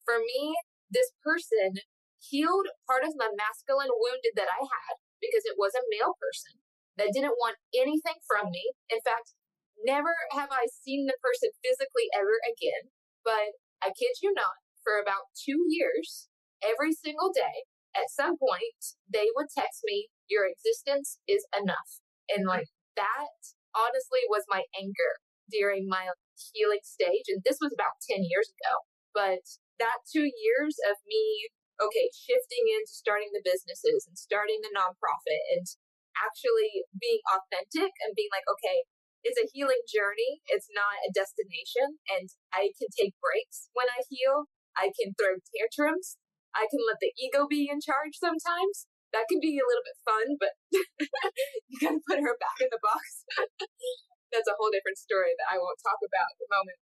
For 0.04 0.20
me, 0.20 0.52
this 0.92 1.16
person 1.24 1.80
healed 2.20 2.68
part 2.84 3.08
of 3.08 3.16
my 3.16 3.32
masculine 3.32 3.92
wounded 3.92 4.36
that 4.36 4.52
I 4.52 4.60
had 4.64 4.94
because 5.20 5.48
it 5.48 5.56
was 5.56 5.72
a 5.72 5.88
male 5.88 6.16
person 6.20 6.60
that 7.00 7.12
didn't 7.12 7.40
want 7.40 7.60
anything 7.72 8.20
from 8.28 8.52
me. 8.52 8.76
In 8.92 9.00
fact, 9.00 9.32
never 9.84 10.12
have 10.32 10.52
I 10.52 10.68
seen 10.68 11.08
the 11.08 11.18
person 11.20 11.52
physically 11.60 12.08
ever 12.12 12.36
again. 12.44 12.92
But 13.24 13.56
I 13.80 13.92
kid 13.92 14.20
you 14.20 14.32
not, 14.32 14.60
for 14.84 15.00
about 15.00 15.32
two 15.32 15.64
years, 15.68 16.28
every 16.64 16.92
single 16.92 17.32
day, 17.32 17.68
at 17.94 18.10
some 18.10 18.36
point, 18.36 18.98
they 19.06 19.30
would 19.34 19.48
text 19.54 19.82
me, 19.84 20.08
Your 20.28 20.46
existence 20.46 21.18
is 21.26 21.46
enough. 21.54 22.02
And 22.28 22.46
mm-hmm. 22.46 22.60
like 22.60 22.70
that 22.96 23.38
honestly 23.74 24.22
was 24.28 24.44
my 24.50 24.62
anchor 24.74 25.22
during 25.50 25.86
my 25.88 26.10
healing 26.52 26.82
stage. 26.82 27.26
And 27.28 27.42
this 27.44 27.58
was 27.60 27.74
about 27.74 28.02
10 28.08 28.26
years 28.26 28.50
ago. 28.50 28.86
But 29.14 29.44
that 29.78 30.06
two 30.10 30.26
years 30.26 30.78
of 30.86 30.96
me 31.06 31.50
okay, 31.82 32.06
shifting 32.14 32.70
into 32.70 32.94
starting 32.94 33.34
the 33.34 33.42
businesses 33.42 34.06
and 34.06 34.14
starting 34.14 34.62
the 34.62 34.70
nonprofit 34.70 35.42
and 35.50 35.66
actually 36.14 36.86
being 36.94 37.18
authentic 37.26 37.90
and 38.02 38.14
being 38.14 38.30
like, 38.30 38.46
okay, 38.46 38.86
it's 39.26 39.40
a 39.40 39.50
healing 39.50 39.82
journey. 39.88 40.44
It's 40.46 40.70
not 40.70 41.00
a 41.02 41.10
destination. 41.10 41.98
And 42.06 42.28
I 42.52 42.70
can 42.76 42.92
take 42.92 43.18
breaks 43.18 43.72
when 43.72 43.90
I 43.90 44.04
heal. 44.06 44.46
I 44.76 44.92
can 44.94 45.16
throw 45.16 45.40
tantrums. 45.50 46.18
I 46.54 46.70
can 46.70 46.82
let 46.86 47.02
the 47.02 47.10
ego 47.18 47.50
be 47.50 47.66
in 47.66 47.82
charge 47.82 48.16
sometimes. 48.16 48.86
That 49.10 49.30
can 49.30 49.38
be 49.38 49.58
a 49.58 49.66
little 49.66 49.86
bit 49.86 49.98
fun, 50.02 50.26
but 50.38 50.54
you 51.70 51.76
gotta 51.78 52.02
put 52.02 52.22
her 52.22 52.34
back 52.38 52.58
in 52.62 52.70
the 52.70 52.82
box. 52.82 53.26
That's 54.34 54.50
a 54.50 54.58
whole 54.58 54.74
different 54.74 54.98
story 54.98 55.38
that 55.38 55.50
I 55.50 55.62
won't 55.62 55.78
talk 55.82 56.02
about 56.02 56.34
at 56.34 56.38
the 56.42 56.50
moment. 56.50 56.78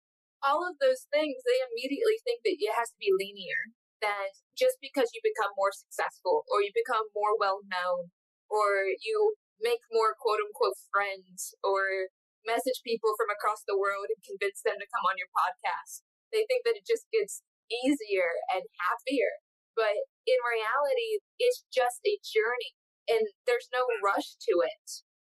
All 0.43 0.67
of 0.67 0.75
those 0.83 1.07
things, 1.07 1.39
they 1.47 1.59
immediately 1.63 2.19
think 2.23 2.43
that 2.43 2.59
it 2.59 2.75
has 2.75 2.91
to 2.91 2.99
be 2.99 3.15
linear 3.15 3.71
that 4.03 4.35
just 4.53 4.77
because 4.77 5.09
you 5.15 5.21
become 5.23 5.55
more 5.57 5.73
successful 5.73 6.45
or 6.51 6.61
you 6.61 6.69
become 6.75 7.09
more 7.17 7.33
well 7.39 7.65
known 7.65 8.13
or 8.51 8.93
you 9.01 9.39
make 9.57 9.81
more 9.89 10.13
quote 10.13 10.41
unquote 10.43 10.77
friends 10.93 11.57
or 11.65 12.13
message 12.45 12.79
people 12.85 13.17
from 13.17 13.27
across 13.33 13.65
the 13.65 13.77
world 13.77 14.07
and 14.07 14.21
convince 14.23 14.61
them 14.61 14.77
to 14.77 14.87
come 14.87 15.03
on 15.09 15.19
your 15.19 15.31
podcast. 15.33 16.05
They 16.29 16.45
think 16.45 16.63
that 16.63 16.77
it 16.77 16.85
just 16.87 17.09
gets 17.09 17.41
easier 17.67 18.39
and 18.53 18.63
happier. 18.79 19.46
But 19.77 20.09
in 20.25 20.39
reality, 20.41 21.21
it's 21.37 21.63
just 21.69 22.01
a 22.01 22.17
journey 22.25 22.73
and 23.07 23.23
there's 23.47 23.71
no 23.71 23.87
rush 24.03 24.35
to 24.49 24.53
it. 24.65 24.87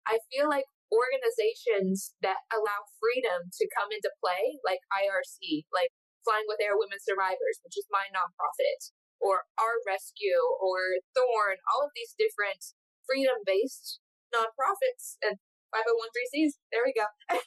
I 0.07 0.23
feel 0.33 0.49
like 0.49 0.65
organizations 0.89 2.15
that 2.23 2.47
allow 2.49 2.87
freedom 2.97 3.51
to 3.53 3.73
come 3.75 3.91
into 3.91 4.09
play, 4.23 4.57
like 4.63 4.81
IRC, 4.89 5.67
like 5.69 5.91
Flying 6.25 6.47
with 6.47 6.63
Air 6.63 6.75
Women 6.75 6.99
Survivors, 6.99 7.59
which 7.63 7.77
is 7.77 7.87
my 7.91 8.07
nonprofit, 8.11 8.91
or 9.19 9.47
Our 9.59 9.79
Rescue, 9.87 10.43
or 10.59 10.99
Thorn, 11.15 11.59
all 11.71 11.87
of 11.87 11.95
these 11.95 12.15
different 12.15 12.75
freedom 13.07 13.39
based 13.47 13.99
nonprofits 14.35 15.15
and 15.23 15.39
501c 15.71 16.51
there 16.71 16.83
we 16.83 16.95
go. 16.95 17.07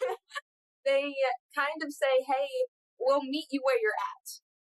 they 0.88 1.12
kind 1.56 1.80
of 1.80 1.92
say, 1.92 2.24
hey, 2.24 2.48
we'll 3.00 3.24
meet 3.24 3.48
you 3.50 3.60
where 3.64 3.80
you're 3.80 3.96
at. 3.96 4.26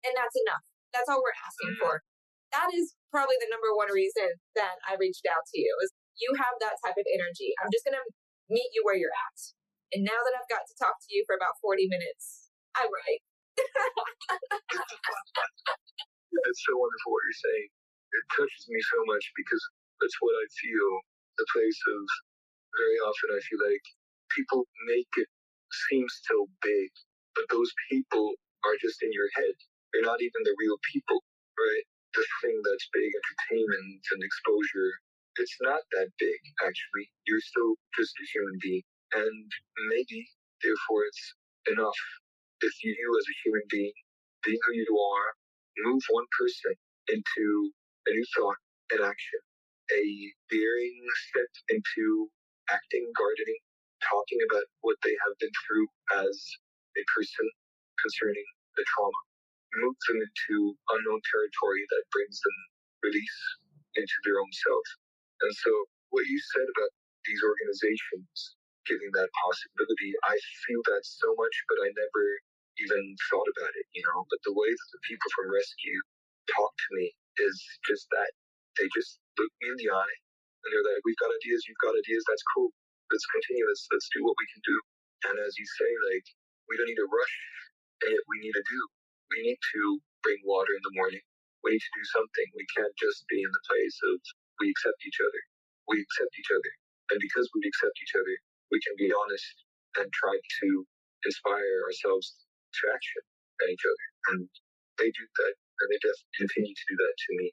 And 0.08 0.14
that's 0.16 0.36
enough. 0.36 0.64
That's 0.92 1.08
all 1.08 1.24
we're 1.24 1.36
asking 1.40 1.76
mm. 1.76 1.80
for. 1.80 2.04
That 2.52 2.70
is 2.76 2.96
probably 3.12 3.40
the 3.40 3.52
number 3.52 3.72
one 3.76 3.92
reason 3.92 4.28
that 4.60 4.80
I 4.84 5.00
reached 5.00 5.24
out 5.28 5.44
to 5.52 5.58
you 5.60 5.72
is 5.84 5.92
you 6.20 6.32
have 6.36 6.56
that 6.60 6.80
type 6.84 7.00
of 7.00 7.08
energy. 7.08 7.56
I'm 7.64 7.72
just 7.72 7.88
going 7.88 7.96
to 7.96 8.06
meet 8.52 8.70
you 8.76 8.84
where 8.84 9.00
you're 9.00 9.16
at. 9.16 9.40
And 9.96 10.04
now 10.08 10.20
that 10.20 10.36
I've 10.36 10.52
got 10.52 10.68
to 10.68 10.76
talk 10.80 11.00
to 11.04 11.10
you 11.12 11.24
for 11.28 11.36
about 11.36 11.60
40 11.60 11.88
minutes, 11.88 12.52
I'm 12.76 12.88
right. 12.88 13.22
it's 16.48 16.64
so 16.64 16.74
wonderful 16.76 17.12
what 17.12 17.24
you're 17.28 17.44
saying. 17.44 17.68
It 18.12 18.24
touches 18.36 18.64
me 18.68 18.80
so 18.80 19.00
much 19.08 19.24
because 19.36 19.64
that's 20.00 20.16
what 20.20 20.36
I 20.36 20.46
feel. 20.60 20.90
The 21.40 21.48
place 21.52 21.80
of 21.92 22.02
very 22.76 23.00
often 23.04 23.36
I 23.36 23.40
feel 23.44 23.62
like 23.64 23.86
people 24.36 24.68
make 24.88 25.12
it 25.20 25.28
seem 25.88 26.08
so 26.28 26.48
big, 26.64 26.90
but 27.36 27.48
those 27.52 27.72
people 27.92 28.36
are 28.64 28.76
just 28.80 29.04
in 29.04 29.12
your 29.12 29.28
head. 29.36 29.56
They're 29.92 30.08
not 30.08 30.24
even 30.24 30.44
the 30.44 30.56
real 30.60 30.80
people, 30.92 31.20
right? 31.60 31.86
The 32.16 32.26
thing 32.44 32.62
that's 32.66 32.90
big, 32.94 33.12
entertainment 33.12 34.04
and 34.12 34.22
exposure, 34.24 34.92
it's 35.38 35.58
not 35.62 35.82
that 35.94 36.10
big, 36.20 36.40
actually. 36.66 37.08
You're 37.28 37.42
still 37.44 37.76
just 37.98 38.14
a 38.20 38.26
human 38.34 38.58
being. 38.62 38.84
And 39.14 39.52
maybe, 39.90 40.28
therefore, 40.64 41.06
it's 41.08 41.36
enough 41.72 42.00
if 42.62 42.74
you 42.84 42.96
as 43.20 43.28
a 43.30 43.38
human 43.46 43.66
being, 43.70 43.94
being 44.46 44.60
who 44.66 44.74
you 44.74 44.94
are, 44.98 45.30
move 45.86 46.02
one 46.10 46.26
person 46.38 46.74
into 47.10 47.46
a 48.08 48.12
new 48.12 48.26
thought 48.38 48.58
and 48.94 49.02
action, 49.06 49.42
a 49.94 50.04
daring 50.50 50.98
step 51.30 51.52
into 51.70 52.30
acting, 52.70 53.06
gardening, 53.18 53.62
talking 54.06 54.40
about 54.50 54.66
what 54.82 54.98
they 55.04 55.14
have 55.26 55.36
been 55.40 55.54
through 55.66 55.88
as 56.26 56.36
a 56.98 57.04
person 57.14 57.46
concerning 58.02 58.46
the 58.78 58.86
trauma, 58.96 59.22
move 59.80 59.98
them 60.10 60.20
into 60.20 60.56
unknown 60.98 61.22
territory 61.32 61.84
that 61.94 62.04
brings 62.12 62.38
them 62.42 62.58
release 63.06 63.40
into 63.96 64.18
their 64.26 64.40
own 64.42 64.52
self. 64.54 64.88
And 65.46 65.54
so, 65.56 65.72
what 66.12 66.28
you 66.28 66.40
said 66.56 66.68
about 66.68 66.92
these 67.28 67.42
organizations 67.44 68.58
giving 68.90 69.12
that 69.16 69.30
possibility, 69.46 70.12
I 70.28 70.36
feel 70.68 70.82
that 70.92 71.04
so 71.06 71.30
much, 71.38 71.56
but 71.70 71.80
I 71.86 71.90
never 71.94 72.26
even 72.82 73.04
thought 73.30 73.50
about 73.60 73.74
it, 73.78 73.88
you 73.96 74.04
know. 74.08 74.26
But 74.32 74.42
the 74.48 74.56
way 74.56 74.70
that 74.72 74.90
the 74.96 75.02
people 75.08 75.30
from 75.38 75.54
Rescue 75.54 76.00
talk 76.56 76.72
to 76.74 76.90
me 76.98 77.14
is 77.46 77.56
just 77.88 78.08
that 78.12 78.32
they 78.80 78.88
just 78.96 79.20
look 79.38 79.52
me 79.62 79.70
in 79.72 79.78
the 79.80 79.92
eye 79.94 80.16
and 80.66 80.70
they're 80.74 80.88
like, 80.88 81.04
"We've 81.06 81.20
got 81.22 81.32
ideas. 81.34 81.66
You've 81.68 81.84
got 81.84 81.96
ideas. 81.98 82.24
That's 82.28 82.46
cool. 82.56 82.72
Let's 83.12 83.28
continue. 83.32 83.66
Let's 83.68 83.86
let's 83.92 84.10
do 84.14 84.24
what 84.26 84.36
we 84.40 84.48
can 84.54 84.62
do." 84.66 84.78
And 85.32 85.36
as 85.42 85.54
you 85.58 85.68
say, 85.68 85.92
like 86.14 86.28
we 86.70 86.78
don't 86.78 86.90
need 86.90 87.02
to 87.02 87.10
rush 87.12 87.36
it. 88.12 88.22
We 88.30 88.40
need 88.42 88.54
to 88.56 88.66
do. 88.66 88.82
We 89.32 89.48
need 89.48 89.60
to 89.60 89.82
bring 90.28 90.44
water 90.44 90.76
in 90.76 90.84
the 90.84 90.98
morning. 91.00 91.24
We 91.64 91.74
need 91.78 91.84
to 91.84 91.96
do 91.96 92.06
something. 92.12 92.48
We 92.54 92.68
can't 92.76 92.92
just 93.00 93.24
be 93.32 93.40
in 93.40 93.52
the 93.52 93.66
place 93.66 93.98
of 94.12 94.20
we 94.60 94.68
accept 94.70 95.00
each 95.08 95.20
other. 95.24 95.42
We 95.88 96.04
accept 96.04 96.34
each 96.36 96.52
other, 96.52 96.72
and 97.12 97.18
because 97.20 97.48
we 97.56 97.64
accept 97.66 97.96
each 98.00 98.16
other, 98.16 98.36
we 98.70 98.80
can 98.84 98.96
be 99.00 99.10
honest 99.12 99.56
and 99.98 100.08
try 100.14 100.36
to 100.36 100.70
inspire 101.26 101.78
ourselves 101.88 102.38
to 102.38 102.82
action 102.92 103.24
and 103.64 103.68
each 103.72 103.86
other. 103.88 104.06
And 104.32 104.40
they 105.00 105.10
do 105.12 105.26
that, 105.26 105.54
and 105.56 105.88
they 105.92 106.00
just 106.00 106.22
continue 106.38 106.72
to 106.72 106.86
do 106.92 106.96
that 106.96 107.16
to 107.16 107.30
me. 107.42 107.48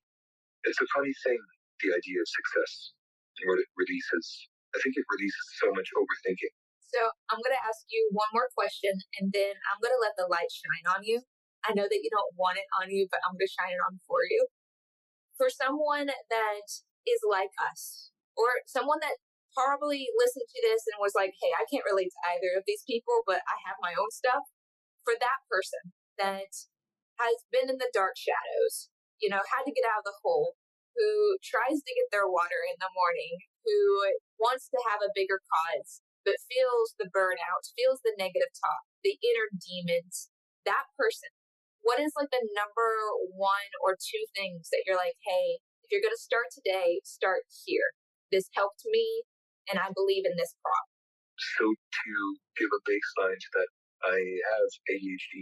It's 0.66 0.82
a 0.82 0.88
funny 0.94 1.14
thing, 1.24 1.40
the 1.82 1.94
idea 1.94 2.18
of 2.20 2.28
success 2.28 2.92
and 3.38 3.48
what 3.48 3.62
it 3.62 3.70
releases. 3.78 4.26
I 4.74 4.78
think 4.82 4.98
it 4.98 5.06
releases 5.08 5.46
so 5.62 5.72
much 5.72 5.88
overthinking. 5.96 6.54
So 6.92 7.00
I'm 7.32 7.40
going 7.40 7.56
to 7.56 7.64
ask 7.68 7.84
you 7.88 8.08
one 8.12 8.28
more 8.32 8.48
question, 8.52 8.92
and 9.20 9.32
then 9.32 9.54
I'm 9.68 9.80
going 9.80 9.94
to 9.94 10.02
let 10.02 10.16
the 10.16 10.28
light 10.28 10.50
shine 10.52 10.86
on 10.88 11.04
you. 11.04 11.24
I 11.66 11.74
know 11.74 11.86
that 11.86 12.02
you 12.02 12.11
don't 12.11 12.36
want 12.38 12.59
it 12.59 12.68
on 12.78 12.90
you, 12.90 13.06
but 13.11 13.20
I'm 13.26 13.34
going 13.34 13.46
to 13.46 13.56
shine 13.56 13.74
it 13.74 13.82
on 13.82 13.98
for 14.06 14.22
you. 14.28 14.46
For 15.36 15.50
someone 15.50 16.11
that 16.11 16.66
is 17.06 17.20
like 17.22 17.54
us, 17.59 18.11
or 18.38 18.62
someone 18.66 18.98
that 19.02 19.18
probably 19.54 20.06
listened 20.14 20.46
to 20.46 20.61
this 20.62 20.86
and 20.86 21.02
was 21.02 21.18
like, 21.18 21.34
hey, 21.42 21.50
I 21.54 21.66
can't 21.66 21.86
relate 21.86 22.14
to 22.14 22.24
either 22.30 22.54
of 22.54 22.66
these 22.66 22.86
people, 22.86 23.26
but 23.26 23.42
I 23.46 23.59
have 23.66 23.82
my 23.82 23.94
own 23.98 24.11
stuff. 24.14 24.46
For 25.02 25.18
that 25.18 25.42
person 25.50 25.94
that 26.20 26.52
has 27.18 27.36
been 27.50 27.66
in 27.66 27.82
the 27.82 27.90
dark 27.90 28.14
shadows, 28.14 28.92
you 29.18 29.26
know, 29.26 29.42
had 29.42 29.66
to 29.66 29.74
get 29.74 29.88
out 29.88 30.04
of 30.04 30.09
the 30.11 30.20
hole, 30.22 30.54
who 30.94 31.38
tries 31.42 31.78
to 31.82 31.96
get 31.96 32.11
their 32.11 32.26
water 32.26 32.61
in 32.66 32.78
the 32.78 32.90
morning, 32.94 33.46
who 33.62 33.78
wants 34.38 34.70
to 34.70 34.78
have 34.90 35.02
a 35.02 35.14
bigger 35.14 35.42
cause, 35.46 36.02
but 36.26 36.42
feels 36.50 36.94
the 36.98 37.11
burnout, 37.11 37.70
feels 37.78 38.02
the 38.02 38.14
negative 38.18 38.50
talk, 38.59 38.82
the 39.06 39.18
inner 39.22 39.50
demons, 39.54 40.30
that 40.66 40.90
person, 40.98 41.30
what 41.82 42.00
is 42.00 42.12
like 42.18 42.30
the 42.30 42.42
number 42.54 42.90
one 43.34 43.70
or 43.82 43.94
two 43.94 44.24
things 44.34 44.68
that 44.70 44.82
you're 44.86 44.98
like, 44.98 45.16
hey, 45.24 45.62
if 45.84 45.92
you're 45.96 46.04
going 46.04 46.16
to 46.16 46.20
start 46.20 46.52
today, 46.52 47.00
start 47.04 47.48
here. 47.64 47.96
This 48.28 48.52
helped 48.52 48.84
me, 48.84 49.24
and 49.72 49.80
I 49.80 49.88
believe 49.96 50.28
in 50.28 50.36
this 50.36 50.52
prop. 50.60 50.86
So, 51.56 51.64
to 51.64 52.12
give 52.60 52.68
a 52.68 52.82
baseline 52.84 53.40
to 53.40 53.50
that, 53.56 53.70
I 54.04 54.18
have 54.20 54.70
ADHD 54.92 55.34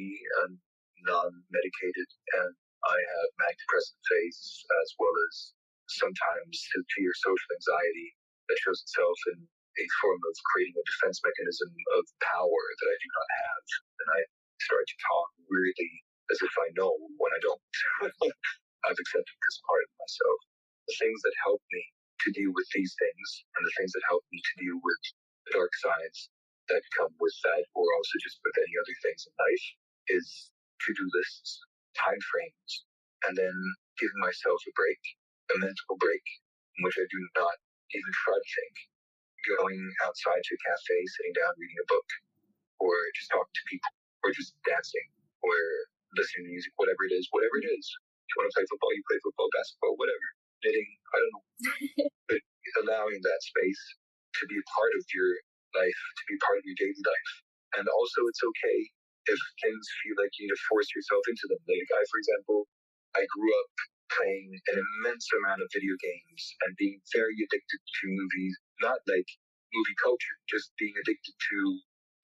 and 0.47 0.55
non 1.03 1.31
medicated, 1.51 2.09
and 2.39 2.55
I 2.87 2.95
have 2.95 3.29
manic 3.43 3.59
depressive 3.59 3.99
phase 4.07 4.63
as 4.71 4.89
well 5.03 5.17
as 5.27 5.35
sometimes 5.99 6.55
severe 6.71 7.15
social 7.19 7.51
anxiety 7.59 8.15
that 8.47 8.63
shows 8.63 8.87
itself 8.87 9.19
in 9.35 9.43
a 9.43 9.87
form 9.99 10.23
of 10.23 10.35
creating 10.55 10.79
a 10.79 10.87
defense 10.87 11.19
mechanism 11.27 11.75
of 11.99 12.03
power 12.23 12.63
that 12.79 12.89
I 12.89 12.97
do 13.03 13.09
not 13.11 13.29
have. 13.43 13.65
And 13.99 14.09
I 14.15 14.21
start 14.63 14.87
to 14.87 14.97
talk 15.03 15.29
weirdly 15.51 16.06
as 16.33 16.41
if 16.43 16.55
I 16.59 16.69
know 16.77 16.93
when 17.19 17.33
I 17.33 17.41
don't. 17.43 17.63
I've 18.89 18.97
accepted 18.99 19.37
this 19.45 19.59
part 19.69 19.85
of 19.85 19.93
myself. 20.01 20.39
The 20.89 20.97
things 20.99 21.21
that 21.23 21.37
help 21.45 21.61
me 21.73 21.83
to 22.25 22.29
deal 22.33 22.53
with 22.57 22.69
these 22.73 22.95
things 22.97 23.29
and 23.57 23.63
the 23.67 23.75
things 23.77 23.93
that 23.93 24.09
help 24.09 24.25
me 24.33 24.41
to 24.41 24.55
deal 24.63 24.79
with 24.81 25.03
the 25.49 25.53
dark 25.61 25.73
sides 25.77 26.31
that 26.71 26.83
come 26.97 27.13
with 27.21 27.37
that, 27.45 27.65
or 27.75 27.87
also 27.99 28.17
just 28.23 28.41
with 28.47 28.57
any 28.59 28.75
other 28.79 28.97
things 29.05 29.27
in 29.27 29.35
life, 29.37 29.67
is 30.19 30.27
to 30.87 30.91
do 30.95 31.05
lists, 31.15 31.61
time 31.99 32.21
frames, 32.33 32.71
and 33.29 33.35
then 33.37 33.57
giving 33.99 34.21
myself 34.23 34.59
a 34.67 34.73
break, 34.79 35.03
a 35.53 35.57
mental 35.59 35.97
break, 35.99 36.25
in 36.79 36.81
which 36.87 36.97
I 36.99 37.07
do 37.11 37.21
not 37.37 37.57
even 37.95 38.13
try 38.25 38.37
to 38.39 38.51
think. 38.55 38.77
Going 39.59 39.81
outside 40.07 40.43
to 40.43 40.55
a 40.55 40.61
cafe, 40.63 40.97
sitting 41.19 41.37
down, 41.37 41.55
reading 41.59 41.81
a 41.83 41.89
book, 41.91 42.09
or 42.81 42.93
just 43.17 43.31
talking 43.33 43.53
to 43.57 43.65
people, 43.71 43.93
or 44.25 44.33
just 44.33 44.55
dancing, 44.67 45.09
or 45.43 45.55
listening 46.17 46.49
to 46.49 46.53
music, 46.53 46.73
whatever 46.81 47.05
it 47.09 47.15
is, 47.15 47.29
whatever 47.31 47.57
it 47.63 47.69
is. 47.69 47.85
You 48.29 48.35
want 48.41 48.49
to 48.51 48.55
play 48.57 48.67
football, 48.67 48.93
you 48.97 49.05
play 49.07 49.21
football, 49.23 49.49
basketball, 49.55 49.95
whatever. 50.01 50.27
Knitting, 50.65 50.91
I 51.13 51.17
don't 51.21 51.33
know. 51.33 51.45
but 52.29 52.41
allowing 52.83 53.21
that 53.23 53.41
space 53.45 53.83
to 54.41 54.43
be 54.51 54.57
a 54.59 54.67
part 54.73 54.93
of 54.97 55.05
your 55.15 55.31
life, 55.79 56.01
to 56.19 56.25
be 56.27 56.37
part 56.43 56.59
of 56.59 56.65
your 56.67 56.77
daily 56.81 57.05
life. 57.05 57.33
And 57.79 57.85
also, 57.87 58.25
it's 58.27 58.43
okay 58.43 58.79
if 59.29 59.41
things 59.63 59.85
feel 60.03 60.17
like 60.19 60.33
you 60.39 60.49
need 60.49 60.55
to 60.55 60.67
force 60.71 60.89
yourself 60.95 61.23
into 61.29 61.47
them. 61.51 61.61
Like 61.67 61.91
I, 61.93 62.03
for 62.09 62.19
example, 62.19 62.59
I 63.15 63.23
grew 63.31 63.53
up 63.53 63.73
playing 64.15 64.51
an 64.73 64.77
immense 64.79 65.27
amount 65.43 65.61
of 65.63 65.69
video 65.75 65.95
games 65.99 66.43
and 66.65 66.79
being 66.79 66.99
very 67.13 67.35
addicted 67.37 67.81
to 67.83 68.05
movies, 68.07 68.55
not 68.81 68.99
like 69.11 69.29
movie 69.75 69.99
culture, 69.99 70.37
just 70.49 70.73
being 70.79 70.95
addicted 71.03 71.35
to 71.35 71.59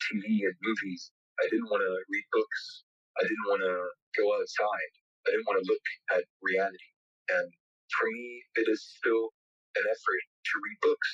TV 0.08 0.46
and 0.46 0.56
movies. 0.62 1.10
I 1.42 1.48
didn't 1.50 1.68
want 1.68 1.82
to 1.82 1.92
read 2.08 2.26
books. 2.32 2.84
I 3.18 3.22
didn't 3.22 3.48
want 3.48 3.62
to 3.62 3.76
go 4.16 4.24
outside. 4.36 4.92
I 5.26 5.36
didn't 5.36 5.48
want 5.48 5.60
to 5.60 5.68
look 5.68 5.86
at 6.16 6.24
reality. 6.40 6.90
And 7.28 7.48
for 7.92 8.06
me, 8.08 8.42
it 8.56 8.66
is 8.66 8.80
still 8.98 9.32
an 9.76 9.84
effort 9.84 10.22
to 10.24 10.54
read 10.58 10.78
books. 10.80 11.10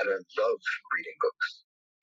And 0.00 0.06
I 0.08 0.16
love 0.16 0.60
reading 0.94 1.18
books. 1.20 1.48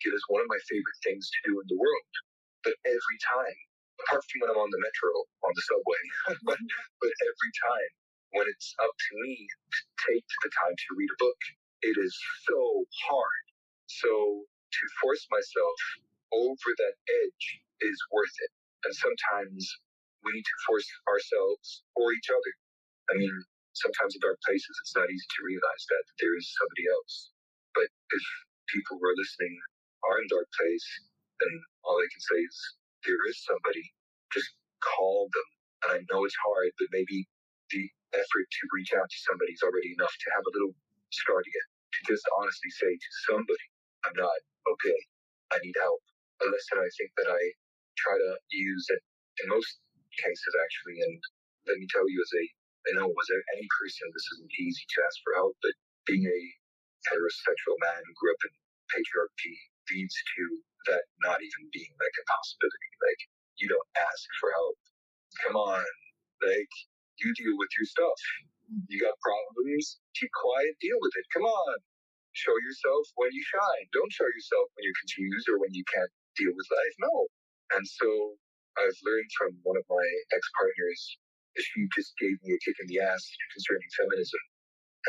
It 0.05 0.13
is 0.13 0.23
one 0.29 0.43
of 0.43 0.51
my 0.51 0.61
favorite 0.69 0.99
things 1.01 1.25
to 1.25 1.39
do 1.49 1.53
in 1.57 1.67
the 1.67 1.79
world. 1.79 2.13
But 2.61 2.77
every 2.85 3.19
time, 3.23 3.57
apart 4.05 4.21
from 4.27 4.37
when 4.43 4.51
I'm 4.53 4.61
on 4.61 4.71
the 4.71 4.83
metro, 4.83 5.11
on 5.41 5.53
the 5.55 5.63
subway, 5.65 6.03
but, 6.45 6.59
mm-hmm. 6.61 6.85
but 7.01 7.13
every 7.23 7.51
time 7.57 7.91
when 8.35 8.45
it's 8.51 8.75
up 8.77 8.91
to 8.91 9.11
me 9.23 9.47
to 9.47 9.79
take 10.11 10.27
the 10.43 10.51
time 10.53 10.75
to 10.75 10.89
read 10.99 11.09
a 11.09 11.19
book, 11.23 11.41
it 11.81 11.95
is 11.97 12.13
so 12.45 12.59
hard. 13.07 13.43
So 13.87 14.11
to 14.43 14.83
force 15.01 15.25
myself 15.31 15.77
over 16.35 16.69
that 16.77 16.95
edge 17.23 17.45
is 17.81 17.97
worth 18.11 18.35
it. 18.43 18.51
And 18.87 18.95
sometimes 18.95 19.61
we 20.23 20.31
need 20.33 20.47
to 20.47 20.57
force 20.67 20.87
ourselves 21.11 21.83
or 21.99 22.13
each 22.15 22.31
other. 22.31 22.53
I 23.11 23.19
mean, 23.19 23.33
sometimes 23.77 24.15
in 24.15 24.21
dark 24.23 24.39
places, 24.47 24.73
it's 24.83 24.95
not 24.97 25.11
easy 25.11 25.29
to 25.37 25.45
realize 25.45 25.83
that 25.91 26.05
there 26.17 26.33
is 26.39 26.47
somebody 26.57 26.85
else. 26.89 27.15
But 27.75 27.89
if 28.15 28.23
people 28.71 28.97
who 28.97 29.05
are 29.05 29.19
listening 29.19 29.53
are 30.07 30.17
in 30.23 30.27
dark 30.31 30.49
place, 30.57 30.87
then 31.43 31.53
all 31.85 31.99
I 31.99 32.09
can 32.09 32.23
say 32.23 32.39
is 32.41 32.57
there 33.05 33.21
is 33.29 33.37
somebody. 33.45 33.85
Just 34.33 34.49
call 34.81 35.29
them. 35.31 35.49
And 35.85 35.89
I 35.95 35.99
know 36.09 36.25
it's 36.25 36.37
hard, 36.41 36.71
but 36.81 36.89
maybe 36.95 37.27
the 37.71 37.83
effort 38.17 38.47
to 38.49 38.63
reach 38.73 38.91
out 38.97 39.07
to 39.07 39.19
somebody 39.29 39.53
is 39.53 39.63
already 39.63 39.93
enough 39.93 40.13
to 40.15 40.29
have 40.33 40.45
a 40.47 40.53
little 40.55 40.73
start 41.13 41.45
again. 41.45 41.69
To 41.93 41.99
just 42.09 42.25
honestly 42.41 42.71
say 42.73 42.91
to 42.91 43.11
somebody, 43.29 43.67
I'm 44.07 44.17
not 44.17 44.39
okay. 44.71 44.99
I 45.53 45.59
need 45.61 45.77
help. 45.77 46.01
Lesson 46.43 46.79
I 46.79 46.89
think 46.97 47.11
that 47.17 47.29
I 47.31 47.41
try 47.97 48.15
to 48.15 48.31
use 48.53 48.85
it 48.93 49.01
in 49.43 49.49
most 49.49 49.81
cases 50.17 50.53
actually. 50.63 50.97
And 51.03 51.17
let 51.67 51.77
me 51.77 51.87
tell 51.91 52.05
you, 52.07 52.19
as 52.21 52.33
a 52.37 52.45
I 52.87 52.89
know 52.95 53.11
as 53.11 53.29
a, 53.35 53.39
any 53.59 53.67
person, 53.75 54.07
this 54.15 54.27
isn't 54.39 54.53
easy 54.63 54.85
to 54.87 54.97
ask 55.03 55.19
for 55.19 55.35
help, 55.35 55.59
but 55.59 55.75
being 56.07 56.23
a 56.23 56.41
heterosexual 57.11 57.75
man 57.83 57.99
who 58.07 58.15
grew 58.15 58.31
up 58.31 58.43
in 58.47 58.53
patriarchy 58.95 59.55
leads 59.91 60.15
to 60.15 60.43
that 60.87 61.03
not 61.19 61.43
even 61.43 61.63
being 61.75 61.91
like 61.99 62.15
a 62.15 62.25
possibility. 62.31 62.91
Like 63.03 63.21
you 63.59 63.67
don't 63.67 63.91
ask 63.99 64.23
for 64.39 64.49
help. 64.55 64.77
Come 65.43 65.55
on, 65.59 65.85
like 66.43 66.73
you 67.19 67.33
deal 67.35 67.55
with 67.59 67.71
your 67.75 67.87
stuff. 67.91 68.19
Mm-hmm. 68.71 68.87
You 68.87 68.97
got 69.03 69.19
problems, 69.19 69.99
keep 70.15 70.31
quiet, 70.31 70.79
deal 70.79 70.99
with 71.01 71.13
it. 71.17 71.25
Come 71.35 71.47
on. 71.47 71.77
Show 72.37 72.53
yourself 72.53 73.03
when 73.17 73.33
you 73.33 73.41
shine. 73.41 73.85
Don't 73.91 74.13
show 74.13 74.29
yourself 74.29 74.69
when 74.77 74.85
you're 74.85 75.01
confused 75.01 75.49
or 75.49 75.57
when 75.57 75.73
you 75.73 75.81
can't 75.89 76.11
deal 76.37 76.53
with 76.53 76.67
life. 76.69 76.95
No. 77.01 77.13
And 77.75 77.83
so 77.87 78.07
I've 78.79 78.99
learned 79.03 79.31
from 79.37 79.57
one 79.63 79.77
of 79.77 79.85
my 79.89 80.07
ex 80.35 80.43
partners, 80.55 81.01
she 81.57 81.87
just 81.97 82.13
gave 82.21 82.37
me 82.45 82.53
a 82.55 82.61
kick 82.63 82.77
in 82.79 82.87
the 82.87 83.01
ass 83.03 83.23
concerning 83.55 83.89
feminism. 83.97 84.43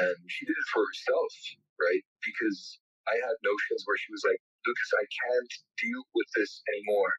And 0.01 0.17
she 0.27 0.43
did 0.47 0.59
it 0.59 0.71
for 0.75 0.83
herself, 0.83 1.33
right? 1.79 2.03
Because 2.27 2.59
I 3.07 3.15
had 3.15 3.37
notions 3.47 3.83
where 3.87 3.99
she 4.01 4.11
was 4.11 4.25
like, 4.27 4.41
Lucas, 4.67 4.91
I 4.99 5.07
can't 5.07 5.53
deal 5.79 6.03
with 6.19 6.29
this 6.35 6.63
anymore. 6.75 7.15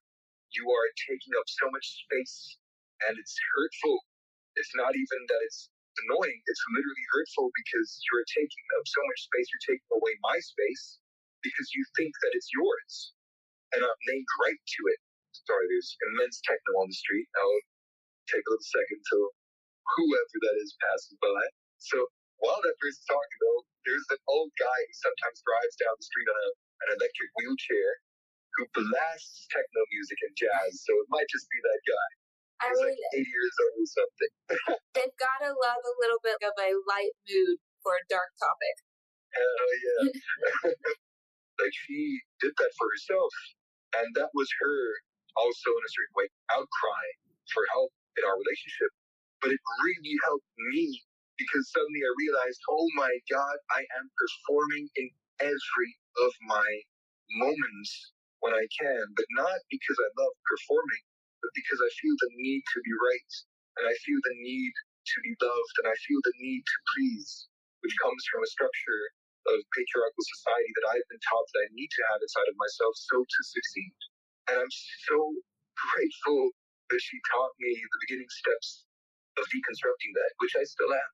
You 0.56 0.68
are 0.68 0.90
taking 1.08 1.34
up 1.40 1.48
so 1.48 1.72
much 1.72 1.88
space 2.08 2.58
and 3.08 3.16
it's 3.16 3.38
hurtful. 3.56 3.98
It's 4.60 4.76
not 4.76 4.92
even 4.96 5.20
that 5.32 5.42
it's 5.48 5.72
annoying, 6.08 6.40
it's 6.48 6.66
literally 6.76 7.08
hurtful 7.16 7.50
because 7.56 7.90
you're 8.12 8.28
taking 8.36 8.68
up 8.80 8.86
so 8.88 9.02
much 9.08 9.22
space, 9.32 9.48
you're 9.52 9.68
taking 9.76 9.92
away 9.96 10.14
my 10.26 10.38
space 10.42 11.00
because 11.44 11.70
you 11.76 11.84
think 11.96 12.12
that 12.24 12.36
it's 12.36 12.52
yours. 12.52 12.94
And 13.76 13.82
I'm 13.84 14.02
named 14.10 14.30
right 14.44 14.60
to 14.62 14.82
it. 14.94 15.02
Sorry, 15.48 15.66
there's 15.72 15.92
immense 16.14 16.42
techno 16.44 16.72
on 16.84 16.88
the 16.92 16.98
street. 16.98 17.28
I'll 17.40 17.62
take 18.32 18.44
a 18.46 18.52
little 18.52 18.70
second 18.70 19.00
till 19.10 19.28
whoever 19.98 20.38
that 20.50 20.58
is 20.62 20.72
passes 20.82 21.16
by. 21.22 21.42
So 21.82 21.98
while 22.42 22.60
that 22.62 22.78
person's 22.80 23.08
talking 23.08 23.40
though, 23.42 23.62
there's 23.88 24.08
an 24.14 24.22
old 24.30 24.52
guy 24.60 24.80
who 24.86 24.96
sometimes 24.96 25.40
drives 25.44 25.76
down 25.80 25.96
the 25.98 26.06
street 26.08 26.30
on 26.30 26.38
a 26.38 26.50
an 26.88 26.90
electric 26.96 27.30
wheelchair 27.36 27.92
who 28.58 28.64
blasts 28.76 29.48
techno 29.52 29.82
music 29.92 30.20
and 30.26 30.36
jazz. 30.36 30.72
So 30.84 30.92
it 31.00 31.08
might 31.12 31.28
just 31.32 31.48
be 31.52 31.60
that 31.64 31.82
guy. 31.88 32.08
I 32.60 32.66
He's 32.72 32.80
mean, 32.80 32.96
like 32.96 33.24
80 33.24 33.32
years 33.32 33.56
old 33.64 33.76
or 33.80 33.90
something. 33.92 34.34
they've 34.96 35.18
got 35.20 35.40
to 35.44 35.52
love 35.56 35.84
a 35.84 35.96
little 36.04 36.22
bit 36.24 36.40
of 36.44 36.56
a 36.56 36.70
light 36.88 37.16
mood 37.28 37.58
for 37.84 37.96
a 37.96 38.04
dark 38.12 38.32
topic. 38.40 38.76
Hell 39.36 39.72
yeah. 39.84 40.04
like 41.64 41.76
she 41.88 42.20
did 42.42 42.54
that 42.58 42.72
for 42.80 42.88
herself. 42.92 43.32
And 43.96 44.10
that 44.16 44.32
was 44.36 44.50
her 44.62 44.78
also 45.38 45.70
in 45.70 45.84
a 45.84 45.94
certain 45.94 46.16
way 46.18 46.28
outcry 46.54 47.06
for 47.54 47.64
help 47.74 47.92
in 48.18 48.24
our 48.26 48.38
relationship. 48.38 48.92
But 49.42 49.54
it 49.56 49.62
really 49.86 50.16
helped 50.26 50.52
me 50.74 51.02
because 51.40 51.66
suddenly 51.72 52.04
I 52.04 52.12
realized, 52.20 52.62
oh 52.70 52.88
my 53.00 53.14
God, 53.32 53.58
I 53.72 53.82
am 54.00 54.08
performing 54.18 54.90
in 55.00 55.08
every 55.40 55.92
of 56.26 56.32
my 56.46 56.70
moments 57.40 57.92
when 58.42 58.54
I 58.54 58.66
can, 58.76 59.04
but 59.16 59.28
not 59.40 59.60
because 59.72 59.98
I 60.00 60.10
love 60.20 60.36
performing, 60.44 61.04
but 61.40 61.52
because 61.56 61.80
I 61.80 61.92
feel 62.00 62.16
the 62.20 62.32
need 62.36 62.64
to 62.64 62.80
be 62.84 62.94
right. 62.96 63.32
And 63.80 63.86
I 63.88 63.96
feel 64.04 64.20
the 64.20 64.38
need 64.44 64.74
to 64.76 65.18
be 65.24 65.34
loved 65.40 65.76
and 65.84 65.88
I 65.88 65.98
feel 66.04 66.20
the 66.24 66.36
need 66.44 66.64
to 66.64 66.78
please, 66.96 67.48
which 67.82 67.96
comes 68.04 68.22
from 68.28 68.44
a 68.44 68.52
structure 68.52 69.04
of 69.48 69.58
patriarchal 69.74 70.26
society 70.36 70.72
that 70.76 70.88
I've 70.92 71.10
been 71.10 71.24
taught 71.24 71.48
that 71.48 71.64
I 71.66 71.70
need 71.74 71.90
to 71.90 72.04
have 72.12 72.20
inside 72.22 72.50
of 72.52 72.60
myself 72.60 72.94
so 73.00 73.18
to 73.24 73.42
succeed. 73.48 73.96
And 74.50 74.58
I'm 74.60 74.74
so 75.10 75.18
grateful 75.94 76.52
that 76.92 77.02
she 77.02 77.18
taught 77.32 77.54
me 77.62 77.72
the 77.78 78.02
beginning 78.10 78.30
steps 78.34 78.86
of 79.38 79.46
deconstructing 79.50 80.14
that, 80.18 80.32
which 80.42 80.56
I 80.58 80.66
still 80.66 80.92
am. 80.92 81.12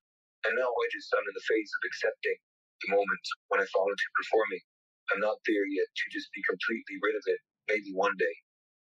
And 0.50 0.54
now 0.58 0.70
I 0.72 0.86
just 0.92 1.12
am 1.14 1.26
in 1.28 1.36
the 1.36 1.48
phase 1.48 1.72
of 1.78 1.84
accepting 1.86 2.38
the 2.86 2.92
moment 2.96 3.26
when 3.52 3.62
I 3.62 3.68
fall 3.76 3.88
into 3.92 4.10
performing. 4.18 4.64
I'm 5.14 5.22
not 5.24 5.40
there 5.46 5.68
yet 5.68 5.90
to 5.92 6.06
just 6.16 6.32
be 6.34 6.42
completely 6.48 6.98
rid 7.04 7.16
of 7.18 7.26
it, 7.30 7.42
maybe 7.70 7.92
one 7.94 8.16
day. 8.18 8.36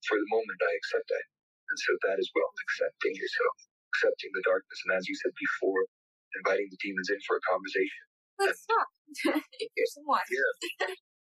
For 0.07 0.17
the 0.17 0.31
moment, 0.33 0.59
I 0.63 0.73
accept 0.79 1.07
that. 1.09 1.27
And 1.69 1.77
so 1.81 1.91
that 2.09 2.17
is 2.21 2.29
well, 2.33 2.49
accepting 2.65 3.13
yourself, 3.17 3.55
accepting 3.93 4.31
the 4.33 4.45
darkness. 4.47 4.79
And 4.87 4.97
as 4.97 5.05
you 5.09 5.15
said 5.19 5.33
before, 5.37 5.85
inviting 6.41 6.69
the 6.71 6.79
demons 6.81 7.09
in 7.13 7.19
for 7.27 7.37
a 7.37 7.43
conversation. 7.45 8.03
Let's 8.41 8.63
talk. 8.65 8.89
Here's 9.77 9.93
some 9.93 10.05
wine. 10.07 10.25
Yeah. 10.29 10.53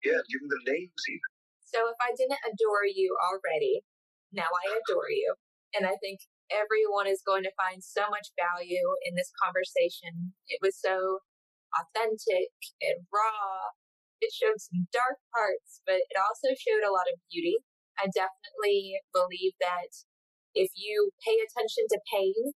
Yeah, 0.05 0.21
giving 0.31 0.47
them 0.49 0.63
names 0.67 1.03
even. 1.11 1.28
So 1.69 1.85
if 1.85 1.97
I 2.01 2.17
didn't 2.17 2.41
adore 2.41 2.89
you 2.89 3.13
already, 3.21 3.85
now 4.33 4.49
I 4.49 4.73
adore 4.73 5.09
you. 5.13 5.37
And 5.77 5.85
I 5.85 6.01
think 6.01 6.25
everyone 6.49 7.05
is 7.05 7.21
going 7.21 7.45
to 7.45 7.53
find 7.53 7.85
so 7.85 8.09
much 8.09 8.33
value 8.33 8.97
in 9.05 9.13
this 9.13 9.29
conversation. 9.37 10.33
It 10.49 10.57
was 10.65 10.73
so 10.73 11.21
authentic 11.77 12.49
and 12.81 13.05
raw. 13.13 13.69
It 14.17 14.33
showed 14.33 14.57
some 14.57 14.89
dark 14.89 15.21
parts, 15.29 15.85
but 15.85 16.01
it 16.01 16.17
also 16.17 16.57
showed 16.57 16.81
a 16.81 16.91
lot 16.91 17.07
of 17.07 17.21
beauty. 17.29 17.61
I 18.01 18.09
definitely 18.09 18.97
believe 19.13 19.53
that 19.61 19.93
if 20.57 20.73
you 20.73 21.13
pay 21.21 21.37
attention 21.37 21.85
to 21.93 22.01
pain, 22.09 22.57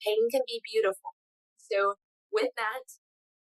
pain 0.00 0.30
can 0.30 0.46
be 0.46 0.62
beautiful. 0.62 1.18
So, 1.58 1.98
with 2.30 2.54
that, 2.56 2.86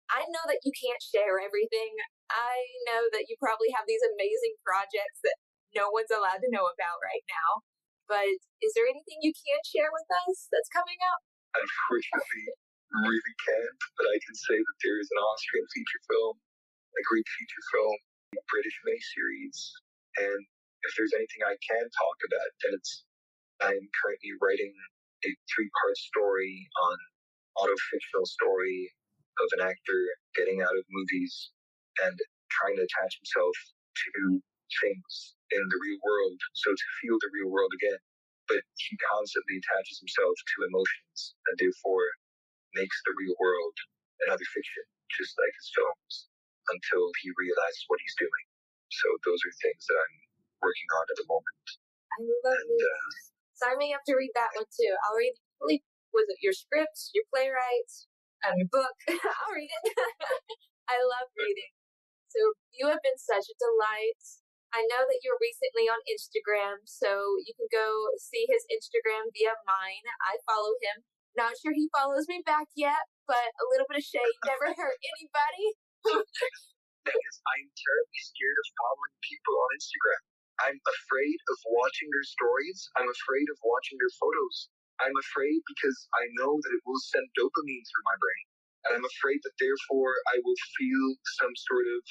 I 0.09 0.25
know 0.31 0.45
that 0.49 0.65
you 0.65 0.73
can't 0.73 1.03
share 1.03 1.43
everything. 1.43 1.99
I 2.29 2.57
know 2.89 3.09
that 3.17 3.27
you 3.29 3.37
probably 3.41 3.73
have 3.73 3.89
these 3.89 4.05
amazing 4.05 4.57
projects 4.61 5.25
that 5.25 5.37
no 5.77 5.93
one's 5.93 6.13
allowed 6.13 6.45
to 6.45 6.53
know 6.53 6.69
about 6.69 7.01
right 7.01 7.25
now. 7.29 7.65
But 8.09 8.41
is 8.65 8.73
there 8.73 8.89
anything 8.89 9.21
you 9.21 9.37
can 9.37 9.61
share 9.69 9.93
with 9.93 10.09
us 10.09 10.49
that's 10.49 10.73
coming 10.73 10.97
up? 11.13 11.21
Unfortunately, 11.53 12.47
really 13.05 13.37
can't, 13.45 13.81
but 14.01 14.09
I 14.09 14.17
can 14.25 14.37
say 14.37 14.57
that 14.57 14.79
there 14.81 14.97
is 14.97 15.09
an 15.13 15.21
Austrian 15.21 15.67
feature 15.73 16.03
film, 16.09 16.37
a 16.97 17.03
Greek 17.05 17.29
feature 17.37 17.65
film, 17.73 17.97
a 18.33 18.43
British 18.49 18.77
miniseries, 18.85 19.59
and 20.21 20.41
if 20.85 20.93
there's 20.97 21.13
anything 21.17 21.45
I 21.45 21.57
can 21.61 21.85
talk 21.85 22.19
about, 22.25 22.49
then 22.65 22.73
it's 22.77 23.05
I'm 23.61 23.85
currently 24.01 24.33
writing 24.41 24.73
a 25.27 25.31
three-part 25.51 25.97
story 25.99 26.69
on 26.79 26.97
auto-fictional 27.59 28.25
story 28.25 28.95
of 29.43 29.49
an 29.59 29.67
actor 29.67 30.01
getting 30.39 30.63
out 30.63 30.79
of 30.79 30.85
movies 30.89 31.51
and 32.07 32.17
trying 32.53 32.77
to 32.79 32.85
attach 32.87 33.13
himself 33.21 33.55
to 33.55 34.43
things 34.83 35.13
in 35.53 35.63
the 35.63 35.81
real 35.83 36.01
world, 36.05 36.39
so 36.55 36.71
to 36.73 36.87
feel 37.03 37.17
the 37.21 37.33
real 37.35 37.51
world 37.51 37.73
again. 37.79 38.01
But 38.49 38.63
he 38.81 38.95
constantly 39.15 39.61
attaches 39.63 40.01
himself 40.01 40.35
to 40.37 40.57
emotions 40.69 41.19
and 41.49 41.57
therefore 41.61 42.07
makes 42.77 42.99
the 43.07 43.15
real 43.19 43.35
world 43.41 43.77
another 44.29 44.47
fiction, 44.53 44.85
just 45.17 45.35
like 45.39 45.55
his 45.57 45.71
films, 45.75 46.13
until 46.71 47.05
he 47.25 47.31
realizes 47.39 47.83
what 47.89 48.03
he's 48.05 48.19
doing. 48.21 48.47
So 48.93 49.07
those 49.27 49.41
are 49.43 49.55
things 49.65 49.83
that 49.89 49.99
I'm 49.99 50.17
working 50.63 50.91
on 50.99 51.05
at 51.11 51.19
the 51.19 51.29
moment. 51.31 51.67
I 52.13 52.19
love 52.25 52.61
And 52.61 52.81
uh, 52.83 53.01
Sign 53.57 53.79
me 53.79 53.95
up 53.95 54.05
to 54.07 54.15
read 54.19 54.33
that 54.37 54.55
one 54.57 54.69
too. 54.71 54.93
I'll 55.09 55.19
read. 55.19 55.35
Was 56.15 56.27
it 56.31 56.41
your 56.43 56.55
scripts, 56.55 57.11
your 57.15 57.25
playwrights, 57.33 58.09
um, 58.47 58.55
your 58.59 58.71
book? 58.73 58.97
I'll 59.11 59.55
read 59.55 59.71
it. 59.71 59.85
I 60.91 60.97
love 61.03 61.29
reading. 61.37 61.73
So 62.29 62.55
you 62.77 62.93
have 62.93 63.01
been 63.01 63.17
such 63.17 63.49
a 63.49 63.57
delight. 63.57 64.21
I 64.69 64.85
know 64.85 65.09
that 65.09 65.25
you're 65.25 65.41
recently 65.41 65.89
on 65.89 66.05
Instagram, 66.05 66.85
so 66.85 67.41
you 67.41 67.57
can 67.57 67.73
go 67.73 68.13
see 68.21 68.45
his 68.45 68.69
Instagram 68.69 69.33
via 69.33 69.57
mine. 69.65 70.05
I 70.21 70.37
follow 70.45 70.77
him. 70.85 71.09
Not 71.33 71.57
sure 71.57 71.73
he 71.73 71.89
follows 71.89 72.29
me 72.29 72.45
back 72.45 72.69
yet, 72.77 73.09
but 73.25 73.49
a 73.57 73.65
little 73.73 73.89
bit 73.89 74.05
of 74.05 74.07
shade 74.07 74.37
never 74.45 74.69
hurt 74.77 75.01
anybody. 75.01 75.65
thing 76.05 77.17
is, 77.17 77.37
I'm 77.49 77.67
terribly 77.73 78.21
scared 78.21 78.59
of 78.61 78.67
following 78.77 79.15
people 79.25 79.55
on 79.57 79.69
Instagram. 79.73 80.23
I'm 80.69 80.79
afraid 80.85 81.39
of 81.49 81.59
watching 81.73 82.09
their 82.13 82.29
stories. 82.29 82.79
I'm 82.99 83.09
afraid 83.09 83.49
of 83.49 83.57
watching 83.65 83.97
their 83.97 84.15
photos. 84.21 84.69
I'm 84.99 85.15
afraid 85.15 85.63
because 85.65 85.97
I 86.13 86.27
know 86.43 86.59
that 86.59 86.75
it 86.75 86.83
will 86.85 86.99
send 86.99 87.25
dopamine 87.39 87.87
through 87.87 88.05
my 88.05 88.19
brain. 88.19 88.45
And 88.87 88.95
I'm 88.95 89.07
afraid 89.07 89.43
that 89.43 89.57
therefore 89.59 90.13
I 90.31 90.39
will 90.43 90.61
feel 90.79 91.07
some 91.43 91.55
sort 91.67 91.87
of 91.91 92.03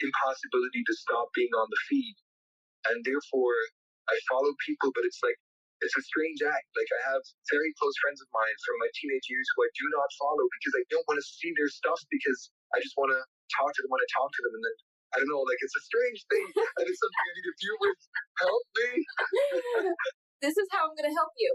impossibility 0.00 0.82
to 0.84 0.94
stop 0.96 1.28
being 1.36 1.52
on 1.52 1.68
the 1.68 1.80
feed. 1.88 2.16
And 2.88 3.04
therefore 3.04 3.56
I 4.08 4.16
follow 4.26 4.52
people, 4.64 4.90
but 4.96 5.04
it's 5.04 5.20
like, 5.20 5.36
it's 5.80 5.96
a 5.96 6.04
strange 6.04 6.44
act. 6.44 6.68
Like 6.76 6.90
I 6.92 7.00
have 7.12 7.22
very 7.48 7.72
close 7.80 7.96
friends 8.04 8.20
of 8.20 8.28
mine 8.32 8.56
from 8.64 8.76
my 8.84 8.90
teenage 8.96 9.28
years 9.32 9.48
who 9.56 9.64
I 9.64 9.70
do 9.72 9.86
not 9.96 10.08
follow 10.20 10.44
because 10.60 10.74
I 10.76 10.84
don't 10.92 11.06
want 11.08 11.20
to 11.20 11.26
see 11.26 11.52
their 11.56 11.72
stuff 11.72 12.00
because 12.12 12.52
I 12.76 12.84
just 12.84 12.96
want 13.00 13.12
to 13.16 13.20
talk 13.56 13.72
to 13.72 13.80
them 13.80 13.92
when 13.92 14.04
I 14.04 14.08
talk 14.12 14.28
to 14.28 14.42
them. 14.44 14.56
And 14.60 14.64
then 14.64 14.76
I 15.10 15.14
don't 15.20 15.30
know, 15.32 15.42
like 15.42 15.60
it's 15.64 15.76
a 15.76 15.84
strange 15.84 16.20
thing. 16.28 16.46
and 16.80 16.84
it's 16.84 17.00
something 17.00 17.24
I 17.24 17.32
need 17.32 17.48
to 17.48 17.56
deal 17.56 17.78
with. 17.80 17.98
Help 18.44 18.64
me. 18.76 18.90
this 20.44 20.56
is 20.56 20.68
how 20.68 20.88
I'm 20.88 20.94
going 20.96 21.08
to 21.08 21.16
help 21.16 21.32
you. 21.40 21.52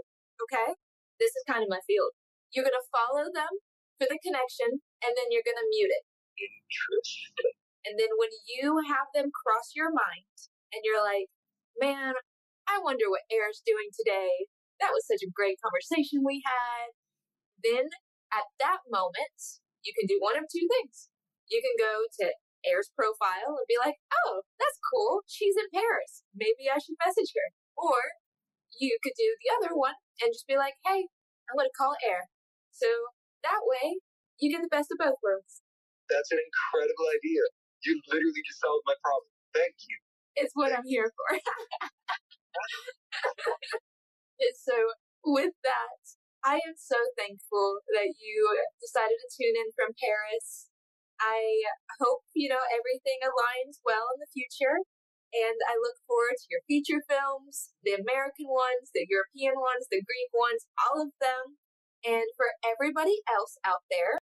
Okay? 0.50 0.74
This 1.22 1.32
is 1.32 1.42
kind 1.46 1.62
of 1.62 1.70
my 1.70 1.80
field. 1.86 2.12
You're 2.50 2.66
going 2.66 2.76
to 2.76 2.88
follow 2.92 3.30
them 3.30 3.52
for 3.96 4.06
the 4.08 4.20
connection, 4.20 4.84
and 5.00 5.12
then 5.16 5.32
you're 5.32 5.46
going 5.46 5.58
to 5.58 5.72
mute 5.72 5.92
it. 5.92 6.04
Interesting. 6.36 7.56
And 7.86 7.94
then 7.96 8.12
when 8.18 8.34
you 8.50 8.82
have 8.90 9.08
them 9.14 9.30
cross 9.30 9.72
your 9.72 9.94
mind 9.94 10.36
and 10.74 10.82
you're 10.82 11.00
like, 11.00 11.30
man, 11.78 12.18
I 12.66 12.82
wonder 12.82 13.06
what 13.06 13.30
Air's 13.30 13.62
doing 13.62 13.94
today. 13.94 14.50
That 14.82 14.90
was 14.90 15.06
such 15.06 15.22
a 15.22 15.32
great 15.32 15.62
conversation 15.62 16.26
we 16.26 16.42
had. 16.42 16.92
Then 17.62 17.94
at 18.34 18.50
that 18.58 18.84
moment, 18.90 19.62
you 19.86 19.94
can 19.94 20.10
do 20.10 20.18
one 20.18 20.34
of 20.34 20.50
two 20.50 20.66
things. 20.66 21.08
You 21.46 21.62
can 21.62 21.78
go 21.78 22.10
to 22.20 22.34
Air's 22.66 22.90
profile 22.90 23.54
and 23.54 23.70
be 23.70 23.78
like, 23.78 24.02
oh, 24.10 24.42
that's 24.58 24.82
cool. 24.82 25.22
She's 25.30 25.54
in 25.54 25.70
Paris. 25.70 26.26
Maybe 26.34 26.66
I 26.66 26.82
should 26.82 26.98
message 26.98 27.30
her. 27.38 27.48
Or 27.78 28.18
you 28.74 28.98
could 28.98 29.14
do 29.14 29.30
the 29.38 29.54
other 29.54 29.78
one 29.78 29.94
and 30.18 30.34
just 30.34 30.50
be 30.50 30.58
like, 30.58 30.74
hey, 30.82 31.06
I'm 31.46 31.54
going 31.54 31.70
to 31.70 31.78
call 31.78 31.94
Air. 32.02 32.26
So 32.74 32.90
that 33.42 33.62
way, 33.64 34.00
you 34.40 34.52
get 34.52 34.62
the 34.62 34.72
best 34.72 34.92
of 34.92 34.98
both 35.00 35.18
worlds. 35.24 35.64
That's 36.08 36.30
an 36.30 36.38
incredible 36.38 37.08
idea. 37.10 37.42
You 37.84 38.00
literally 38.08 38.44
just 38.46 38.60
solved 38.60 38.84
my 38.86 38.94
problem. 39.02 39.32
Thank 39.52 39.74
you. 39.88 39.96
It's 40.36 40.52
what 40.54 40.72
I'm 40.72 40.84
here 40.86 41.10
for. 41.16 41.28
So, 44.66 44.76
with 45.24 45.56
that, 45.64 46.02
I 46.44 46.60
am 46.62 46.76
so 46.76 47.00
thankful 47.16 47.80
that 47.94 48.18
you 48.20 48.36
decided 48.82 49.16
to 49.16 49.30
tune 49.32 49.56
in 49.56 49.72
from 49.72 49.96
Paris. 49.96 50.68
I 51.16 51.64
hope, 51.98 52.28
you 52.36 52.52
know, 52.52 52.60
everything 52.68 53.24
aligns 53.24 53.80
well 53.82 54.12
in 54.12 54.20
the 54.20 54.30
future. 54.30 54.84
And 55.34 55.58
I 55.66 55.74
look 55.80 55.98
forward 56.06 56.38
to 56.38 56.50
your 56.50 56.62
feature 56.70 57.02
films, 57.08 57.74
the 57.82 57.98
American 57.98 58.46
ones, 58.46 58.94
the 58.94 59.06
European 59.08 59.58
ones, 59.58 59.90
the 59.90 60.04
Greek 60.04 60.30
ones, 60.30 60.68
all 60.78 61.02
of 61.02 61.10
them. 61.18 61.58
And 62.06 62.24
for 62.36 62.46
everybody 62.64 63.20
else 63.28 63.58
out 63.64 63.82
there, 63.90 64.18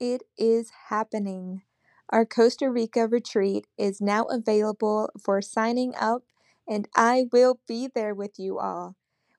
It 0.00 0.22
is 0.36 0.70
happening. 0.88 1.62
Our 2.08 2.24
Costa 2.26 2.68
Rica 2.70 3.06
retreat 3.06 3.66
is 3.76 4.00
now 4.00 4.24
available 4.24 5.08
for 5.20 5.40
signing 5.40 5.94
up, 5.94 6.24
and 6.66 6.88
I 6.96 7.26
will 7.32 7.60
be 7.68 7.86
there 7.86 8.14
with 8.14 8.38
you 8.38 8.58
all. 8.58 8.96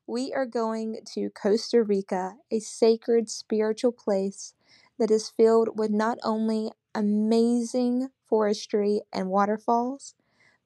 We 0.08 0.34
are 0.34 0.46
going 0.46 1.00
to 1.14 1.30
Costa 1.32 1.84
Rica, 1.84 2.38
a 2.50 2.60
sacred 2.60 3.30
spiritual 3.30 3.92
place 3.92 4.54
that 4.98 5.12
is 5.12 5.30
filled 5.30 5.78
with 5.78 5.92
not 5.92 6.18
only 6.24 6.72
amazing 6.96 8.10
forestry 8.26 9.02
and 9.12 9.30
waterfalls, 9.30 10.16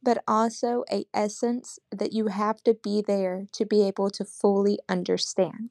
but 0.04 0.24
also 0.28 0.84
a 0.92 1.06
essence 1.14 1.80
that 1.92 2.14
you 2.14 2.28
have 2.28 2.64
to 2.64 2.74
be 2.76 3.02
there 3.02 3.48
to 3.54 3.66
be 3.66 3.82
able 3.88 4.10
to 4.12 4.26
fully 4.26 4.80
understand. 4.90 5.70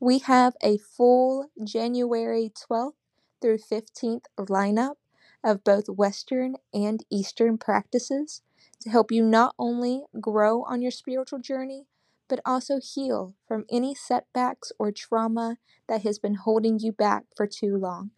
We 0.00 0.18
have 0.20 0.56
a 0.62 0.78
full 0.78 1.50
January 1.62 2.50
12th 2.54 2.96
through 3.40 3.58
15th 3.58 4.26
lineup 4.36 4.96
of 5.44 5.62
both 5.64 5.88
Western 5.88 6.56
and 6.74 7.04
Eastern 7.10 7.58
practices 7.58 8.42
to 8.80 8.90
help 8.90 9.12
you 9.12 9.24
not 9.24 9.54
only 9.58 10.04
grow 10.20 10.62
on 10.64 10.82
your 10.82 10.90
spiritual 10.90 11.38
journey, 11.38 11.86
but 12.28 12.40
also 12.44 12.78
heal 12.80 13.34
from 13.46 13.64
any 13.70 13.94
setbacks 13.94 14.72
or 14.78 14.92
trauma 14.92 15.58
that 15.88 16.02
has 16.02 16.18
been 16.18 16.34
holding 16.34 16.78
you 16.78 16.92
back 16.92 17.24
for 17.36 17.46
too 17.46 17.76
long. 17.76 18.10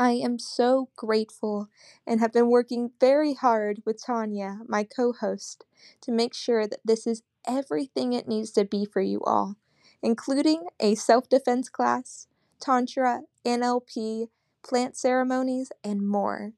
I 0.00 0.12
am 0.12 0.40
so 0.40 0.90
grateful 0.96 1.68
and 2.08 2.20
have 2.20 2.32
been 2.32 2.50
working 2.50 2.92
very 3.00 3.34
hard 3.34 3.82
with 3.86 4.02
Tanya, 4.04 4.60
my 4.68 4.84
co 4.84 5.12
host, 5.12 5.66
to 6.02 6.12
make 6.12 6.34
sure 6.34 6.66
that 6.68 6.80
this 6.84 7.06
is 7.06 7.22
everything 7.48 8.14
it 8.14 8.28
needs 8.28 8.52
to 8.52 8.64
be 8.66 8.86
for 8.86 9.02
you 9.02 9.22
all, 9.24 9.56
including 10.02 10.68
a 10.80 10.96
self 10.96 11.28
defense 11.30 11.70
class, 11.70 12.28
Tantra, 12.60 13.22
NLP, 13.46 14.30
plant 14.64 14.96
ceremonies, 14.96 15.72
and 15.84 16.08
more. 16.08 16.54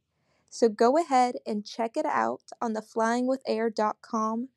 So 0.51 0.71
go 0.71 0.99
ahead 0.99 1.37
and 1.47 1.67
check 1.67 1.99
it 1.99 2.07
out 2.07 2.43
on 2.63 2.75
the 2.75 2.83
flyingwithair.com 2.83 4.51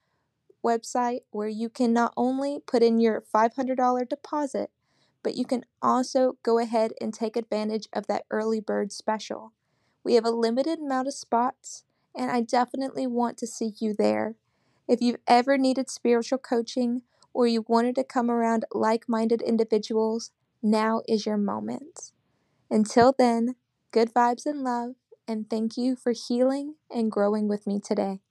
website 0.65 1.21
where 1.31 1.47
you 1.49 1.69
can 1.69 1.93
not 1.93 2.13
only 2.17 2.59
put 2.67 2.83
in 2.83 2.99
your 2.99 3.23
$500 3.33 4.09
deposit, 4.09 4.71
but 5.25 5.35
you 5.35 5.43
can 5.43 5.65
also 5.81 6.37
go 6.43 6.59
ahead 6.59 6.93
and 7.01 7.11
take 7.11 7.35
advantage 7.35 7.89
of 7.91 8.05
that 8.05 8.25
early 8.29 8.59
bird 8.59 8.93
special. 8.93 9.53
We 10.03 10.13
have 10.13 10.25
a 10.25 10.29
limited 10.29 10.77
amount 10.77 11.07
of 11.07 11.15
spots, 11.15 11.83
and 12.15 12.29
I 12.29 12.41
definitely 12.41 13.07
want 13.07 13.35
to 13.39 13.47
see 13.47 13.73
you 13.79 13.95
there. 13.97 14.35
If 14.87 15.01
you've 15.01 15.17
ever 15.27 15.57
needed 15.57 15.89
spiritual 15.89 16.37
coaching 16.37 17.01
or 17.33 17.47
you 17.47 17.65
wanted 17.67 17.95
to 17.95 18.03
come 18.03 18.29
around 18.29 18.65
like 18.71 19.09
minded 19.09 19.41
individuals, 19.41 20.29
now 20.61 21.01
is 21.07 21.25
your 21.25 21.37
moment. 21.37 22.11
Until 22.69 23.13
then, 23.17 23.55
good 23.91 24.13
vibes 24.13 24.45
and 24.45 24.63
love, 24.63 24.95
and 25.27 25.49
thank 25.49 25.77
you 25.77 25.95
for 25.95 26.13
healing 26.13 26.75
and 26.91 27.11
growing 27.11 27.47
with 27.47 27.65
me 27.65 27.79
today. 27.79 28.21